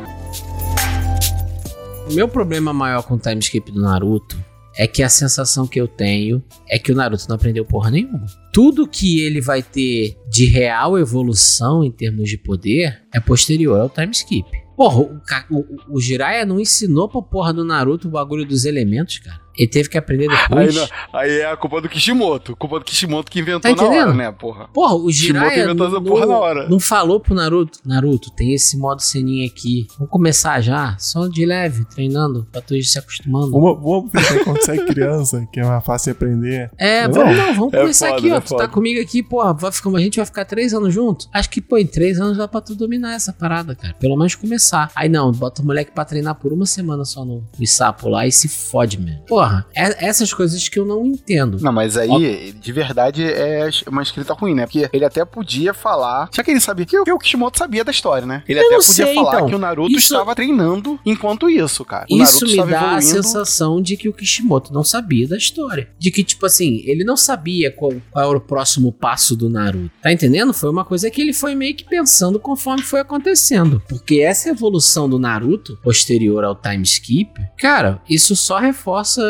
[2.14, 4.49] Meu problema maior com o Timeskip do Naruto
[4.80, 8.24] é que a sensação que eu tenho é que o Naruto não aprendeu porra nenhuma.
[8.50, 13.90] Tudo que ele vai ter de real evolução em termos de poder é posterior ao
[13.90, 14.48] time skip.
[14.74, 15.20] Porra, o,
[15.50, 19.38] o, o Jiraiya não ensinou pra porra do Naruto o bagulho dos elementos, cara.
[19.60, 20.74] Ele teve que aprender Aí, depois.
[20.74, 22.56] não- aí é a culpa do Kishimoto.
[22.56, 24.68] Culpa do Kishimoto que inventou Tá na hora, né, porra?
[24.72, 26.68] Porra, o Kishimoto Jiraiya inventou essa não, porra na hora.
[26.68, 29.86] não falou pro Naruto, Naruto, tem esse modo ceninha aqui.
[29.98, 33.50] Vamos começar já, só de leve, treinando, pra tu ir se acostumando.
[33.50, 36.70] Vamos, vamos aproveitar quando você é criança, que é mais fácil de aprender.
[36.78, 38.36] É, Não, vamos não, vamos é começar foda, aqui, ó.
[38.36, 41.26] é tu tá comigo aqui, porra, vai ficar, a gente vai ficar três anos junto.
[41.32, 43.92] Acho que, pô, em três anos dá pra tu dominar essa parada, cara.
[43.94, 44.90] Pelo menos começar.
[44.94, 48.26] Aí não, bota o moleque pra treinar por uma semana só no, no sapo lá
[48.26, 49.20] e se fode mesmo.
[49.26, 51.58] Porra, é- essas coisas que eu não entendo.
[51.60, 54.66] Não, mas aí, de verdade, é uma escrita ruim, né?
[54.66, 56.28] Porque ele até podia falar.
[56.32, 58.42] Já que ele sabia que o, que o Kishimoto sabia da história, né?
[58.48, 59.48] Ele Eu até podia sei, falar então.
[59.48, 62.06] que o Naruto Isso- estava treinando enquanto isso, cara.
[62.10, 63.02] O Isso Naruto me dá a evoluindo.
[63.02, 65.88] sensação de que o Kishimoto não sabia da história.
[65.98, 69.90] De que, tipo assim, ele não sabia qual, qual era o próximo passo do Naruto.
[70.02, 70.52] Tá entendendo?
[70.52, 73.82] Foi uma coisa que ele foi meio que pensando conforme foi acontecendo.
[73.88, 79.20] Porque essa evolução do Naruto, posterior ao time skip, cara, isso só reforça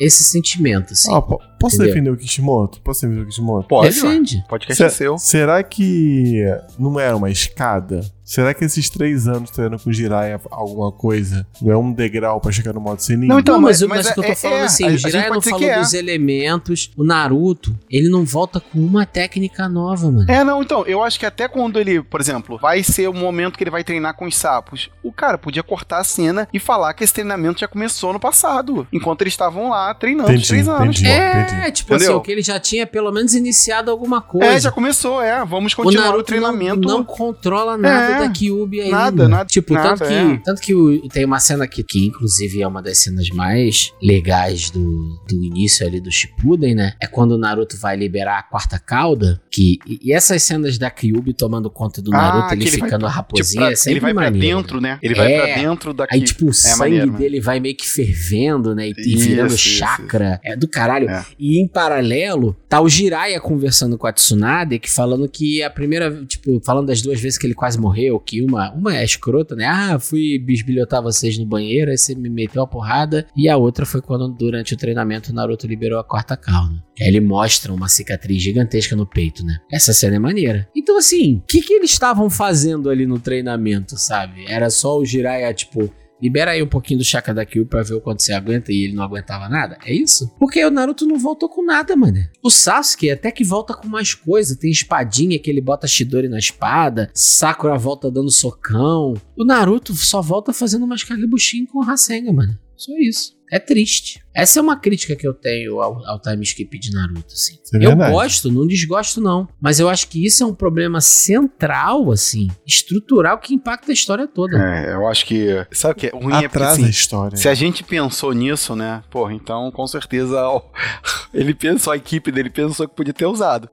[0.00, 1.10] esse sentimento, assim.
[1.22, 1.94] Po- posso Entendeu?
[1.94, 2.80] defender o Kishimoto?
[2.82, 3.68] Posso defender o Kishimoto?
[3.68, 3.88] Pode.
[3.94, 4.44] Defende.
[4.48, 5.18] Podcast é Se- seu.
[5.18, 6.42] Será que
[6.78, 8.00] não era uma escada?
[8.28, 12.40] Será que esses três anos treinando com o Jiraiya alguma coisa não é um degrau
[12.40, 13.28] pra chegar no modo Senin?
[13.28, 14.64] Não, então, não, mas, mas- o- mas mas o que eu é- tô falando é,
[14.64, 15.78] assim, a o Jiraiya não falou que é.
[15.78, 16.90] dos elementos.
[16.96, 20.26] O Naruto, ele não volta com uma técnica nova, mano.
[20.28, 23.56] É, não, então, eu acho que até quando ele, por exemplo, vai ser o momento
[23.56, 26.92] que ele vai treinar com os sapos, o cara podia cortar a cena e falar
[26.94, 30.68] que esse treinamento já começou no passado, enquanto eles estavam lá treinando Entendi, os três
[30.68, 30.96] anos.
[31.00, 31.06] entendi.
[31.08, 31.72] É, entendi.
[31.72, 32.18] tipo assim, Entendeu?
[32.18, 34.46] o que ele já tinha pelo menos iniciado alguma coisa.
[34.46, 35.44] É, já começou, é.
[35.44, 36.80] Vamos o continuar o, Naruto treinamento.
[36.80, 38.96] Não, não controla nada É, da Kyuubi ainda.
[38.96, 40.36] nada, nada, Tipo, tanto nada, que, é.
[40.44, 44.70] tanto que o- tem uma cena aqui, que inclusive é uma das cenas mais legais
[44.70, 46.92] do, do início ali do Shippuden, né?
[47.00, 49.78] É quando o Naruto vai liberar a quarta cauda, que...
[49.86, 53.06] E, e essas cenas da Kyuubi tomando conta do Naruto, Ah, ele, ele vai ficando
[53.06, 54.86] a Tipo, raposinha, pra- é sempre ele vai pra maneiro, dentro, né?
[54.92, 54.98] né?
[55.02, 55.40] Ele vai É.
[55.54, 56.14] pra dentro daqui.
[56.14, 57.18] Aí, tipo, o sangue maneiro, né?
[57.18, 58.88] dele vai meio que fervendo, né?
[58.88, 60.40] E, Isso, virando isso, chakra.
[60.44, 61.08] É do caralho.
[61.10, 61.24] É.
[61.38, 66.24] E em paralelo, tá o Jiraiya conversando com a Tsunade, que falando que a primeira,
[66.26, 69.66] tipo, falando das duas vezes que ele quase morreu, que uma, uma é escrota, né?
[69.66, 73.26] Ah, fui bisbilhotar vocês no banheiro, aí você me meteu a porrada.
[73.36, 76.82] E a outra foi quando, durante o treinamento, o Naruto liberou a quarta calma.
[77.00, 79.58] Aí ele mostra uma cicatriz gigantesca no peito, né?
[79.70, 80.68] Essa cena é maneira.
[80.74, 84.44] Então, assim, o que, que eles estavam fazendo ali no treinamento, sabe?
[84.48, 87.94] Era só o Jiraiya, tipo, Libera aí um pouquinho do chakra da Kyuubi pra ver
[87.94, 89.78] o quanto você aguenta e ele não aguentava nada?
[89.84, 90.34] É isso?
[90.38, 92.18] Porque o Naruto não voltou com nada, mano.
[92.42, 94.56] O Sasuke até que volta com mais coisa.
[94.56, 97.10] Tem espadinha que ele bota Shidori na espada.
[97.14, 99.14] Sakura volta dando socão.
[99.36, 102.58] O Naruto só volta fazendo umas Kagebushin com o Rasengan, mano.
[102.76, 103.36] Só isso.
[103.50, 104.20] É triste.
[104.34, 107.58] Essa é uma crítica que eu tenho ao, ao time skip de Naruto, assim.
[107.74, 109.48] É eu gosto, não desgosto, não.
[109.60, 114.26] Mas eu acho que isso é um problema central, assim, estrutural, que impacta a história
[114.26, 114.58] toda.
[114.58, 115.64] É, eu acho que.
[115.70, 116.34] Sabe o que é ruim?
[116.34, 117.36] é porque, Atrasa assim, a história.
[117.36, 119.02] Se a gente pensou nisso, né?
[119.10, 120.62] Porra, então com certeza ó,
[121.32, 123.70] ele pensou, a equipe dele pensou que podia ter usado.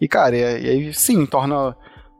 [0.00, 1.74] E cara, e, e aí sim, torna,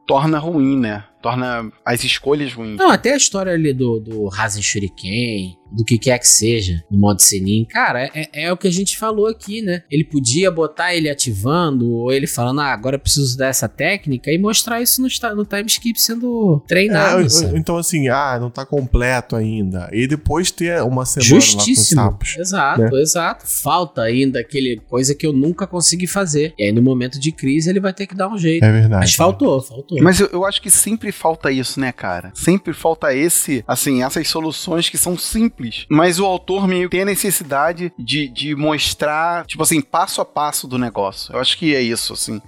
[0.07, 1.03] torna ruim, né?
[1.21, 2.77] Torna as escolhas ruins.
[2.77, 6.99] Não, até a história ali do, do Rasen Shuriken, do que quer que seja, no
[6.99, 9.83] modo Senin, cara, é, é o que a gente falou aqui, né?
[9.89, 14.37] Ele podia botar ele ativando, ou ele falando, ah, agora eu preciso dessa técnica, e
[14.37, 17.57] mostrar isso no, no time skip sendo treinado, É, sabe?
[17.57, 19.89] então, assim, ah, não tá completo ainda.
[19.91, 22.01] E depois ter uma semana Justíssimo.
[22.01, 22.37] lá com sapos.
[22.37, 23.01] Exato, né?
[23.01, 23.45] exato.
[23.47, 26.53] Falta ainda aquele coisa que eu nunca consegui fazer.
[26.57, 28.63] E aí, no momento de crise, ele vai ter que dar um jeito.
[28.63, 29.01] É verdade.
[29.01, 30.01] Mas faltou, faltou.
[30.01, 32.31] Mas eu, eu acho que sempre falta isso, né, cara?
[32.33, 35.60] Sempre falta esse, assim, essas soluções que são simples.
[35.89, 40.25] Mas o autor meio que tem a necessidade de, de mostrar, tipo assim, passo a
[40.25, 41.33] passo do negócio.
[41.33, 42.41] Eu acho que é isso, assim.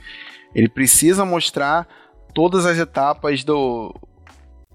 [0.53, 1.87] Ele precisa mostrar
[2.33, 3.93] todas as etapas do,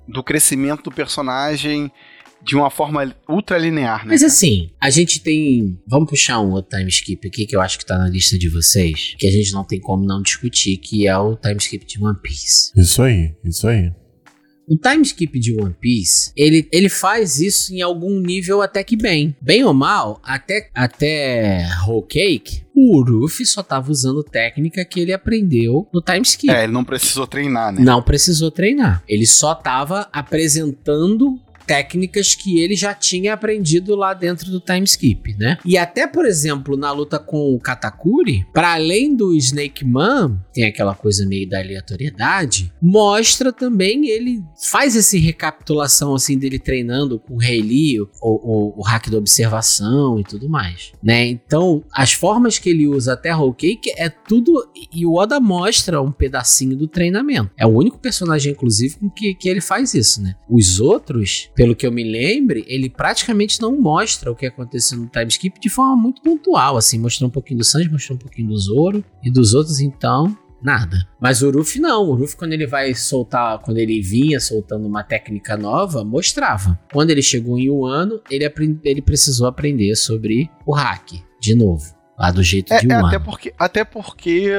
[0.07, 1.91] do crescimento do personagem
[2.43, 4.13] de uma forma ultra linear, né?
[4.13, 5.79] Mas assim, a gente tem.
[5.87, 8.49] Vamos puxar um outro time skip aqui que eu acho que tá na lista de
[8.49, 12.03] vocês, que a gente não tem como não discutir, que é o time skip de
[12.03, 12.73] One Piece.
[12.77, 13.93] Isso aí, isso aí.
[14.69, 18.97] O time skip de One Piece, ele, ele faz isso em algum nível até que
[18.97, 19.35] bem.
[19.41, 25.13] Bem ou mal, até, até Whole Cake, o Ruffy só tava usando técnica que ele
[25.13, 26.53] aprendeu no time skip.
[26.53, 27.81] É, ele não precisou treinar, né?
[27.81, 29.03] Não precisou treinar.
[29.09, 35.37] Ele só tava apresentando técnicas que ele já tinha aprendido lá dentro do time skip,
[35.37, 35.59] né?
[35.67, 40.65] E até, por exemplo, na luta com o Katakuri, para além do Snake Man, tem
[40.65, 47.35] aquela coisa meio da aleatoriedade, mostra também ele faz essa recapitulação assim dele treinando com
[47.35, 51.27] o Rei Lee, o, o, o hack da observação e tudo mais, né?
[51.27, 56.01] Então, as formas que ele usa até Whole Cake é tudo e o Oda mostra
[56.01, 57.51] um pedacinho do treinamento.
[57.59, 60.35] É o único personagem inclusive com que, que ele faz isso, né?
[60.49, 65.09] Os outros pelo que eu me lembre, ele praticamente não mostra o que aconteceu no
[65.09, 68.47] time skip de forma muito pontual, assim, mostrou um pouquinho do Sanji, mostrou um pouquinho
[68.47, 70.97] do Zoro e dos outros então nada.
[71.21, 75.03] Mas o Ruff não, o Ruff quando ele vai soltar, quando ele vinha soltando uma
[75.03, 76.79] técnica nova, mostrava.
[76.93, 78.49] Quando ele chegou em um ano, ele,
[78.85, 82.95] ele precisou aprender sobre o hack, de novo, lá do jeito é, de um é,
[82.95, 83.07] ano.
[83.09, 84.53] Até porque, até porque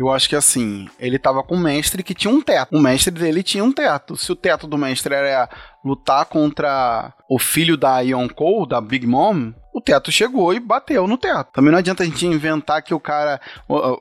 [0.00, 2.74] eu acho que assim, ele tava com um mestre que tinha um teto.
[2.74, 4.16] O mestre dele tinha um teto.
[4.16, 5.46] Se o teto do mestre era
[5.84, 11.16] lutar contra o filho da Yonkou, da Big Mom, o teto chegou e bateu no
[11.16, 11.52] teto.
[11.52, 13.40] Também não adianta a gente inventar que o cara,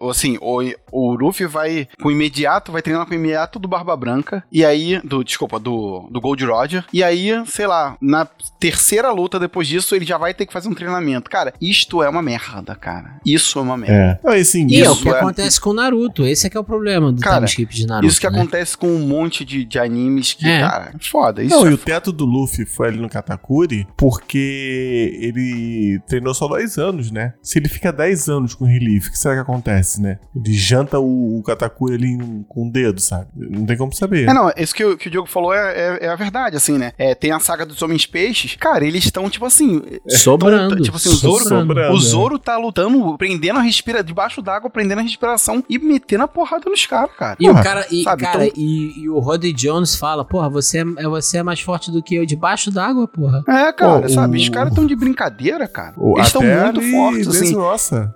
[0.10, 0.62] assim, o,
[0.92, 5.24] o Luffy vai com imediato, vai treinar com imediato do Barba Branca, e aí, do,
[5.24, 8.26] desculpa, do, do Gold Roger, e aí, sei lá, na
[8.60, 11.30] terceira luta depois disso, ele já vai ter que fazer um treinamento.
[11.30, 13.20] Cara, isto é uma merda, cara.
[13.26, 14.20] Isso é uma merda.
[14.24, 14.40] É.
[14.40, 15.12] Assim, e é o que é...
[15.12, 17.88] acontece com o Naruto, esse é que é o problema do cara, time skip de
[17.88, 18.08] Naruto.
[18.08, 18.38] Isso que né?
[18.38, 20.60] acontece com um monte de, de animes que, é.
[20.60, 21.44] cara, foda.
[21.44, 25.59] Isso não, é e o teto do Luffy foi ali no Katakuri porque ele
[26.08, 27.34] treinou só dois anos, né?
[27.42, 30.20] Se ele fica 10 anos com relief, o que será que acontece, né?
[30.36, 33.28] Ele janta o, o Katakuri ali com o dedo, sabe?
[33.36, 34.28] Não tem como saber.
[34.28, 36.78] É, não, isso que o, que o Diogo falou é, é, é, a verdade, assim,
[36.78, 36.92] né?
[36.98, 39.82] É, tem a saga dos Homens Peixes, cara, eles estão, tipo assim...
[40.08, 40.76] Sobrando.
[40.76, 42.00] Tão, tipo assim, o Zoro, sobrando, o é.
[42.00, 46.70] Zoro tá lutando, prendendo a respiração, debaixo d'água, prendendo a respiração e metendo a porrada
[46.70, 47.38] nos caras, cara.
[47.40, 48.62] E porra, o cara, e, sabe, cara, então...
[48.62, 52.16] e, e, o Roddy Jones fala, porra, você é, você é mais forte do que
[52.16, 53.44] eu debaixo d'água, porra.
[53.48, 54.38] É, cara, Pô, sabe?
[54.38, 54.42] O...
[54.42, 55.94] Os caras estão de brincadeira, cara.
[55.98, 57.56] O, eles estão muito fortes, assim.
[57.56, 58.16] Roça.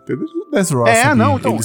[0.86, 1.58] É, não, então.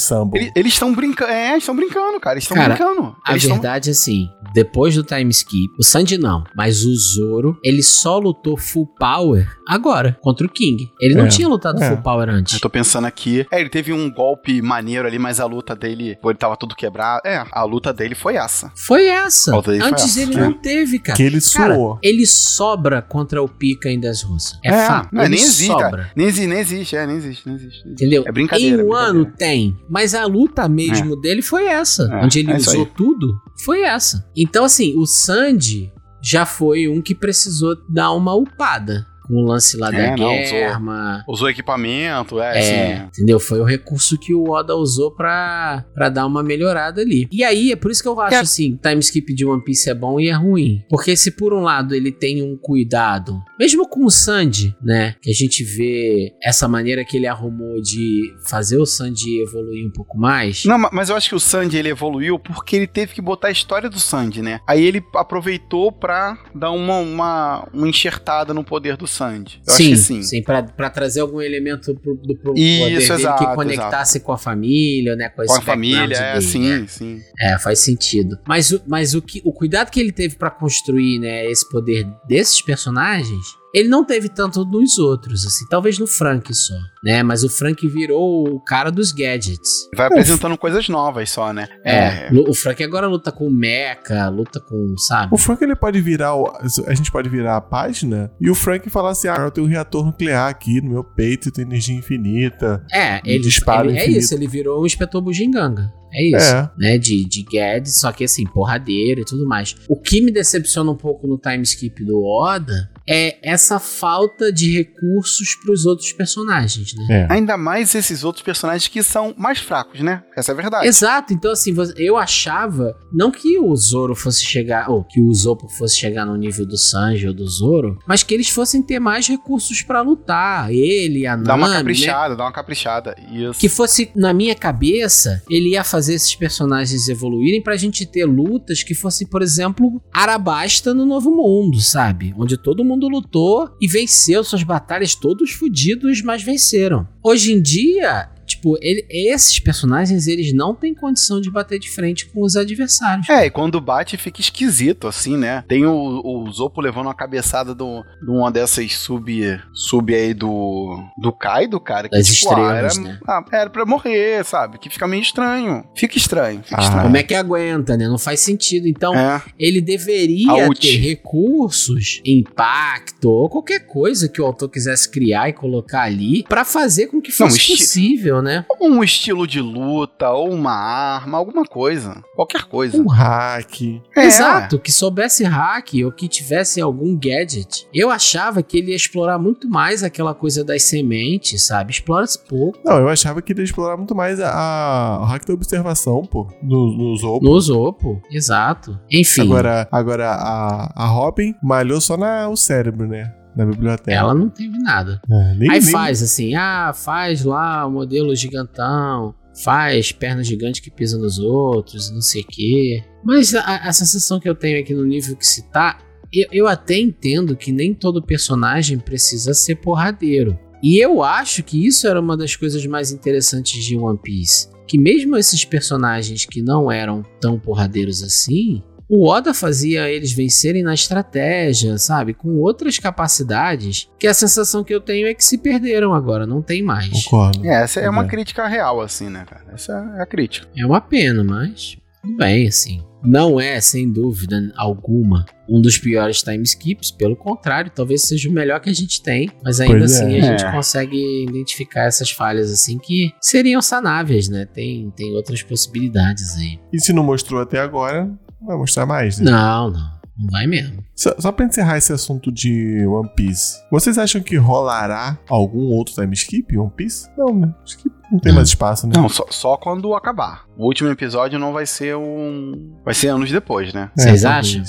[0.54, 1.30] Eles estão brincando.
[1.30, 2.34] É, estão brincando, cara.
[2.34, 3.16] Eles estão brincando.
[3.24, 3.90] A eles verdade tão...
[3.90, 8.56] é assim: depois do time skip, o Sandy não, mas o Zoro, ele só lutou
[8.56, 10.90] full power agora, contra o King.
[11.00, 11.88] Ele não é, tinha lutado é.
[11.88, 12.54] full power antes.
[12.54, 13.46] Eu tô pensando aqui.
[13.50, 17.20] É, ele teve um golpe maneiro ali, mas a luta dele, ele tava tudo quebrado.
[17.26, 18.72] É, a luta dele foi essa.
[18.74, 19.54] Foi essa.
[19.54, 20.40] Antes foi ele essa.
[20.40, 21.16] não teve, cara.
[21.16, 21.98] Que ele cara, suou.
[22.02, 24.58] Ele sobra contra o Pica em das russas.
[24.64, 25.08] É, é fato.
[25.12, 26.10] Não, ele nem existe, sobra.
[26.14, 27.88] Nem existe, nem existe, é, nem existe, nem existe.
[27.88, 28.24] Entendeu?
[28.26, 28.82] É brincadeira.
[28.82, 31.20] Em um é ano tem, mas a luta mesmo é.
[31.20, 32.08] dele foi essa.
[32.12, 34.28] É, onde ele é usou tudo, foi essa.
[34.36, 35.92] Então, assim, o Sandy
[36.22, 40.32] já foi um que precisou dar uma upada com o lance lá é, da não,
[40.32, 41.24] guerra.
[41.28, 42.58] Usou, usou, equipamento, é, é
[42.94, 43.08] assim.
[43.08, 43.38] Entendeu?
[43.38, 47.28] Foi o recurso que o Oda usou pra, pra dar uma melhorada ali.
[47.30, 48.40] E aí, é por isso que eu acho é.
[48.40, 50.82] assim: time skip de One Piece é bom e é ruim.
[50.88, 55.14] Porque se por um lado ele tem um cuidado, mesmo com o Sandy, né?
[55.22, 59.92] Que a gente vê essa maneira que ele arrumou de fazer o Sandy evoluir um
[59.92, 60.64] pouco mais.
[60.64, 63.52] Não, mas eu acho que o Sandy ele evoluiu porque ele teve que botar a
[63.52, 64.60] história do Sandy, né?
[64.66, 69.17] Aí ele aproveitou pra dar uma, uma, uma enxertada no poder do Sandy.
[69.66, 70.22] Eu sim, sim.
[70.22, 74.18] Sim, pra, pra trazer algum elemento pro, do pro Isso, poder dele exato, que conectasse
[74.18, 74.26] exato.
[74.26, 75.28] com a família, né?
[75.28, 76.86] Com, com a família, é, dele, sim, né?
[76.88, 77.20] sim.
[77.40, 78.38] É, faz sentido.
[78.46, 82.06] Mas, o, mas o, que, o cuidado que ele teve para construir, né, esse poder
[82.28, 87.22] desses personagens ele não teve tanto nos outros, assim, talvez no Frank só, né?
[87.22, 89.88] Mas o Frank virou o cara dos gadgets.
[89.94, 91.68] Vai apresentando coisas novas só, né?
[91.84, 95.34] É, é, o Frank agora luta com o Mecha, luta com, sabe?
[95.34, 96.50] O Frank ele pode virar, o,
[96.86, 99.70] a gente pode virar a página e o Frank falar assim: ah, eu tenho um
[99.70, 102.84] reator nuclear aqui no meu peito, tem energia infinita.
[102.92, 105.92] É, ele, dispara ele, é isso, ele virou um inspetor bugiganga.
[106.10, 106.70] É isso, é.
[106.78, 106.98] né?
[106.98, 109.76] De, de Guedes, só que assim, porradeiro e tudo mais.
[109.88, 114.70] O que me decepciona um pouco no time skip do Oda é essa falta de
[114.76, 117.26] recursos para os outros personagens, né?
[117.28, 117.32] É.
[117.32, 120.22] Ainda mais esses outros personagens que são mais fracos, né?
[120.36, 120.86] Essa é a verdade.
[120.86, 121.32] Exato.
[121.32, 125.96] Então, assim, eu achava não que o Zoro fosse chegar, ou que o Usopp fosse
[125.96, 129.80] chegar no nível do Sanji ou do Zoro, mas que eles fossem ter mais recursos
[129.82, 130.70] para lutar.
[130.70, 131.76] Ele, a Nami, Dá uma né?
[131.78, 132.36] caprichada, né?
[132.36, 133.16] dá uma caprichada.
[133.32, 133.58] Isso.
[133.58, 138.82] Que fosse, na minha cabeça, ele ia fazer esses personagens evoluírem pra gente ter lutas
[138.82, 142.34] que fossem, por exemplo, Arabasta no Novo Mundo, sabe?
[142.36, 147.06] Onde todo mundo mundo lutou e venceu suas batalhas todos fodidos, mas venceram.
[147.22, 152.26] Hoje em dia, tipo, ele- esses personagens, eles não têm condição de bater de frente
[152.26, 153.28] com os adversários.
[153.28, 155.62] É, e quando bate fica esquisito, assim, né?
[155.68, 155.92] Tem o,
[156.24, 161.78] o Zopo levando uma cabeçada do- de uma dessas sub, sub aí do, do Kaido,
[161.78, 162.08] cara.
[162.08, 163.18] Que, Das tipo, ah, era, estrelas, né?
[163.28, 164.78] ah, era pra morrer, sabe?
[164.78, 165.84] Que fica meio estranho.
[165.94, 166.82] Fica estranho, fica Ah.
[166.82, 167.02] estranho.
[167.04, 168.08] Como é que aguenta, né?
[168.08, 168.88] Não faz sentido.
[168.88, 169.42] Então, É.
[169.58, 176.02] ele deveria ter recursos, impacto ou qualquer coisa que o autor quisesse criar e colocar
[176.02, 178.64] ali pra fazer com que Não, fosse esti- possível, né?
[178.80, 182.22] Um estilo de luta, ou uma arma, alguma coisa.
[182.34, 182.96] Qualquer coisa.
[183.00, 184.00] Um hack.
[184.16, 184.24] É.
[184.26, 187.86] Exato, que soubesse hack ou que tivesse algum gadget.
[187.92, 191.92] Eu achava que ele ia explorar muito mais aquela coisa das sementes, sabe?
[191.92, 192.78] Explora-se pouco.
[192.84, 196.22] Não, eu achava que ele ia explorar muito mais a, a- o hack da observação,
[196.22, 196.46] pô.
[196.62, 197.44] No, no Zopo.
[197.44, 198.98] No Zopo, exato.
[199.10, 203.32] Enfim, Agora, agora a, a Robin malhou só na, o cérebro, né?
[203.58, 204.12] Na biblioteca.
[204.16, 205.20] ela não teve nada.
[205.30, 209.34] É, nem, Aí nem- faz assim, ah, faz lá o modelo gigantão,
[209.64, 213.02] faz perna gigante que pisa nos outros, não sei o quê.
[213.24, 215.98] Mas a, a sensação que eu tenho aqui no nível que se tá,
[216.32, 220.58] eu, eu até entendo que nem todo personagem precisa ser porradeiro.
[220.80, 224.68] E eu acho que isso era uma das coisas mais interessantes de One Piece.
[224.86, 230.82] Que mesmo esses personagens que não eram tão porradeiros assim, o Oda fazia eles vencerem
[230.82, 232.34] na estratégia, sabe?
[232.34, 236.60] Com outras capacidades, que a sensação que eu tenho é que se perderam agora, não
[236.62, 237.24] tem mais.
[237.24, 237.64] Concordo.
[237.64, 238.28] É, essa é uma É.
[238.28, 239.64] crítica real, assim, né, cara?
[239.72, 240.66] Essa é a crítica.
[240.76, 243.02] É uma pena, mas tudo bem, assim.
[243.22, 247.10] Não é, sem dúvida alguma, um dos piores time skips.
[247.10, 249.50] Pelo contrário, talvez seja o melhor que a gente tem.
[249.64, 250.24] Mas ainda Pois é.
[250.24, 250.70] assim a gente É.
[250.72, 254.66] consegue identificar essas falhas assim que seriam sanáveis, né?
[254.72, 256.78] Tem, tem outras possibilidades aí.
[256.92, 258.30] E se não mostrou até agora,
[258.66, 259.50] vai mostrar mais, né?
[259.50, 260.18] Não, não.
[260.40, 261.02] Não vai mesmo.
[261.16, 266.14] Só, só pra encerrar esse assunto de One Piece, vocês acham que rolará algum outro
[266.14, 267.28] time skip One Piece?
[267.36, 267.74] Não, né?
[267.82, 268.56] Acho que não tem Não.
[268.58, 269.14] mais espaço, né?
[269.16, 270.64] Não, só, só quando acabar.
[270.76, 272.94] O último episódio não vai ser um.
[273.04, 274.12] Vai ser anos depois, né?
[274.16, 274.82] É, Vocês acham?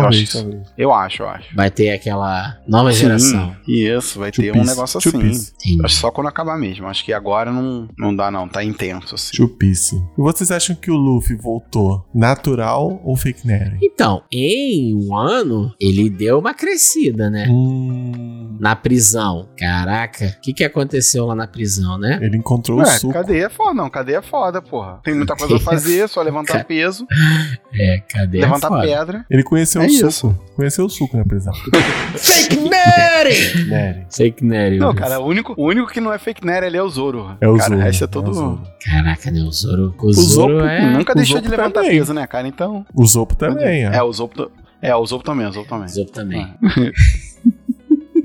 [0.00, 0.42] Talvez, Eu acho.
[0.50, 0.72] talvez.
[0.76, 1.56] Eu acho, eu acho.
[1.56, 3.56] Vai ter aquela nova Sim, geração.
[3.66, 5.78] Isso, vai ter um negócio assim.
[5.84, 6.86] Acho só quando acabar mesmo.
[6.86, 8.48] Acho que agora não, não dá, não.
[8.48, 9.36] Tá intenso, assim.
[9.36, 9.96] Chupice.
[9.96, 13.78] E vocês acham que o Luffy voltou natural ou fake Neri?
[13.82, 17.46] Então, em um ano, ele deu uma crescida, né?
[17.48, 19.48] Hum, Na prisão.
[19.58, 22.18] Caraca, o que, que aconteceu lá na prisão, né?
[22.22, 23.12] ele encontrou o Ué, suco.
[23.12, 23.90] cadeia é foda, não.
[23.90, 25.00] Cadeia é foda, porra.
[25.02, 27.06] Tem muita coisa pra fazer, só levantar Ca- peso,
[27.72, 28.82] É, cadê a levantar foda?
[28.82, 29.26] pedra.
[29.30, 30.10] Ele conheceu É o isso.
[30.10, 30.44] suco.
[30.56, 31.52] Conheceu o suco na prisão.
[32.16, 33.64] Fake Neri!
[33.68, 34.06] Neri.
[34.10, 34.78] Fake Nery.
[34.78, 37.36] Não, cara, o único, o único que não é fake Neri ali é o Zoro.
[37.40, 37.80] É o cara, Zoro.
[37.80, 38.30] o resto é é tudo.
[38.30, 38.62] o Zoro.
[38.84, 39.40] Caraca, né?
[39.42, 39.94] O Zoro.
[39.98, 40.26] O, O Zoro
[40.58, 40.92] Zoro é.
[40.92, 41.98] Nunca o deixou de Zoro levantar também.
[41.98, 42.46] peso, né, cara?
[42.46, 42.86] Então.
[42.94, 43.92] O Zopo também, ó.
[43.92, 44.50] É, o Zopo.
[44.80, 45.86] É, o Zopo também, o Zopo também.
[45.86, 46.54] O Zoro também.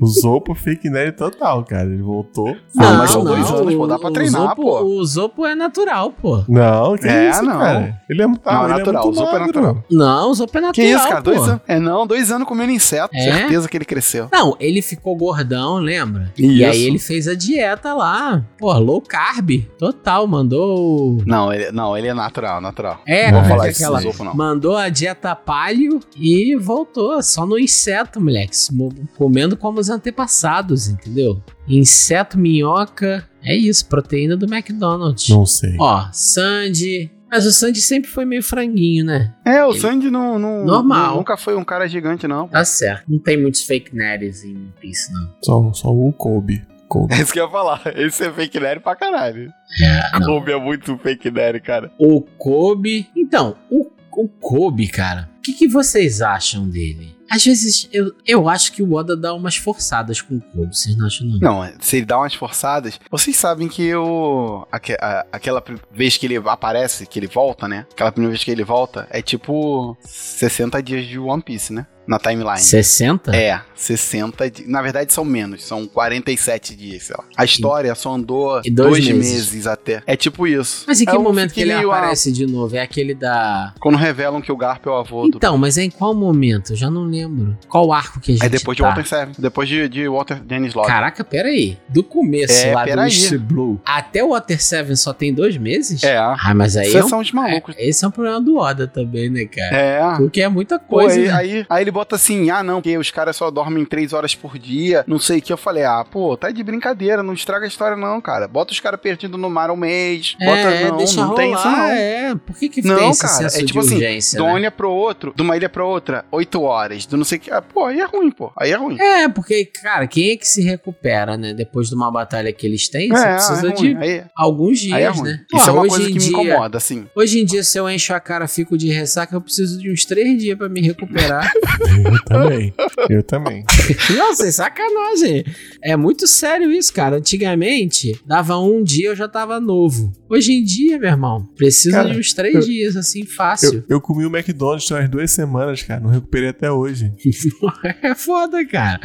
[0.00, 1.84] O Zopo fake Neri total, cara.
[1.84, 2.48] Ele voltou.
[2.78, 4.80] Ah, mas são dois anos, pô, dá pra o treinar, Zopo, pô.
[4.82, 6.44] O Zopo é natural, pô.
[6.48, 7.58] Não, que É, isso, não.
[7.58, 8.00] cara.
[8.08, 9.46] Ele é, tá, Não, é ele natural, é muito o Zopo é magro.
[9.62, 9.84] natural.
[9.90, 10.72] Não, o Zopo é natural.
[10.86, 11.22] Que isso, cara?
[11.22, 11.30] pô.
[11.30, 11.60] Dois anos.
[11.68, 13.10] É, não, dois anos comendo inseto.
[13.14, 13.20] É?
[13.38, 14.28] Certeza que ele cresceu.
[14.32, 16.32] Não, ele ficou gordão, lembra?
[16.38, 16.70] E Isso.
[16.70, 18.44] aí ele fez a dieta lá.
[18.58, 19.50] Pô, low carb.
[19.78, 21.18] Total, mandou.
[21.26, 23.00] Não, ele, não, ele é natural, natural.
[23.06, 24.00] É, Não vou falar isso aquela.
[24.00, 24.34] Zopo, não.
[24.34, 27.22] Mandou a dieta palio e voltou.
[27.22, 28.50] Só no inseto, moleque.
[28.72, 31.42] mo- Comendo como os antepassados, entendeu?
[31.68, 33.28] Inseto, minhoca.
[33.42, 35.28] É isso, proteína do McDonald's.
[35.28, 35.76] Não sei.
[35.78, 37.10] Ó, Sandy.
[37.30, 39.32] Mas o Sandy sempre foi meio franguinho, né?
[39.44, 41.10] É, o Ele- Sandy não, não- Normal.
[41.10, 42.48] não- nunca foi um cara gigante, não.
[42.48, 43.04] Tá certo.
[43.08, 45.32] Não tem muitos fake nerds em Piece, não.
[45.42, 46.62] Só, só o Kobe.
[46.88, 47.14] Kobe.
[47.14, 47.80] É isso que eu ia falar.
[47.96, 49.48] Esse é fake nerd pra caralho.
[49.80, 50.26] É, não.
[50.26, 51.92] Kobe é muito fake nerd, cara.
[51.98, 53.08] O Kobe.
[53.16, 57.14] Então, o, o Kobe, cara, o que, que vocês acham dele?
[57.30, 60.96] Às vezes eu, eu acho que o Oda dá umas forçadas com o Kobe, vocês
[60.96, 61.38] não acham, não?
[61.38, 62.98] Não, se ele dá umas forçadas.
[63.10, 64.66] Vocês sabem que eu.
[64.72, 65.62] aque- a- aquela
[65.92, 67.86] vez que ele aparece, que ele volta, né?
[67.92, 71.86] Aquela primeira vez que ele volta, é tipo 60 dias de One Piece, né?
[72.06, 72.58] Na timeline.
[72.58, 73.34] 60?
[73.36, 74.68] É, 60 dias.
[74.68, 77.24] Na verdade, são menos, são 47 dias, sei lá.
[77.36, 79.52] A história só andou E dois dois, meses.
[79.52, 79.66] meses.
[79.66, 80.02] até.
[80.06, 80.84] É tipo isso.
[80.86, 82.74] Mas em que É momento que ele ah, aparece de novo?
[82.76, 83.74] É aquele da.
[83.80, 85.36] Quando revelam que o Garp é o avô do.
[85.36, 86.72] Então, mas é em qual momento?
[86.72, 87.56] Eu já não lembro.
[87.68, 88.88] Qual arco que a gente É depois de tá?
[88.88, 89.34] Walter Seven.
[89.38, 90.88] Depois de, de Walter Dennis Lodge.
[90.88, 91.78] Caraca, pera aí.
[91.88, 93.00] Do começo É, lá do.
[93.00, 96.02] East Blue até o Water 7 só tem dois meses?
[96.02, 96.16] É.
[96.16, 97.74] Ah, mas aí é Vocês um, são os malucos.
[97.78, 99.76] é, esse é um problema do Oda também, né, cara?
[99.76, 100.16] É.
[100.16, 101.32] Porque é muita Pô, coisa, aí, né?
[101.32, 104.34] aí, aí ele ele bota assim, ah, não, porque os caras só dormem três horas
[104.34, 105.52] por dia, não sei o que.
[105.52, 108.46] Eu falei, ah, pô, tá de brincadeira, não estraga a história não, cara.
[108.46, 110.36] Bota os caras perdidos no mar um mês.
[110.38, 111.84] Bota, é, não, deixa não rolar, tem isso não.
[111.84, 112.34] é.
[112.46, 114.60] Por que que Não, cara, é tipo de assim, urgência, de uma né?
[114.60, 117.50] ilha pro outro, de uma ilha pra outra, oito horas, do não sei o que.
[117.50, 118.52] Ah, pô, aí é ruim, pô.
[118.56, 118.96] Aí é ruim.
[119.00, 121.52] É, porque, cara, quem é que se recupera, né?
[121.52, 124.02] Depois de uma batalha que eles têm, você é, precisa é de ruim.
[124.02, 125.40] Aí, alguns dias, aí é né?
[125.52, 127.06] Isso Pô, é uma coisa que me dia- incomoda, assim.
[127.16, 130.04] Hoje em dia, se eu encho a cara, fico de ressaca, eu preciso de uns
[130.04, 131.50] três dias pra me recuperar.
[131.80, 132.74] Eu também.
[133.08, 133.64] Eu também.
[134.16, 135.44] Nossa, é sacanagem.
[135.82, 137.16] É muito sério isso, cara.
[137.16, 140.12] Antigamente, dava um dia eu já tava novo.
[140.28, 143.74] Hoje em dia, meu irmão, preciso Cara, de uns três eu- dias, assim, fácil.
[143.88, 146.00] Eu, eu comi o McDonald's umas duas semanas, cara.
[146.00, 147.12] Não recuperei até hoje.
[148.02, 149.00] É foda, cara.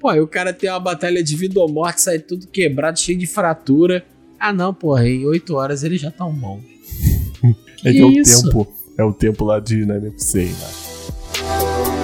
[0.00, 3.16] Pô, aí o cara tem uma batalha de vida ou morte, sai tudo quebrado, cheio
[3.18, 4.04] de fratura.
[4.38, 6.60] Ah, não, porra, em oito horas ele já tá um bom.
[7.84, 8.42] É Que que é o isso?
[8.44, 8.72] tempo.
[8.98, 11.95] É o tempo lá de NFC lá.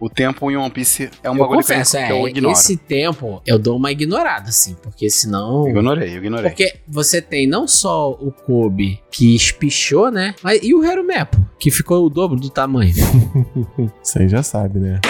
[0.00, 2.28] O tempo em One Piece é um eu bagulho confesso, que, eu- é, que eu
[2.28, 2.52] ignoro.
[2.52, 5.62] esse tempo eu dou uma ignorada, assim, porque senão...
[5.64, 6.50] Eu ignorei, eu ignorei.
[6.50, 10.34] Porque você tem não só o Kobe que espichou, né?
[10.42, 12.92] Mas e o Herumepo, que ficou o dobro do tamanho.
[14.02, 15.00] Isso aí já sabe, né?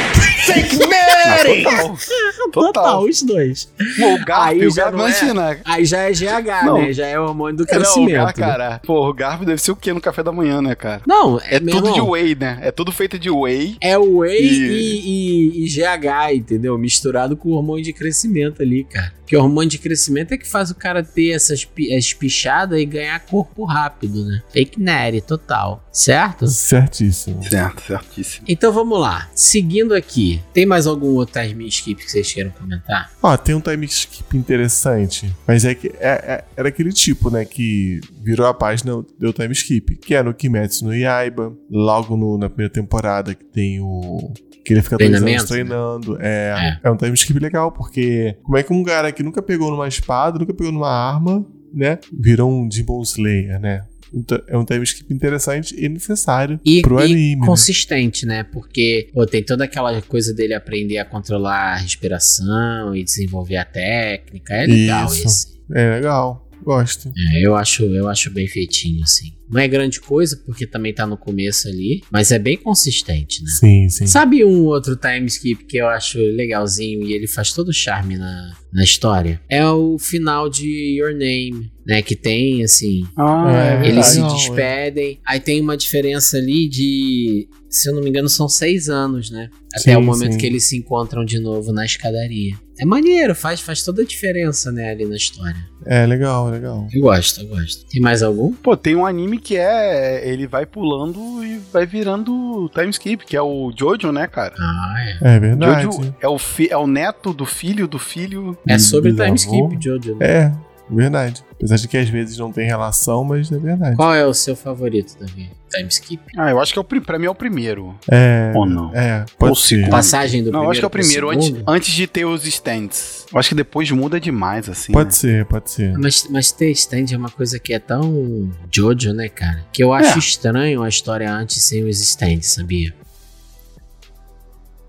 [1.27, 2.07] Mas
[2.53, 2.73] Total.
[2.73, 3.05] Total.
[3.05, 3.69] os dois.
[3.99, 5.59] Pô, o Garp, Aí o já Garp, não é- imagina.
[5.65, 6.79] Aí já é GH, Não.
[6.83, 6.93] né?
[6.93, 8.13] Já é o hormônio do É, Não, crescimento.
[8.13, 8.33] Gar, né?
[8.33, 8.81] cara.
[8.85, 11.03] Pô, o Garp deve ser o quê no café da manhã, né, cara?
[11.07, 12.59] Não, É meu tudo de irmão, whey, né?
[12.63, 13.77] É tudo feito de whey.
[13.81, 15.05] É whey E- e...
[15.05, 16.77] E, e GH, entendeu?
[16.79, 19.13] Misturado com o hormônio de crescimento ali, cara.
[19.25, 22.79] Porque o hormônio de crescimento é que faz o cara ter essas pi- as pichadas
[22.79, 24.43] e ganhar corpo rápido, né?
[24.53, 25.83] Fake nerd, total.
[25.91, 26.47] Certo?
[26.47, 27.43] Certíssimo.
[27.49, 28.45] Certo, certíssimo.
[28.47, 29.29] Então vamos lá.
[29.35, 33.11] Seguindo aqui, tem mais algum outro time skip que vocês queiram comentar?
[33.23, 37.45] Ó, tem um time skip interessante, mas é que é, é- era aquele tipo, né,
[37.45, 42.39] que virou a página deu time skip, que é no Kimetsu no Yaiba, logo no-
[42.39, 44.33] na primeira temporada que tem o
[44.65, 45.47] que ele fica dois anos né?
[45.47, 46.17] treinando.
[46.21, 46.91] É, é.
[46.91, 50.39] um time skip legal, porque como é que um cara que nunca pegou numa espada,
[50.39, 53.83] nunca pegou numa arma, né, virou um Demon Slayer, né?
[54.15, 57.41] Então, É um time skip interessante e necessário E, pro e anime.
[57.41, 57.47] né?
[57.47, 58.45] consistente, né?
[58.45, 63.65] Porque pô, tem toda aquela coisa dele aprender a controlar a respiração e desenvolver a
[63.65, 64.55] técnica.
[64.55, 65.27] É legal Isso.
[65.27, 65.47] esse.
[65.73, 67.13] É legal, gosto.
[67.35, 69.33] É, eu acho, eu acho bem feitinho, assim.
[69.49, 73.51] Não é grande coisa, porque também tá no começo ali, mas é bem consistente, né?
[73.51, 74.07] Sim, sim.
[74.07, 78.17] Sabe um outro time skip que eu acho legalzinho e ele faz todo o charme
[78.17, 79.41] na, na história?
[79.49, 82.01] É o final de Your Name, né?
[82.03, 84.27] Que tem, assim, Ah, É, é, eles se é.
[84.29, 85.21] despedem.
[85.27, 89.51] Aí tem uma diferença ali de, se eu não me engano, são seis anos, né?
[89.75, 90.39] Até Sim, o momento sim.
[90.39, 92.55] que eles se encontram de novo na escadaria.
[92.81, 95.57] É maneiro, faz, faz toda a diferença, né, ali na história.
[95.87, 96.89] É legal, legal.
[96.93, 97.87] Eu gosto, eu gosto.
[97.87, 98.53] Tem mais algum?
[98.53, 100.27] Pô, tem um anime que é.
[100.29, 104.55] Ele vai pulando e vai virando time skip, que é o Jojo, né, cara?
[104.59, 105.37] Ah, é.
[105.37, 105.83] É verdade.
[105.85, 108.57] Jojo é o, fi- é o neto do filho do filho.
[108.67, 110.17] É sobre time skip, Jojo.
[110.17, 110.27] né?
[110.27, 110.53] É,
[110.91, 111.45] verdade.
[111.53, 113.97] Apesar de que às vezes não tem relação, mas é verdade.
[113.97, 115.51] Qual é o seu favorito, Davi?
[115.75, 116.23] Time skip?
[116.37, 117.95] Ah, eu acho que é o, pri- pra mim é o primeiro.
[118.11, 118.53] É.
[118.55, 118.95] Ou não?
[118.95, 119.77] É, Ou pode ser.
[119.77, 119.91] segundo.
[119.91, 122.45] Passagem do não, eu primeiro acho que é o primeiro, antes, antes de ter os
[122.47, 123.27] stands.
[123.33, 124.93] Eu acho que depois muda demais, assim.
[124.93, 125.13] Pode né?
[125.13, 125.93] ser, pode ser.
[125.99, 129.65] Mas, mas ter stand é uma coisa que é tão Jojo, né, cara?
[129.73, 130.19] Que eu acho É.
[130.19, 132.95] estranho a história antes sem os stands, sabia?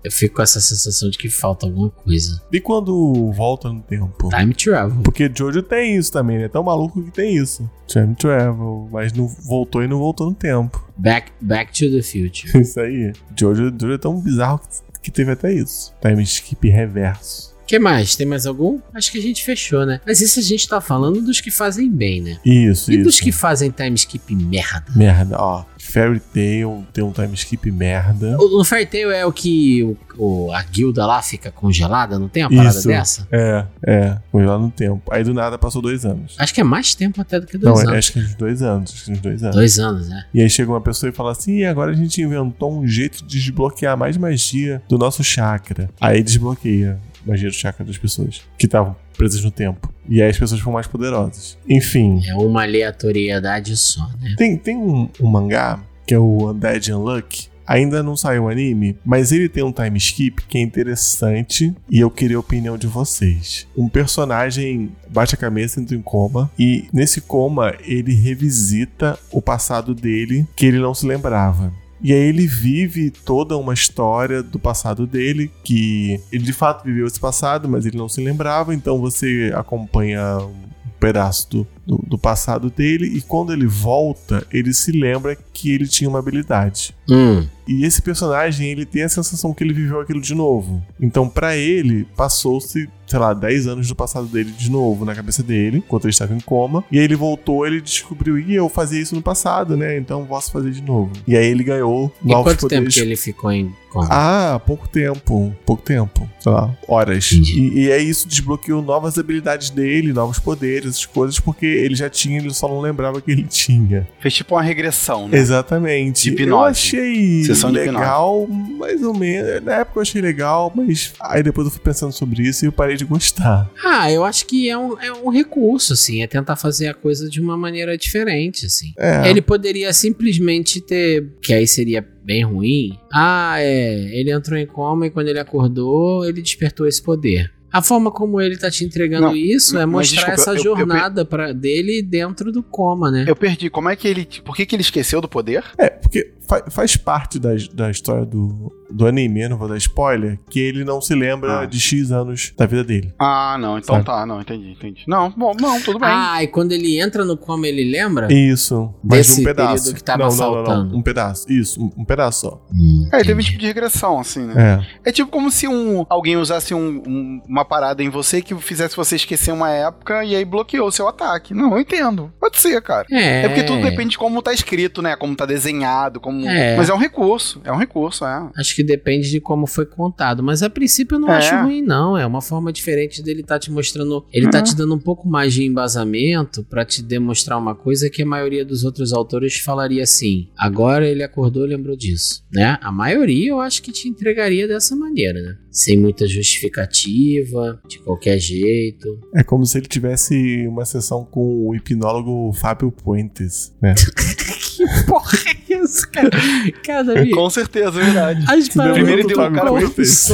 [0.06, 2.40] Eu fico com essa sensação de que falta alguma coisa.
[2.52, 4.28] E quando volta no tempo?
[4.28, 5.02] Time travel.
[5.02, 6.48] Porque Jojo tem isso também, né?
[6.48, 7.68] Tão maluco que tem isso.
[7.88, 10.88] Time travel, mas não voltou e não voltou no tempo.
[10.96, 12.50] Back, back to the future.
[12.62, 13.12] Isso aí.
[13.38, 14.60] Jojo, Jojo é tão bizarro
[15.02, 15.92] que- teve até isso.
[16.00, 17.54] Time skip reverso.
[17.62, 18.14] O que mais?
[18.14, 18.78] Tem mais algum?
[18.94, 20.00] Acho que a gente fechou, né?
[20.06, 22.38] Mas isso a gente tá falando dos que fazem bem, né?
[22.44, 23.04] Isso, E isso.
[23.04, 24.84] dos que fazem time skip merda?
[24.94, 25.64] Merda, ó.
[25.96, 28.36] Fairy Tail tem um time skip merda.
[28.38, 29.82] O, o Fairy Tail é o que
[30.18, 32.86] o, o- a guilda lá fica congelada, não tem uma parada Isso.
[32.86, 33.26] dessa?
[33.32, 34.18] É, é.
[34.34, 35.00] Lá no tempo.
[35.10, 36.34] Aí do nada passou dois anos.
[36.38, 37.98] Acho que é mais tempo até do que dois não, anos.
[37.98, 38.92] acho que uns dois anos.
[38.92, 39.56] Acho que uns dois anos.
[39.56, 40.24] Dois anos, né?
[40.34, 43.24] E aí chega uma pessoa e fala assim: e agora a gente inventou um jeito
[43.24, 45.88] de desbloquear mais magia do nosso chakra.
[45.98, 49.92] Aí desbloqueia a magia do chakra das pessoas que estavam presas no tempo.
[50.08, 51.58] E aí as pessoas ficam mais poderosas.
[51.68, 54.34] Enfim, É uma aleatoriedade só, né?
[54.36, 57.48] tem, tem um, um mangá que é o Undead Unluck.
[57.66, 61.98] Ainda não saiu o anime, mas ele tem um time skip que é interessante e
[61.98, 63.66] eu queria a opinião de vocês.
[63.76, 69.96] Um personagem bate a cabeça, entra em coma e nesse coma ele revisita o passado
[69.96, 71.72] dele que ele não se lembrava.
[72.02, 77.06] E aí ele vive toda uma história do passado dele, que ele de fato viveu
[77.06, 80.66] esse passado, mas ele não se lembrava, então você acompanha um
[81.00, 85.86] pedaço do, do, do passado dele, e quando ele volta, ele se lembra que ele
[85.86, 86.94] tinha uma habilidade.
[87.08, 87.46] Hum.
[87.66, 90.82] E esse personagem, ele tem a sensação que ele viveu aquilo de novo.
[91.00, 95.42] Então, pra ele, passou-se, sei lá, 10 anos do passado dele de novo na cabeça
[95.42, 96.84] dele, enquanto ele estava em coma.
[96.90, 99.96] E aí ele voltou, ele descobriu, e eu fazia isso no passado, né?
[99.98, 101.10] Então posso fazer de novo.
[101.26, 102.94] E aí ele ganhou E novos quanto tempo poderes.
[102.94, 104.08] que ele ficou em coma?
[104.10, 105.54] Ah, pouco tempo.
[105.64, 106.28] Pouco tempo.
[106.40, 107.32] Sei lá, horas.
[107.32, 112.08] E, e é isso, desbloqueou novas habilidades dele, novos poderes, essas coisas, porque ele já
[112.10, 114.06] tinha, ele só não lembrava que ele tinha.
[114.20, 115.36] Fez tipo uma regressão, né?
[115.38, 116.24] Exatamente.
[116.24, 116.70] De Eu hipnose.
[116.70, 119.62] achei Sessão de legal, mais ou menos.
[119.64, 122.72] Na época eu achei legal, mas aí depois eu fui pensando sobre isso e eu
[122.72, 123.70] parei de gostar.
[123.84, 127.28] Ah, eu acho que é um, é um recurso, assim, é tentar fazer a coisa
[127.28, 128.92] de uma maneira diferente, assim.
[128.98, 129.28] É.
[129.28, 132.98] Ele poderia simplesmente ter, que aí seria bem ruim.
[133.12, 137.52] Ah, é, ele entrou em coma e quando ele acordou, ele despertou esse poder.
[137.72, 140.72] A forma como ele tá te entregando Não, isso é mostrar desculpa, essa eu- eu-
[140.72, 143.24] eu jornada pra, dele dentro do coma, né?
[143.28, 143.68] Eu perdi.
[143.68, 144.26] Como é que ele.
[144.44, 145.62] Por que, que ele esqueceu do poder?
[145.76, 150.38] É, porque fa- faz parte da, da história do, do anime, não vou dar spoiler,
[150.50, 151.66] que ele não se lembra Ah.
[151.66, 153.12] de X anos da vida dele.
[153.18, 153.78] Ah, não.
[153.78, 154.06] Então Sabe?
[154.06, 155.04] tá, não, entendi, entendi.
[155.06, 156.08] Não, bom, não, tudo bem.
[156.10, 158.32] Ah, e quando ele entra no coma, ele lembra?
[158.32, 159.74] Isso, mas Desse um pedaço.
[159.84, 160.90] período que tava não, não, não, faltando.
[160.90, 161.52] não, um pedaço.
[161.52, 162.66] Isso, um, um pedaço só.
[162.72, 164.80] Hum, É, teve um tipo de regressão, assim, né?
[165.04, 165.08] É.
[165.10, 168.96] É tipo como se um, alguém usasse um- um- uma parada em você que fizesse
[168.96, 171.54] você esquecer uma época e aí bloqueou o seu ataque.
[171.54, 172.32] Não, eu entendo.
[172.40, 173.06] Pode ser, cara.
[173.10, 175.16] É, É porque tudo depende de como tá escrito, né?
[175.16, 176.35] Como tá desenhado, como.
[176.44, 176.76] É.
[176.76, 177.60] Mas é um recurso.
[177.64, 178.50] É um recurso, é.
[178.58, 180.42] Acho que depende de como foi contado.
[180.42, 181.36] Mas a princípio eu não É.
[181.36, 182.16] acho ruim, não.
[182.18, 184.24] É uma forma diferente dele tá te mostrando.
[184.32, 184.64] Ele tá Uhum.
[184.64, 188.64] te dando um pouco mais de embasamento pra te demonstrar uma coisa que a maioria
[188.64, 190.48] dos outros autores falaria assim.
[190.58, 192.42] Agora ele acordou e lembrou disso.
[192.52, 192.78] Né?
[192.80, 195.56] A maioria eu acho que te entregaria dessa maneira, né?
[195.70, 199.20] Sem muita justificativa, de qualquer jeito.
[199.34, 203.94] É como se ele tivesse uma sessão com o hipnólogo Fábio Puentes, né?
[205.06, 206.25] Porra, é isso, cara?
[206.84, 208.44] Cara, Com certeza, é verdade.
[208.48, 209.70] as Primeiro do deu um cara.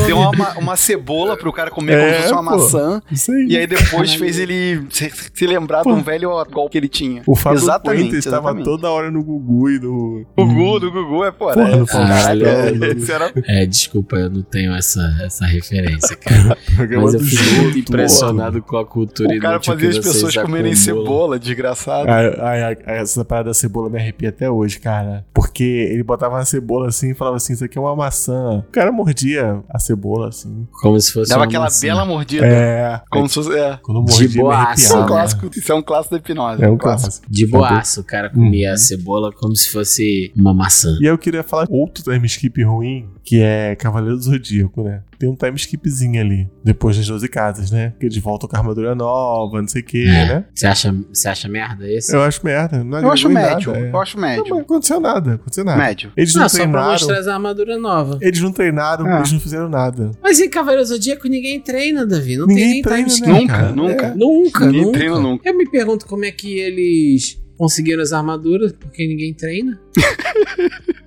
[0.06, 2.58] Deu uma, uma cebola pro cara comer como É, se fosse uma pô.
[2.58, 3.02] maçã.
[3.10, 3.46] Isso aí.
[3.48, 4.18] E aí depois Caralho.
[4.18, 7.22] fez ele se, se lembrar de um velho golpe que ele tinha.
[7.26, 8.64] o Fábio exatamente, estava exatamente.
[8.64, 10.26] toda hora no Gugu e no.
[10.36, 12.46] Gugu, do Gugu, é, pô, Porra, é, no Caralho.
[12.46, 16.56] É, É, desculpa, eu não tenho essa, essa referência, cara.
[17.02, 20.74] Mas eu fico Jô, muito impressionado com a cultura O cara fazia as pessoas comerem
[20.74, 22.08] cebola, desgraçado.
[22.10, 25.24] Ai, ai, ai, essa parada da cebola me arrepia até hoje, cara.
[25.32, 28.58] Porque ele botava uma cebola assim e falava assim: Isso aqui é uma maçã.
[28.68, 30.66] O cara mordia a cebola assim.
[30.80, 31.86] Como se fosse Dava uma aquela maçã.
[31.86, 32.46] bela mordida.
[32.46, 33.00] É.
[33.10, 33.52] Como se fosse.
[33.58, 33.78] É.
[33.82, 34.74] Quando De mordia, me boaça.
[34.82, 35.50] Isso é um clássico.
[35.56, 36.64] Isso é um clássico da hipnose.
[36.64, 37.26] É um clássico.
[37.30, 38.74] De boaço, o cara comia Uhum.
[38.74, 40.96] a cebola como se fosse uma maçã.
[41.00, 45.02] E eu queria falar outro time skip ruim, que é Cavaleiro do Zodíaco, né?
[45.22, 47.94] Tem um time skipzinho ali, depois das 12 casas, né?
[48.00, 50.26] Que eles voltam com a armadura nova, não sei o que, É.
[50.26, 50.44] né?
[50.52, 52.12] Você acha, você acha merda esse?
[52.12, 52.82] Eu acho merda.
[52.82, 53.72] Não Eu acho médio.
[53.72, 53.90] nada, é.
[53.92, 54.44] Eu acho Não, médio.
[54.48, 55.78] não aconteceu nada, não aconteceu nada.
[55.78, 56.10] Médio.
[56.16, 56.90] Eles não, Não, só pra treinaram.
[56.92, 58.18] mostrar as armaduras novas.
[58.20, 59.18] Eles não treinaram, É.
[59.18, 60.10] eles não fizeram nada.
[60.20, 62.36] Mas em Cavaleiro Zodíaco ninguém treina, Davi.
[62.36, 63.40] Não Ninguém tem nem treina, time né, skip.
[63.42, 63.72] Nunca, cara?
[63.72, 64.06] nunca.
[64.06, 64.14] É.
[64.16, 64.98] Nunca, Ninguém nunca.
[64.98, 65.48] treina nunca.
[65.48, 69.78] Eu me pergunto como é que eles conseguiram as armaduras, porque ninguém treina.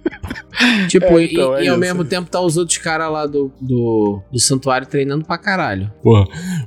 [0.88, 1.80] tipo, É, então, e, é e ao isso.
[1.80, 5.92] mesmo tempo tá os outros caras lá do, do, do santuário treinando pra caralho.
[6.04, 6.26] Porra,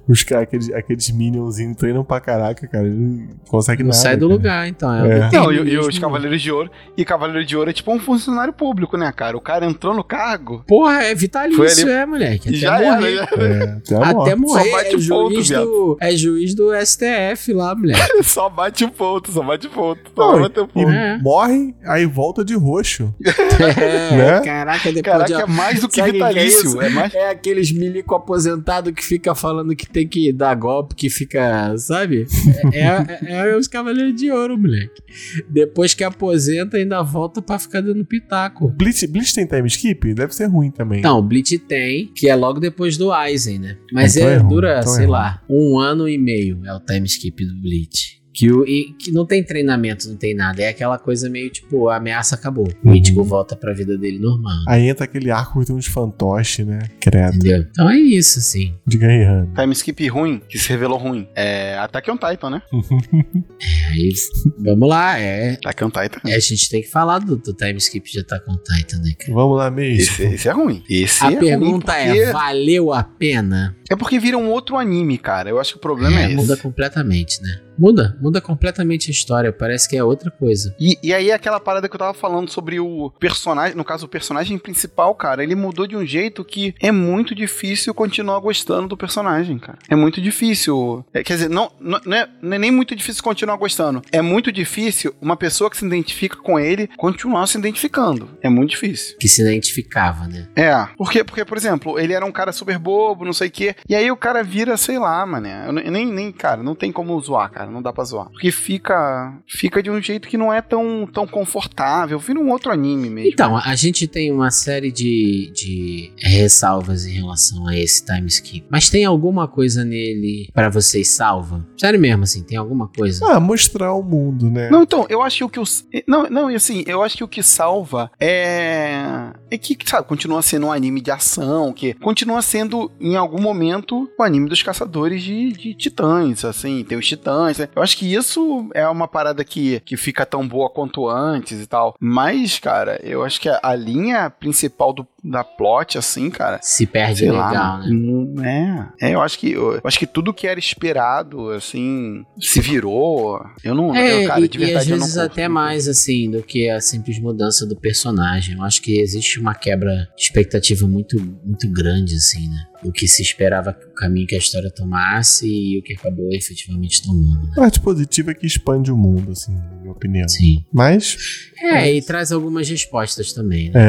[0.08, 2.84] os caras, aqueles, aqueles minionzinhos treinam pra caraca, cara.
[2.88, 4.00] Não consegue Não nada.
[4.02, 4.36] sai do cara.
[4.36, 4.94] lugar, então.
[5.06, 5.30] É, É.
[5.32, 6.70] Não, e, e os Cavaleiros de Ouro.
[6.96, 9.36] E Cavaleiro de Ouro é tipo um funcionário público, né, cara?
[9.36, 12.50] O cara entrou no cargo Porra, é vitalício, Foi ali- é, moleque.
[12.50, 13.14] e Até já morrer.
[13.16, 13.42] era.
[13.42, 14.64] É, até Até morrer.
[14.64, 15.64] Só bate é, ponto, juiz viado.
[15.64, 17.98] do, é juiz do STF lá, moleque.
[18.22, 20.00] só bate o ponto, só bate o ponto.
[20.14, 20.88] Só Não, bater o E ponto.
[20.90, 21.18] É.
[21.18, 23.14] morre, aí volta de roxo.
[23.24, 23.28] É,
[23.78, 24.40] Né?
[24.44, 25.42] Caraca, depois Caraca, de...
[25.42, 26.82] é mais do que Sabe o que é vitalício.
[26.82, 27.14] É, mais.
[27.14, 32.26] É aqueles milico aposentado que fica falando que tem que dar golpe, que fica, sabe?
[32.72, 35.02] É, é- é os Cavaleiros de Ouro, moleque.
[35.48, 38.68] Depois que aposenta, ainda volta pra ficar dando pitaco.
[38.68, 40.14] Bleach, Bleach tem time skip?
[40.14, 41.00] Deve ser ruim também.
[41.00, 43.76] Não, o Bleach tem, que é logo depois do Aizen, né?
[43.92, 46.74] Mas Então é, é ruim, dura, então é sei lá, um ano e meio é
[46.74, 48.17] o time skip do Bleach.
[48.38, 50.62] Que, o, e, que não tem treinamento, não tem nada.
[50.62, 52.68] É aquela coisa meio tipo, a ameaça acabou.
[52.84, 52.92] O Uhum.
[52.92, 54.54] Mítico volta pra vida dele normal.
[54.68, 56.78] Aí entra aquele arco tem uns fantoches, né?
[57.00, 57.34] Credo.
[57.36, 57.64] Entendeu?
[57.70, 58.74] Então é isso, assim.
[58.86, 59.52] De Ganhando.
[59.54, 61.26] Time skip ruim, que se revelou ruim.
[61.34, 62.62] É Attack on Titan, né?
[63.90, 64.12] Aí,
[64.58, 65.52] vamos lá, é.
[65.54, 66.20] Attack on Titan.
[66.26, 69.12] é, A gente tem que falar do, do time skip de Attack on Titan, né,
[69.18, 69.32] cara?
[69.34, 70.00] Vamos lá mesmo.
[70.02, 70.82] Esse, esse é ruim.
[70.88, 73.76] Esse A é pergunta ruim é: porque- valeu a pena?
[73.90, 75.50] É porque vira um outro anime, cara.
[75.50, 76.62] Eu acho que o problema é, muda esse.
[76.62, 77.60] completamente, né?
[77.78, 80.74] Muda, muda completamente a história, parece que é outra coisa.
[80.80, 84.08] E, e aí aquela parada que eu tava falando sobre o personagem, no caso o
[84.08, 88.96] personagem principal, cara, ele mudou de um jeito que é muito difícil continuar gostando do
[88.96, 89.78] personagem, cara.
[89.88, 91.04] É muito difícil.
[91.12, 94.02] É, quer dizer, não, não, não, é, não é nem muito difícil continuar gostando.
[94.10, 98.28] É muito difícil uma pessoa que se identifica com ele continuar se identificando.
[98.42, 99.16] É muito difícil.
[99.18, 100.48] Que se identificava, né?
[100.56, 103.76] É, porque, porque, por exemplo, ele era um cara super bobo, não sei o quê,
[103.88, 105.66] e aí o cara vira, sei lá, mané.
[105.66, 108.28] Eu nem, nem, cara, não tem como zoar, cara, não dá pra zoar.
[108.30, 112.70] Porque fica fica de um jeito que não é tão, tão confortável, vira um outro
[112.70, 113.30] anime mesmo.
[113.30, 118.66] Então, a gente tem uma série de, de ressalvas em relação a esse time skip.
[118.70, 121.66] Mas tem alguma coisa nele pra vocês salva?
[121.76, 123.24] Sério mesmo, assim, tem alguma coisa?
[123.30, 124.70] Ah, mostrar o mundo, né?
[124.70, 125.86] Não, então, eu acho que o que os.
[126.06, 129.32] Não, não, e assim, eu acho que o que salva é.
[129.50, 134.08] É que, sabe, continua sendo um anime de ação, que continua sendo, em algum momento,
[134.18, 137.57] o anime dos caçadores de, de titãs, assim, tem os titãs.
[137.58, 137.68] Né?
[137.74, 141.66] Eu acho que isso é uma parada que, que fica tão boa quanto antes e
[141.66, 141.94] tal.
[142.00, 146.58] Mas, cara, eu acho que a, a linha principal do, da plot, assim, cara.
[146.62, 148.92] Se perde sei legal, lá, né?
[149.00, 152.60] É, é, eu acho que eu, eu acho que tudo que era esperado, assim, se
[152.60, 153.40] virou.
[153.62, 155.48] Eu não, É, eu, cara, e, de e verdade às eu não vezes curto, até
[155.48, 158.56] mais assim do que a simples mudança do personagem.
[158.56, 162.66] Eu acho que existe uma quebra de expectativa muito, muito grande, assim, né?
[162.84, 166.28] O que se esperava que o caminho que a história tomasse e o que acabou
[166.32, 167.42] efetivamente tomando.
[167.46, 167.52] Né?
[167.56, 170.28] A parte positiva é que expande o mundo, assim, na minha opinião.
[170.28, 170.64] Sim.
[170.72, 171.16] Mas,
[171.60, 173.80] É, e traz algumas respostas também, né?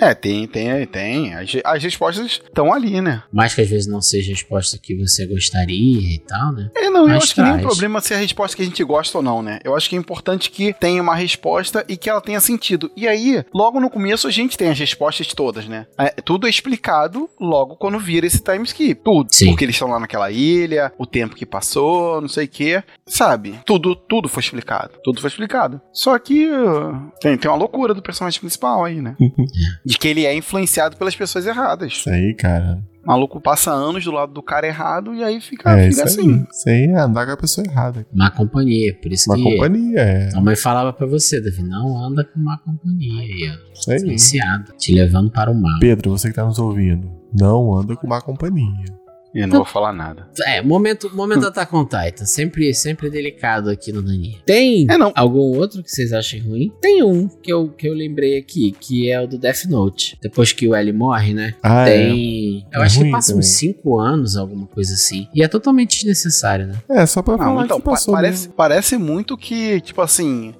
[0.00, 0.10] é, é.
[0.10, 1.32] É, tem, tem, tem.
[1.34, 3.22] As, as respostas estão ali, né?
[3.32, 6.70] Mais que às vezes não seja a resposta que você gostaria e tal, né?
[6.76, 7.66] É, não, eu Mas acho que nem o traz.
[7.68, 9.60] problema é se a resposta que a gente gosta ou não, né?
[9.64, 12.90] Eu acho que é importante que tenha uma resposta e que ela tenha sentido.
[12.96, 15.86] E aí, logo no começo, a gente tem as respostas todas, né?
[15.98, 19.02] É, tudo é explicado logo quando vira esse time skip.
[19.02, 19.28] Tudo.
[19.30, 19.48] Sim.
[19.48, 22.82] Porque eles estão lá naquela ilha, o tempo que passou, não sei o quê.
[23.06, 23.58] Sabe?
[23.64, 24.92] Tudo, tudo foi explicado.
[25.02, 25.80] Tudo foi explicado.
[25.92, 29.16] Só que uh, tem, tem uma loucura do personagem principal aí, né?
[29.84, 31.92] De que ele é influenciado pelas pessoas erradas.
[31.92, 32.82] Isso aí, cara.
[33.04, 36.20] O maluco passa anos do lado do cara errado e aí fica, é, fica isso
[36.20, 36.32] assim.
[36.32, 36.46] aí.
[36.50, 38.06] Isso aí é andar com a pessoa errada.
[38.12, 40.30] Má companhia, por isso Uma que companhia, é.
[40.34, 43.58] a mãe falava pra você, Davi, não anda com má companhia.
[43.74, 43.98] Isso aí.
[43.98, 45.78] Influenciado, te levando para o mal.
[45.80, 48.84] Pedro, você que tá nos ouvindo, não anda com má companhia.
[49.34, 50.28] Eu não vou falar nada.
[50.46, 54.38] É, momento, momento Attack on Titan, sempre, sempre delicado aqui no Naninha.
[54.46, 55.10] Tem É, não.
[55.12, 56.70] algum outro que vocês achem ruim?
[56.80, 60.16] Tem um que eu, que eu lembrei aqui, que é o do Death Note.
[60.22, 61.52] Depois que o L morre, né?
[61.60, 61.92] Ah, é.
[61.96, 62.64] Tem.
[62.72, 63.40] Eu É acho que passa também.
[63.40, 65.26] uns 5 anos, alguma coisa assim.
[65.34, 66.74] E é totalmente desnecessário, né?
[66.88, 70.54] É, só pra Não, falar então, que pa- passou parece, parece muito que, tipo assim,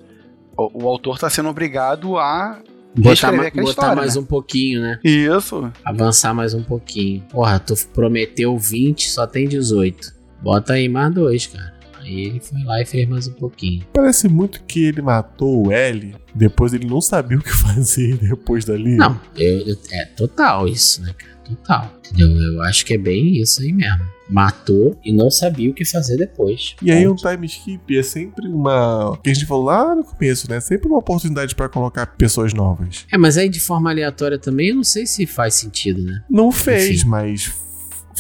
[0.59, 2.59] o, o autor tá sendo obrigado a.
[2.97, 4.21] Botar, ma- botar história, mais né?
[4.21, 4.99] um pouquinho, né?
[5.03, 5.71] Isso.
[5.85, 7.23] Avançar mais um pouquinho.
[7.31, 10.13] Porra, tu prometeu 20, só tem 18.
[10.43, 11.75] Bota aí mais dois, cara.
[12.01, 13.83] Aí ele foi lá e fez mais um pouquinho.
[13.93, 18.65] Parece muito que ele matou o L, depois ele não sabia o que fazer depois
[18.65, 18.95] dali.
[18.97, 21.34] Não, eu- eu- é total isso, né, cara?
[21.45, 21.91] Total.
[22.13, 22.37] Entendeu?
[22.55, 24.15] Eu acho que é bem isso aí mesmo.
[24.29, 26.75] Matou e não sabia o que fazer depois.
[26.81, 29.19] E aí um time skip é sempre uma.
[29.23, 30.61] que a gente falou lá no começo, né?
[30.61, 33.05] Sempre uma oportunidade pra colocar pessoas novas.
[33.13, 36.23] É, mas aí de forma aleatória também eu não sei se faz sentido, né?
[36.31, 37.09] Não fez, Enfim.
[37.09, 37.53] mas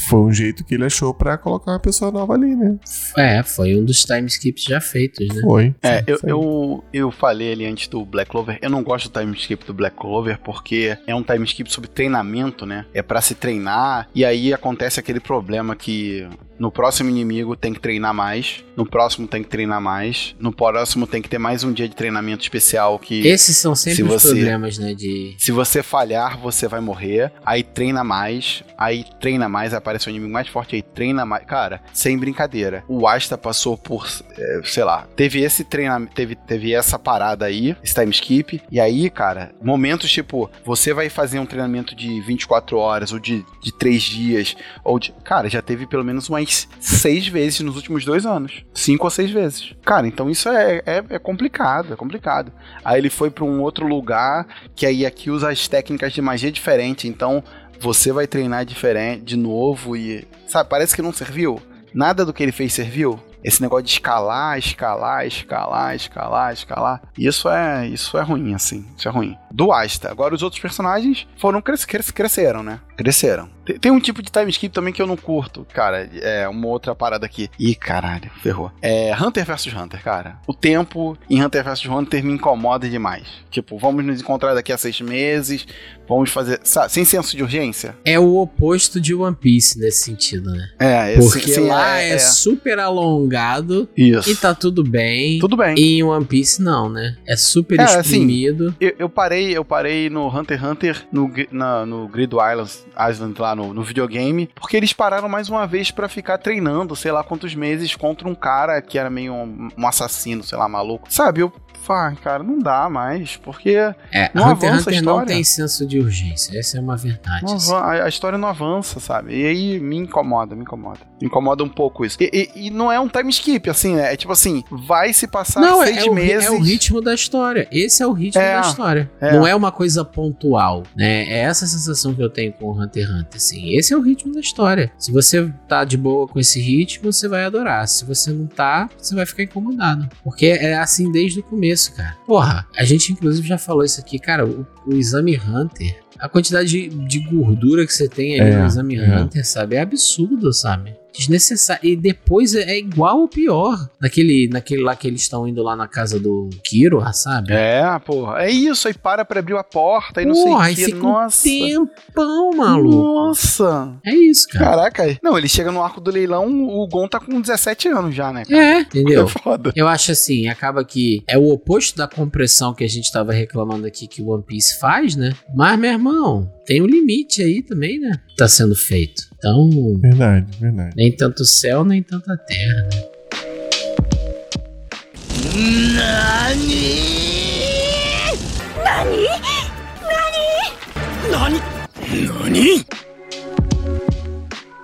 [0.08, 2.76] foi um jeito que ele achou pra colocar uma pessoa nova ali, né?
[3.16, 5.40] É, foi um dos time skips já feitos, né?
[5.42, 5.74] Foi.
[5.82, 9.18] É, Sim, eu, eu, eu falei ali antes do Black Clover, eu não gosto do
[9.18, 12.86] time skip do Black Clover porque é um time skip sobre treinamento, né?
[12.92, 16.26] É pra se treinar e aí acontece aquele problema que
[16.58, 21.06] no próximo inimigo tem que treinar mais, no próximo tem que treinar mais, no próximo
[21.06, 24.08] tem que ter mais um dia de treinamento especial que Esses são sempre Se os
[24.08, 24.94] você- problemas, né?
[24.94, 25.34] De.
[25.38, 27.32] Se você falhar, você vai morrer.
[27.44, 28.62] Aí treina mais.
[28.78, 29.74] Aí treina mais.
[29.74, 30.74] Aparece um inimigo mais forte.
[30.76, 31.44] Aí treina mais.
[31.44, 32.84] Cara, sem brincadeira.
[32.88, 34.06] O Asta passou por.
[34.36, 35.06] é, sei lá.
[35.16, 36.14] Teve esse treinamento.
[36.14, 37.76] Teve, teve essa parada aí.
[37.82, 38.62] Esse time skip.
[38.70, 40.50] E aí, cara, momentos tipo.
[40.64, 43.12] Você vai fazer um treinamento de 24 horas.
[43.12, 44.56] Ou de, de 3 dias.
[44.84, 45.12] Ou de.
[45.24, 48.64] Cara, já teve pelo menos umas 6 vezes nos últimos dois anos.
[48.74, 49.74] 5 ou 6 vezes.
[49.84, 51.92] Cara, então isso é, é, é complicado.
[51.92, 52.52] É complicado.
[52.84, 54.46] Aí ele foi pra um outro lugar
[54.76, 57.42] que aí aqui usa as técnicas de magia diferente, então
[57.80, 61.60] você vai treinar diferente de novo e sabe, parece que não serviu.
[61.92, 63.20] Nada do que ele fez serviu.
[63.44, 67.02] Esse negócio de escalar, escalar, escalar, escalar, escalar.
[67.16, 68.86] Isso é, isso é ruim, assim.
[68.96, 69.36] Isso é ruim.
[69.50, 70.10] Do Asta.
[70.10, 72.80] Agora os outros personagens foram cres cres cresceram, né?
[72.96, 73.48] Cresceram.
[73.64, 76.08] Tem, tem um tipo de time skip também que eu não curto, cara.
[76.20, 77.48] É uma outra parada aqui.
[77.58, 78.70] Ih, caralho, ferrou.
[78.82, 80.36] É Hunter vs Hunter, cara.
[80.46, 83.26] O tempo em Hunter vs Hunter me incomoda demais.
[83.50, 85.66] Tipo, vamos nos encontrar daqui a seis meses,
[86.08, 86.60] vamos fazer.
[86.62, 87.96] Sabe, sem senso de urgência.
[88.04, 90.68] É o oposto de One Piece nesse sentido, né?
[90.78, 94.30] É, Porque sim, lá é, super alongado Isso.
[94.30, 95.38] e tá tudo bem.
[95.38, 95.74] Tudo bem.
[95.78, 97.16] E em One Piece não, né?
[97.26, 98.74] É super É, assim, exprimido.
[98.80, 103.40] Eu, eu parei, eu parei no Hunter x Hunter no, na- no Grid Islands, Island
[103.40, 107.22] lá no, no videogame, porque eles pararam mais uma vez pra ficar treinando, sei lá
[107.24, 111.06] quantos meses, contra um cara que era meio um, um assassino, sei lá, maluco.
[111.12, 111.52] Sabe, eu.
[111.86, 113.76] Ah, cara, não dá mais, porque
[114.10, 115.26] É, não Hunter avança a Hunter não história.
[115.26, 116.58] tem senso de urgência.
[116.58, 117.44] Essa é uma verdade.
[117.44, 117.74] não assim.
[117.74, 119.36] a, a história não avança, sabe?
[119.38, 121.00] E aí me incomoda, me incomoda.
[121.24, 122.16] Incomoda um pouco isso.
[122.20, 124.12] E, e- e não é um time skip, assim, né?
[124.12, 126.44] É tipo assim, vai se passar Não, é, seis é o, ri- meses.
[126.46, 127.66] é o ritmo da história.
[127.72, 129.10] Esse é o ritmo É, da história.
[129.20, 129.32] é.
[129.32, 131.24] Não é uma coisa pontual, né?
[131.24, 133.70] É essa a sensação que eu tenho com o Hunter x Hunter, assim.
[133.76, 134.92] Esse é o ritmo da história.
[134.98, 137.86] Se você tá de boa com esse ritmo, você vai adorar.
[137.88, 140.08] Se você não tá, você vai ficar incomodado.
[140.22, 142.16] Porque é assim desde o começo, cara.
[142.26, 144.44] Porra, a gente inclusive já falou isso aqui, cara.
[144.46, 148.66] O, o Exame Hunter, a quantidade de, de gordura que você tem ali É, no
[148.66, 149.16] Exame é.
[149.20, 149.76] Hunter, sabe?
[149.76, 150.94] É absurdo, sabe?
[151.16, 151.88] Desnecessário.
[151.88, 153.88] E depois é, é igual ou pior.
[154.00, 157.52] Naquele, naquele lá que eles estão indo lá na casa do Kiro, sabe?
[157.52, 158.42] É, porra.
[158.42, 160.84] É isso, aí para pra abrir a porta e não Porra, sei o que.
[160.86, 161.44] fica um Nossa.
[161.48, 162.96] tempão, maluco.
[162.96, 163.92] Nossa.
[164.04, 164.64] É isso, cara.
[164.90, 165.18] Caraca.
[165.22, 168.42] Não, ele chega no arco do leilão, o Gon tá com 17 anos já, né?
[168.44, 168.62] cara?
[168.64, 169.24] É, entendeu?
[169.24, 169.72] É foda.
[169.76, 173.86] Eu acho assim, acaba que é o oposto da compressão que a gente tava reclamando
[173.86, 175.32] aqui que o One Piece faz, né?
[175.54, 178.12] Mas, meu irmão, tem um limite aí também, né?
[178.36, 179.22] Tá sendo feito.
[179.38, 180.94] Então, Verdade, verdade.
[180.96, 182.88] nem tanto céu, nem tanta terra.
[182.90, 183.04] né?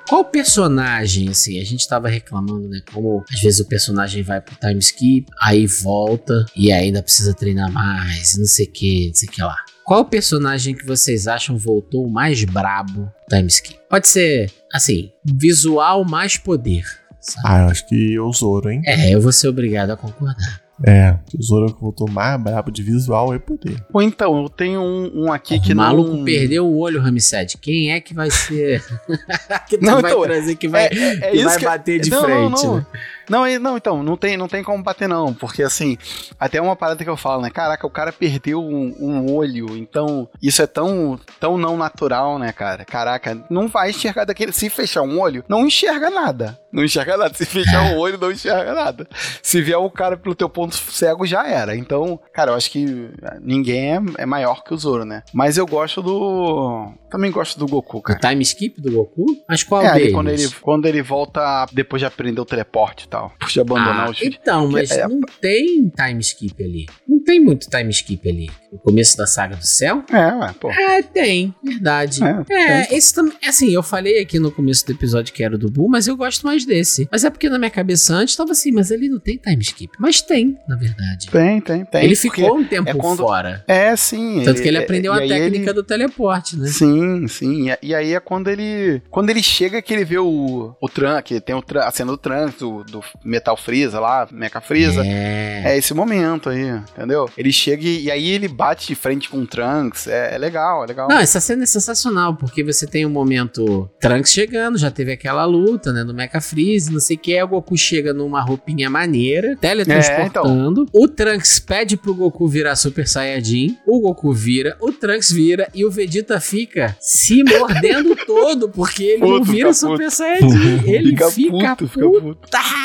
[0.09, 2.81] Qual personagem, assim, a gente tava reclamando, né?
[2.93, 7.71] Como às vezes o personagem vai pro time skip, aí volta e ainda precisa treinar
[7.71, 9.57] mais, e não sei o que, não sei o que lá.
[9.91, 13.13] Qual personagem que vocês acham voltou mais brabo
[13.49, 13.77] skip?
[13.89, 16.85] Pode ser, assim, visual mais poder.
[17.19, 17.45] sabe?
[17.45, 18.83] Ah, eu acho que o Zoro, hein?
[18.87, 20.63] É, eu vou ser obrigado a concordar.
[20.87, 23.85] É, o Zoro que voltou mais brabo de visual e poder.
[23.91, 26.25] Pô, então, eu tenho um, um aqui que o maluco não...
[26.25, 27.59] perdeu o olho, Ramsed.
[27.59, 28.85] Quem é que vai ser.
[29.69, 31.65] que Não, vai então, trazer que vai, é, é, é que isso vai que...
[31.65, 32.77] bater de não, frente, não, não.
[32.77, 32.87] né?
[33.31, 35.97] Não, não, então, não tem, não tem como bater não, porque assim,
[36.39, 40.29] até uma parada que eu falo, né, caraca, o cara perdeu um, um olho, então
[40.43, 45.03] isso é tão, tão não natural, né, cara, caraca, não vai enxergar daquele, se fechar
[45.03, 49.07] um olho, não enxerga nada, não enxerga nada, se fechar um olho, não enxerga nada,
[49.43, 53.11] se vier o cara pelo teu ponto cego, já era, então, cara, eu acho que
[53.41, 57.67] ninguém é, é maior que o Zoro, né, mas eu gosto do, também gosto do
[57.67, 58.19] Goku, O cara.
[58.19, 59.25] time skip do Goku?
[59.49, 60.13] Mas qual É, deles?
[60.13, 64.11] quando ele, quando ele volta depois de aprender o teleporte e tal, de abandonar Ah,
[64.11, 66.87] os então, mas é- não tem time skip ali.
[67.09, 68.51] Não tem muito time skip ali.
[68.73, 70.05] No começo da saga do céu?
[70.13, 70.71] É, ué, pô.
[70.71, 72.21] É, tem, verdade.
[72.25, 72.45] É,
[72.89, 73.35] É, esse também.
[73.47, 76.17] Assim, eu falei aqui no começo do episódio que era o do Buu, mas eu
[76.17, 77.09] gosto mais desse.
[77.11, 79.93] Mas é porque na minha cabeça antes tava assim, mas ele não tem time skip.
[79.99, 81.29] Mas tem, na verdade.
[81.31, 82.05] Tem, tem, tem.
[82.05, 83.65] ele ficou um tempo é quando- fora.
[83.67, 84.43] É, sim.
[84.45, 86.69] Tanto que ele aprendeu e a técnica ele- do teleporte, né?
[86.69, 87.67] Sim, sim.
[87.83, 89.03] E, aí é quando ele.
[89.11, 90.75] Quando ele chega que ele vê o.
[90.81, 94.61] O Trunks, que tem o, a cena do Trunks, do, do Metal Freeza lá, Mecha
[94.61, 95.03] Freeza.
[95.05, 95.63] É.
[95.65, 97.29] É esse momento aí, entendeu?
[97.37, 100.07] Ele chega e, e aí ele bate de frente com o Trunks.
[100.07, 101.09] É, é legal, é legal.
[101.09, 105.45] Não, essa cena é sensacional, porque você tem um momento Trunks chegando, já teve aquela
[105.45, 108.89] luta, né, no Mecha Freeze, não sei o que, aí o Goku chega numa roupinha
[108.89, 115.31] maneira, teletransportando, o Trunks pede pro Goku virar Super Saiyajin, o Goku vira, o Trunks
[115.31, 120.03] vira e o Vegeta fica se mordendo todo, porque ele não Puto, vira fica puto.
[120.03, 122.39] Super Saiyajin, ele fica, puto, fica puto.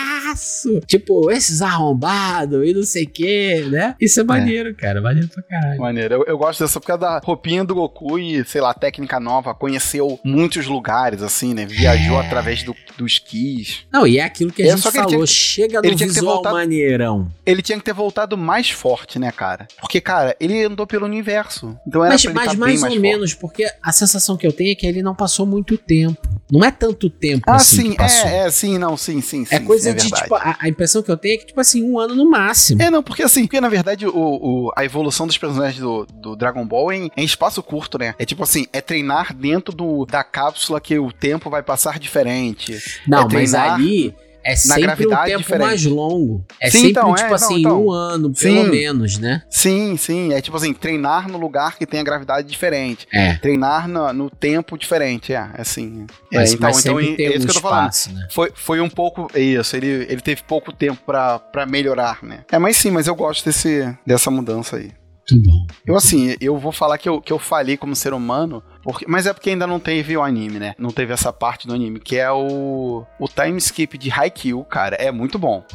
[0.10, 5.28] Putaço, tipo, esses arrombados e não sei o que, né, isso é maneiro, cara, maneiro
[5.28, 5.80] pra caralho.
[5.80, 6.16] Maneiro.
[6.16, 9.54] Eu, eu gosto dessa porque é da roupinha do Goku e, sei lá, técnica nova,
[9.54, 11.66] conheceu muitos lugares, assim, né?
[11.66, 12.26] Viajou É.
[12.26, 13.86] através do, dos Kis.
[13.92, 16.14] Não, e é aquilo que a É, gente falou, que- chega no ele tinha que
[16.14, 17.32] ter visual voltado- maneirão.
[17.46, 19.68] Ele tinha que ter voltado mais forte, né, cara?
[19.80, 21.78] Porque, cara, ele andou pelo universo.
[21.88, 23.00] Então era Mas, pra ele mas tá mais mais ou forte.
[23.02, 26.28] menos, porque a sensação que eu tenho é que ele não passou muito tempo.
[26.52, 29.56] Não é tanto tempo Ah, assim sim, é, é, sim, não, sim, sim, sim.
[29.56, 31.84] É coisa sim, de, tipo, a, a impressão que eu tenho é que, tipo assim,
[31.84, 32.82] um ano no máximo.
[32.82, 36.36] É, não, porque assim, porque na verdade o, o- a evolução dos personagens do, do
[36.36, 38.14] Dragon Ball é em, em espaço curto, né?
[38.20, 42.78] É tipo assim, é treinar dentro do, da cápsula que o tempo vai passar diferente.
[43.08, 44.16] não, é mas treinar- ali
[44.46, 45.66] é sempre um gravidade tempo diferente.
[45.68, 46.46] mais longo.
[46.62, 47.86] É Sim, sempre, então, é, tipo não, assim, então.
[47.86, 48.70] um ano, pelo Sim.
[48.70, 49.42] menos, né?
[49.50, 50.34] Sim, sim.
[50.34, 53.08] É tipo assim, treinar no lugar que tem a gravidade diferente.
[53.12, 53.34] É.
[53.38, 55.34] Treinar no, no tempo diferente.
[55.34, 56.06] É, é assim.
[56.32, 57.92] É, Mas, então, mas então sempre é isso um que eu tô falando.
[57.92, 58.28] espaço, né?
[58.32, 59.28] Foi, foi um pouco.
[59.36, 62.42] Isso, ele, ele teve pouco tempo pra, pra melhorar, né?
[62.52, 64.92] É, mas sim, mas eu gosto desse, dessa mudança aí.
[65.32, 65.66] Muito bom.
[65.88, 69.26] Eu, assim, eu vou falar que eu, que eu falhei como ser humano, porque, mas
[69.26, 70.76] é porque ainda não teve o anime, né?
[70.78, 74.96] Não teve essa parte do anime, que é o, o time skip de Haikyuu, cara.
[74.98, 75.66] É muito bom.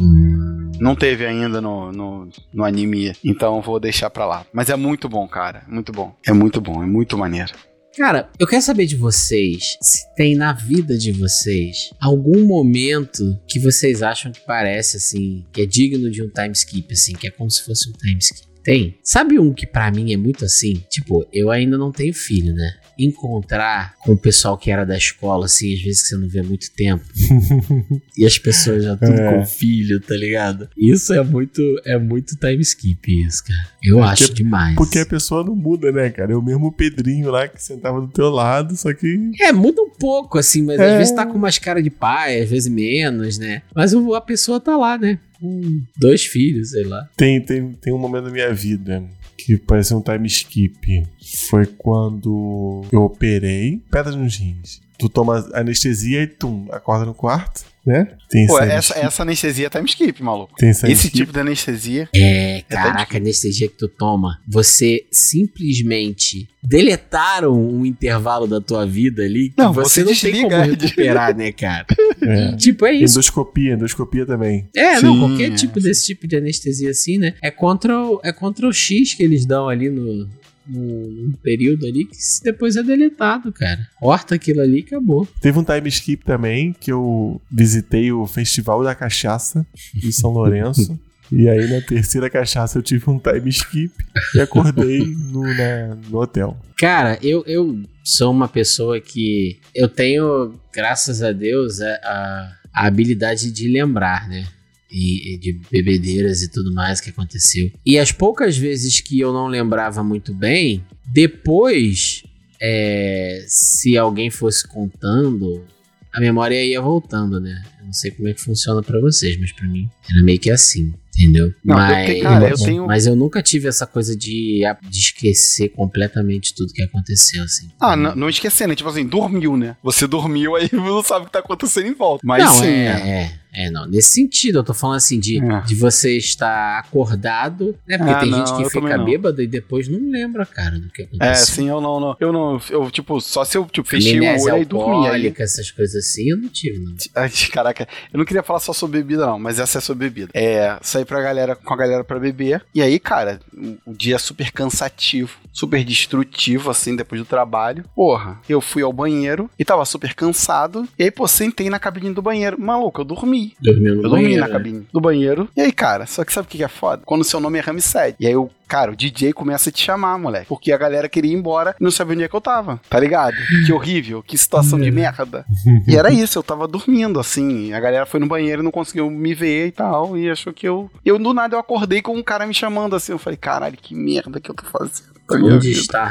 [0.78, 4.47] Não teve ainda no, no, no anime, então vou deixar pra lá.
[4.53, 5.65] Mas é muito bom, cara.
[5.66, 6.15] Muito bom.
[6.24, 7.53] É muito bom, é muito maneiro.
[7.97, 13.59] Cara, eu quero saber de vocês se tem na vida de vocês algum momento que
[13.59, 17.31] vocês acham que parece assim, que é digno de um time skip, assim, que é
[17.32, 18.49] como se fosse um time skip.
[18.62, 18.99] Tem?
[19.03, 20.85] Sabe um que pra mim é muito assim?
[20.89, 22.74] Tipo, eu ainda não tenho filho, né?
[23.05, 26.40] Encontrar com o pessoal que era da escola, assim, às vezes que você não vê
[26.40, 27.05] há muito tempo.
[28.16, 29.35] e as pessoas já tudo É.
[29.39, 30.68] com filho, tá ligado?
[30.77, 33.68] Isso é muito, é muito time skip, isso, cara.
[33.82, 34.74] Eu É acho porque- demais.
[34.77, 36.32] Porque a pessoa não muda, né, cara?
[36.32, 39.31] É o mesmo Pedrinho lá que sentava do teu lado, só que.
[39.40, 40.93] É, muda um pouco, assim, mas É.
[40.93, 43.62] às vezes tá com umas cara de pai, às vezes menos, né?
[43.74, 45.18] Mas a pessoa tá lá, né?
[45.40, 47.09] Com dois filhos, sei lá.
[47.16, 49.02] Tem, tem, tem um momento da minha vida
[49.45, 51.07] que parece um time skip.
[51.49, 54.81] Foi quando eu operei pedra nos rins.
[55.01, 58.09] Tu toma anestesia e tum, acorda no quarto, né?
[58.28, 60.55] Tem Pô, essa, essa anestesia é time skip, maluco.
[60.56, 61.16] Tem Esse skip.
[61.16, 62.09] tipo de anestesia.
[62.14, 68.86] É, tá caraca, a anestesia que tu toma, você simplesmente deletaram um intervalo da tua
[68.86, 70.64] vida ali que Não, você, você não tem como é.
[70.64, 71.86] recuperar, né, cara?
[72.22, 72.55] É.
[72.55, 73.14] tipo, é isso.
[73.14, 74.68] Endoscopia, endoscopia também.
[74.77, 75.55] É, não, Sim, qualquer é.
[75.55, 77.32] tipo desse tipo de anestesia assim, né?
[77.43, 80.28] É contra o, é contra o X que eles dão ali no,
[80.70, 83.86] no período ali, que se depois é deletado, cara.
[83.98, 85.26] Corta aquilo ali e acabou.
[85.40, 90.98] Teve um time skip também que eu visitei o Festival da Cachaça de São Lourenço.
[91.32, 93.94] E aí na terceira cachaça eu tive um time skip
[94.34, 96.59] e acordei no, na- no hotel.
[96.76, 102.86] Cara, eu, eu sou uma pessoa que eu tenho, graças a Deus, a, a, a
[102.88, 104.44] habilidade de lembrar, né?
[104.93, 107.71] E, de bebedeiras e tudo mais que aconteceu.
[107.87, 112.23] E as poucas vezes que eu não lembrava muito bem, depois,
[112.61, 115.65] é, se alguém fosse contando,
[116.12, 117.62] a memória ia voltando, né?
[117.81, 120.51] Eu não sei como é que funciona pra vocês, mas pra mim era meio que
[120.51, 121.53] assim, entendeu?
[121.65, 125.69] Não, mas, tenho- cara, eu tenho- mas eu nunca tive essa coisa de, de esquecer
[125.71, 127.69] completamente tudo que aconteceu, assim.
[127.81, 128.75] Ah, não, não esquecer, né?
[128.75, 129.77] Tipo assim, dormiu, né?
[129.83, 132.23] Você dormiu, aí não sabe o que tá acontecendo em volta.
[132.27, 133.09] Mas não, sim, é, né?
[133.09, 133.86] é, é, não.
[133.86, 135.60] Nesse sentido, eu tô falando assim de, É.
[135.62, 137.98] de você estar acordado, né?
[137.98, 139.05] Porque Ah, tem não, gente que fica não.
[139.05, 141.31] bêbado e depois não lembra, cara, do que aconteceu.
[141.32, 142.16] É, sim, eu não, não.
[142.20, 142.60] Eu não.
[142.70, 145.09] Eu, tipo, só se eu tipo, fechei o Amnésia olho e dormi.
[145.09, 146.94] Aí, essas coisas assim, eu não tive, não.
[147.16, 150.31] Ai, caraca, eu não queria falar só sobre bebida, não, mas essa é sobre bebida.
[150.35, 152.64] É, sair pra galera, com a galera pra beber.
[152.74, 157.85] E aí, cara, o, o dia é super cansativo, super destrutivo, assim, depois do trabalho.
[157.94, 160.86] Porra, eu fui ao banheiro e tava super cansado.
[160.98, 162.60] E aí, pô, sentei na cabine do banheiro.
[162.60, 163.40] Maluco, eu dormi.
[163.61, 164.53] Dormiu no Eu dormi banheiro, na né?
[164.53, 165.49] cabine do banheiro.
[165.57, 167.03] E aí, cara, só que sabe o que é foda?
[167.05, 168.17] Quando o seu nome é Ramsed.
[168.21, 170.47] E aí o Cara, o DJ começa a te chamar, moleque.
[170.47, 172.80] Porque a galera queria ir embora e não sabia onde é que eu tava.
[172.88, 173.34] Tá ligado?
[173.66, 175.44] Que horrível, que situação de merda.
[175.88, 177.72] E era isso, eu tava dormindo, assim.
[177.72, 180.16] A galera foi no banheiro e não conseguiu me ver e tal.
[180.16, 180.88] E achou que eu.
[181.05, 183.10] Eu, do nada, eu acordei com um cara me chamando assim.
[183.10, 185.10] Eu falei, caralho, que merda que eu tô fazendo.
[185.32, 186.09] Onde vida." está a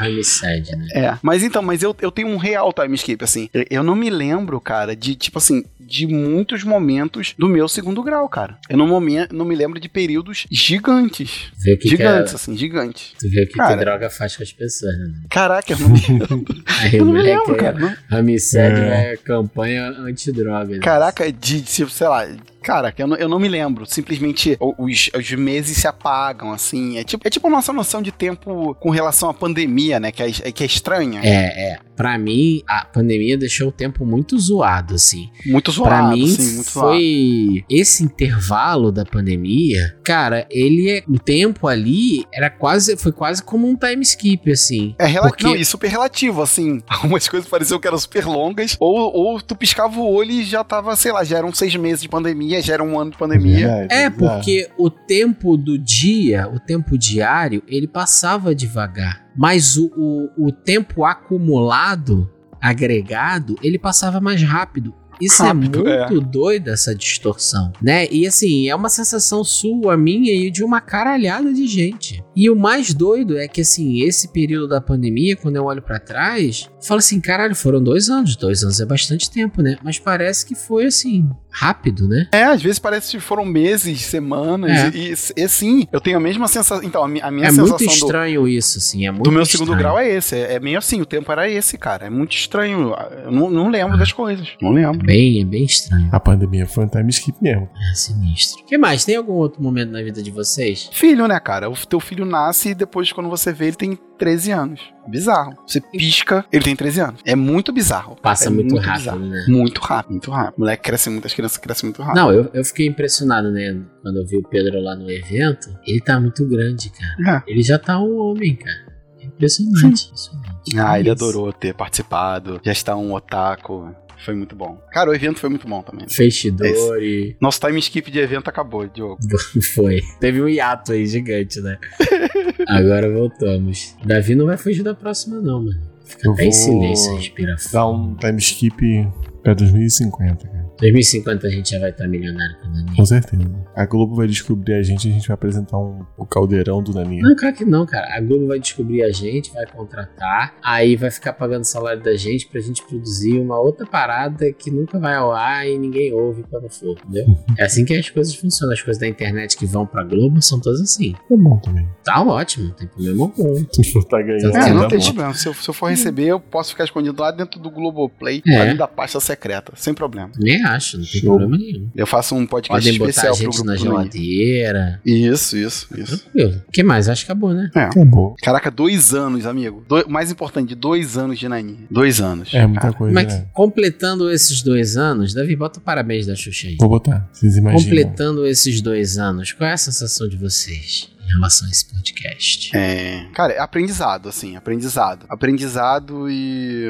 [0.76, 0.86] né?
[0.94, 3.48] É, mas então, mas eu, eu tenho um real time skip, assim.
[3.52, 8.02] Eu, eu não me lembro, cara, de, tipo assim, de muitos momentos do meu segundo
[8.02, 8.56] grau, cara.
[8.68, 11.50] Eu não, momen- não me lembro de períodos gigantes.
[11.58, 13.12] Vê o que, que, gigantes, a, assim, gigantes.
[13.18, 15.12] tu vê o que, que a droga faz com as pessoas, né?
[15.30, 16.62] Caraca, eu não lembro.
[16.80, 17.78] Aí eu não me lembro, é cara.
[17.78, 19.12] Não- Ramsed É.
[19.12, 20.74] é campanha antidroga.
[20.74, 20.80] né?
[20.80, 22.26] Caraca, de, de, sei lá,
[22.62, 23.84] caraca, eu não, eu não me lembro.
[23.86, 26.98] Simplesmente os, os meses se apagam, assim.
[26.98, 30.12] É tipo, é tipo a nossa noção de tempo com relação à pandemia, né?
[30.12, 31.20] Que é, que é estranha.
[31.22, 31.78] É, é.
[31.96, 35.28] Pra mim, a pandemia deixou o tempo muito zoado, assim.
[35.44, 36.88] Muito zoado, Pra mim, assim, muito zoado.
[36.92, 43.42] foi esse intervalo da pandemia, cara, ele é o tempo ali era quase foi quase
[43.42, 44.94] como um time skip assim.
[44.98, 46.80] É relativo, Porque- não, e super relativo, assim.
[46.88, 50.64] Algumas coisas pareciam que eram super longas, ou, ou tu piscava o olho e já
[50.64, 53.66] tava, sei lá, já eram seis meses de pandemia, já era um ano de pandemia.
[53.66, 54.16] Verdade, É verdade.
[54.16, 60.52] porque o tempo do dia, o tempo diário, ele passava devagar, mas o, o, o
[60.52, 64.94] tempo acumulado, agregado, ele passava mais rápido.
[65.20, 68.08] Isso Rápido, é muito doido, essa distorção, né?
[68.10, 72.24] E assim, é uma sensação sua, minha e de uma caralhada de gente.
[72.34, 76.00] E o mais doido é que, assim, esse período da pandemia, quando eu olho pra
[76.00, 78.34] trás, eu falo assim, caralho, foram dois anos.
[78.34, 79.76] Dois anos é bastante tempo, né?
[79.84, 82.28] Mas parece que foi, assim, rápido, né?
[82.32, 84.70] É, às vezes parece que foram meses, semanas.
[84.70, 84.90] É.
[84.94, 86.82] E, e, e sim, eu tenho a mesma sensação.
[86.82, 89.06] Então, a minha, a minha é sensação muito do, estranho isso, assim.
[89.06, 89.64] É muito do meu estranho.
[89.64, 90.36] segundo grau é esse.
[90.36, 92.06] É, é meio assim, o tempo era esse, cara.
[92.06, 92.94] É muito estranho.
[93.24, 94.48] Eu não, não lembro das coisas.
[94.60, 95.04] Não lembro.
[95.04, 96.08] Bem, é bem estranho.
[96.12, 97.68] A pandemia foi um time skip mesmo.
[97.90, 98.62] É sinistro.
[98.62, 99.04] O que mais?
[99.04, 100.88] Tem algum outro momento na vida de vocês?
[100.92, 101.68] Filho, né, cara?
[101.68, 104.80] O teu filho nasce e depois, quando você vê, ele tem 13 anos.
[105.08, 105.54] Bizarro.
[105.66, 107.20] Você pisca, ele tem 13 anos.
[107.24, 108.14] É muito bizarro.
[108.22, 109.18] Passa É muito, rápido, bizarro.
[109.18, 109.44] né?
[109.48, 110.56] Muito rápido, muito rápido.
[110.58, 112.16] O moleque cresce muito, as crianças crescem muito rápido.
[112.22, 113.76] Não, eu, eu fiquei impressionado, né?
[114.02, 115.68] Quando eu vi o Pedro lá no evento.
[115.86, 117.42] Ele tá muito grande, cara.
[117.46, 117.50] É.
[117.50, 118.90] Ele já tá um homem, cara.
[119.20, 120.06] É impressionante.
[120.06, 120.78] impressionante.
[120.78, 121.24] Ah, ele Isso.
[121.24, 122.60] adorou ter participado.
[122.62, 123.92] Já está um otaku.
[124.24, 124.78] Foi muito bom.
[124.92, 126.08] Cara, o evento foi muito bom também.
[126.08, 127.36] Festidori.
[127.40, 129.18] Nosso time skip de evento acabou, Diogo.
[129.74, 130.00] Foi.
[130.20, 131.78] Teve um hiato aí gigante, né?
[132.68, 133.96] Agora voltamos.
[134.04, 135.80] Davi não vai fugir da próxima, não, mano.
[136.04, 139.08] Fica Eu até em silêncio, respira Dá um time skip
[139.42, 140.59] pra 2050, cara.
[140.80, 142.96] 2050 a gente já vai estar milionário com o Nani.
[142.96, 143.42] Com certeza.
[143.76, 146.92] A Globo vai descobrir a gente e a gente vai apresentar um, o caldeirão do
[146.92, 147.22] Naninha.
[147.22, 148.16] Não, claro que não, cara.
[148.16, 152.16] A Globo vai descobrir a gente, vai contratar, aí vai ficar pagando o salário da
[152.16, 156.42] gente pra gente produzir uma outra parada que nunca vai ao ar e ninguém ouve
[156.50, 157.26] quando for, entendeu?
[157.58, 158.72] É assim que as coisas funcionam.
[158.72, 161.12] As coisas da internet que vão pra Globo são todas assim.
[161.12, 161.86] Tá bom também.
[162.04, 163.64] Tá ótimo, não tem problema algum.
[164.08, 164.52] tá ganhando.
[164.52, 165.04] Tá É, não tem bom.
[165.04, 165.34] problema.
[165.34, 168.56] Se eu, se eu for receber, eu posso ficar escondido lá dentro do Globoplay, É.
[168.60, 170.30] ali da pasta secreta, sem problema.
[170.38, 171.36] Nem acho, não tem Show.
[171.38, 171.88] problema nenhum.
[171.94, 175.00] Eu faço um podcast Podem botar a especial pro gente grupo na geladeira.
[175.04, 176.18] Isso, isso, isso.
[176.18, 176.62] Tranquilo.
[176.68, 177.08] O que mais?
[177.08, 177.70] Acho que acabou, né?
[177.74, 178.34] Acabou.
[178.42, 179.84] Caraca, dois anos, amigo.
[179.88, 181.86] Do- mais importante, dois anos de Nani.
[181.90, 182.50] Dois anos.
[182.52, 183.46] É muita Cara, coisa, Mas né?
[183.52, 186.76] completando esses dois anos, Davi, bota o parabéns da Xuxa aí.
[186.78, 187.28] Vou botar.
[187.32, 187.82] Vocês imaginam.
[187.84, 192.76] Completando esses dois anos, qual é a sensação de vocês em relação a esse podcast?
[192.76, 193.26] É.
[193.32, 195.26] Cara, é aprendizado, assim, aprendizado.
[195.28, 196.86] Aprendizado e.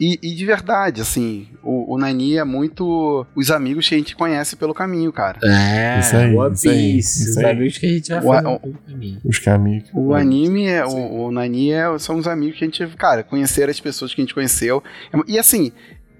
[0.00, 4.14] E, e de verdade, assim, o, o Nani é muito os amigos que a gente
[4.16, 5.38] conhece pelo caminho, cara.
[5.42, 8.58] É, Isso aí, One isso Piece, os amigos que a gente vai O- fazer o-
[8.60, 9.20] pelo caminho.
[9.24, 9.84] Os caminhos.
[9.94, 10.84] O anime é.
[10.84, 12.86] O, o Nani é, são os amigos que a gente.
[12.96, 14.82] Cara, conhecer as pessoas que a gente conheceu.
[15.26, 15.72] E assim.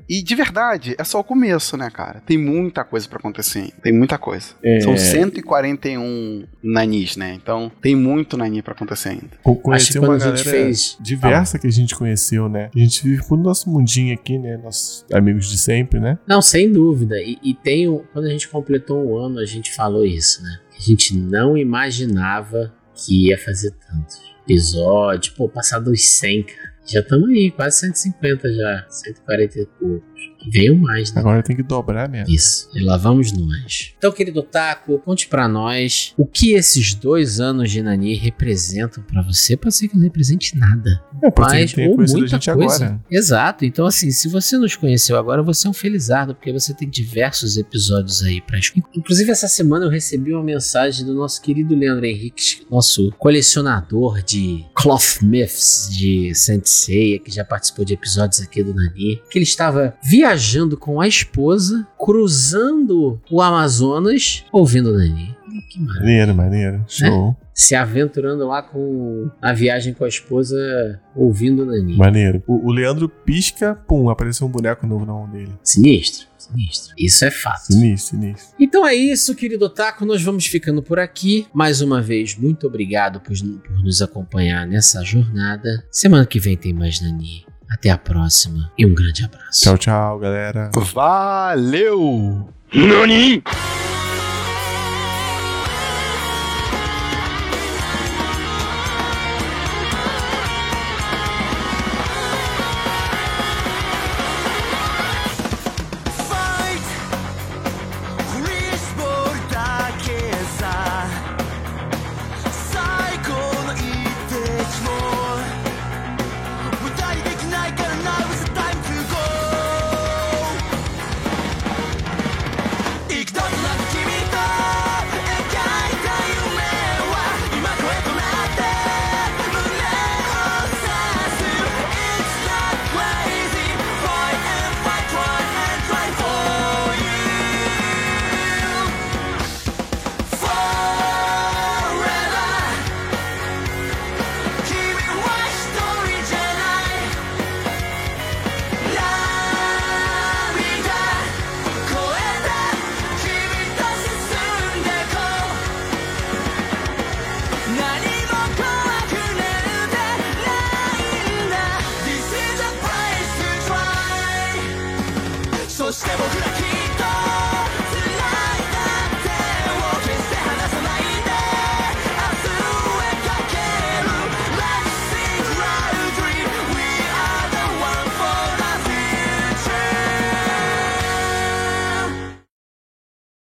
[0.08, 2.20] E de verdade, é só o começo, né, cara?
[2.24, 3.72] Tem muita coisa pra acontecer ainda.
[3.82, 4.46] Tem muita coisa.
[4.62, 4.80] É.
[4.80, 7.32] São 141 nanis, né?
[7.34, 9.30] Então tem muito nani pra acontecer ainda.
[9.44, 10.96] Ou Acho que conhecer quando uma a gente galera fez.
[11.00, 12.70] diversa que a gente conheceu, né?
[12.74, 14.56] A gente vive pro nosso mundinho aqui, né?
[14.62, 16.18] Nossos amigos de sempre, né?
[16.26, 17.16] Não, sem dúvida.
[17.20, 17.88] E, e tem.
[17.88, 20.58] o- Quando a gente completou um ano, a gente falou isso, né?
[20.78, 25.34] A gente não imaginava que ia fazer tantos episódios.
[25.34, 26.75] Pô, passar dos 100, cara.
[26.88, 28.86] Já estamos aí, quase 150 já.
[28.88, 30.15] 140 e poucos.
[30.48, 31.20] Veio mais, né?
[31.20, 32.32] Agora tem que dobrar mesmo.
[32.32, 33.92] Isso, e lá vamos nós.
[33.98, 39.22] Então, querido Taco, conte pra nós o que esses dois anos de Nani representam pra
[39.22, 39.56] você.
[39.56, 42.50] Pode ser que não represente nada, É, mas ou muita coisa.
[42.52, 43.00] agora.
[43.10, 43.64] Exato.
[43.64, 47.56] Então, assim, se você nos conheceu agora, você é um felizardo, porque você tem diversos
[47.56, 48.88] episódios aí pra escutar.
[48.94, 54.64] Inclusive, essa semana eu recebi uma mensagem do nosso querido Leandro Henrique, nosso colecionador de
[54.74, 59.44] Cloth Myths de Saint Seiya, que já participou de episódios aqui do Nani, que ele
[59.44, 65.36] estava viajando com a esposa, cruzando o Amazonas, ouvindo o Nani.
[65.70, 66.84] Que Maneiro, maneiro.
[66.86, 67.34] Show.
[67.54, 71.96] se aventurando lá com a viagem com a esposa, ouvindo o Nani.
[71.96, 72.42] Maneiro.
[72.46, 75.52] O, o Leandro pisca, pum, apareceu um boneco novo na mão dele.
[75.62, 76.94] Sinistro, sinistro.
[76.98, 77.72] Isso é fato.
[77.72, 78.54] Sinistro, sinistro.
[78.60, 80.04] Então é isso, querido Otaku.
[80.04, 81.46] Nós vamos ficando por aqui.
[81.54, 85.84] Mais uma vez, muito obrigado por, por nos acompanhar nessa jornada.
[85.90, 87.45] Semana que vem tem mais Nani.
[87.70, 89.62] Até a próxima e um grande abraço.
[89.62, 90.70] Tchau, tchau, galera.
[90.74, 92.48] Valeu!
[92.72, 93.42] NANI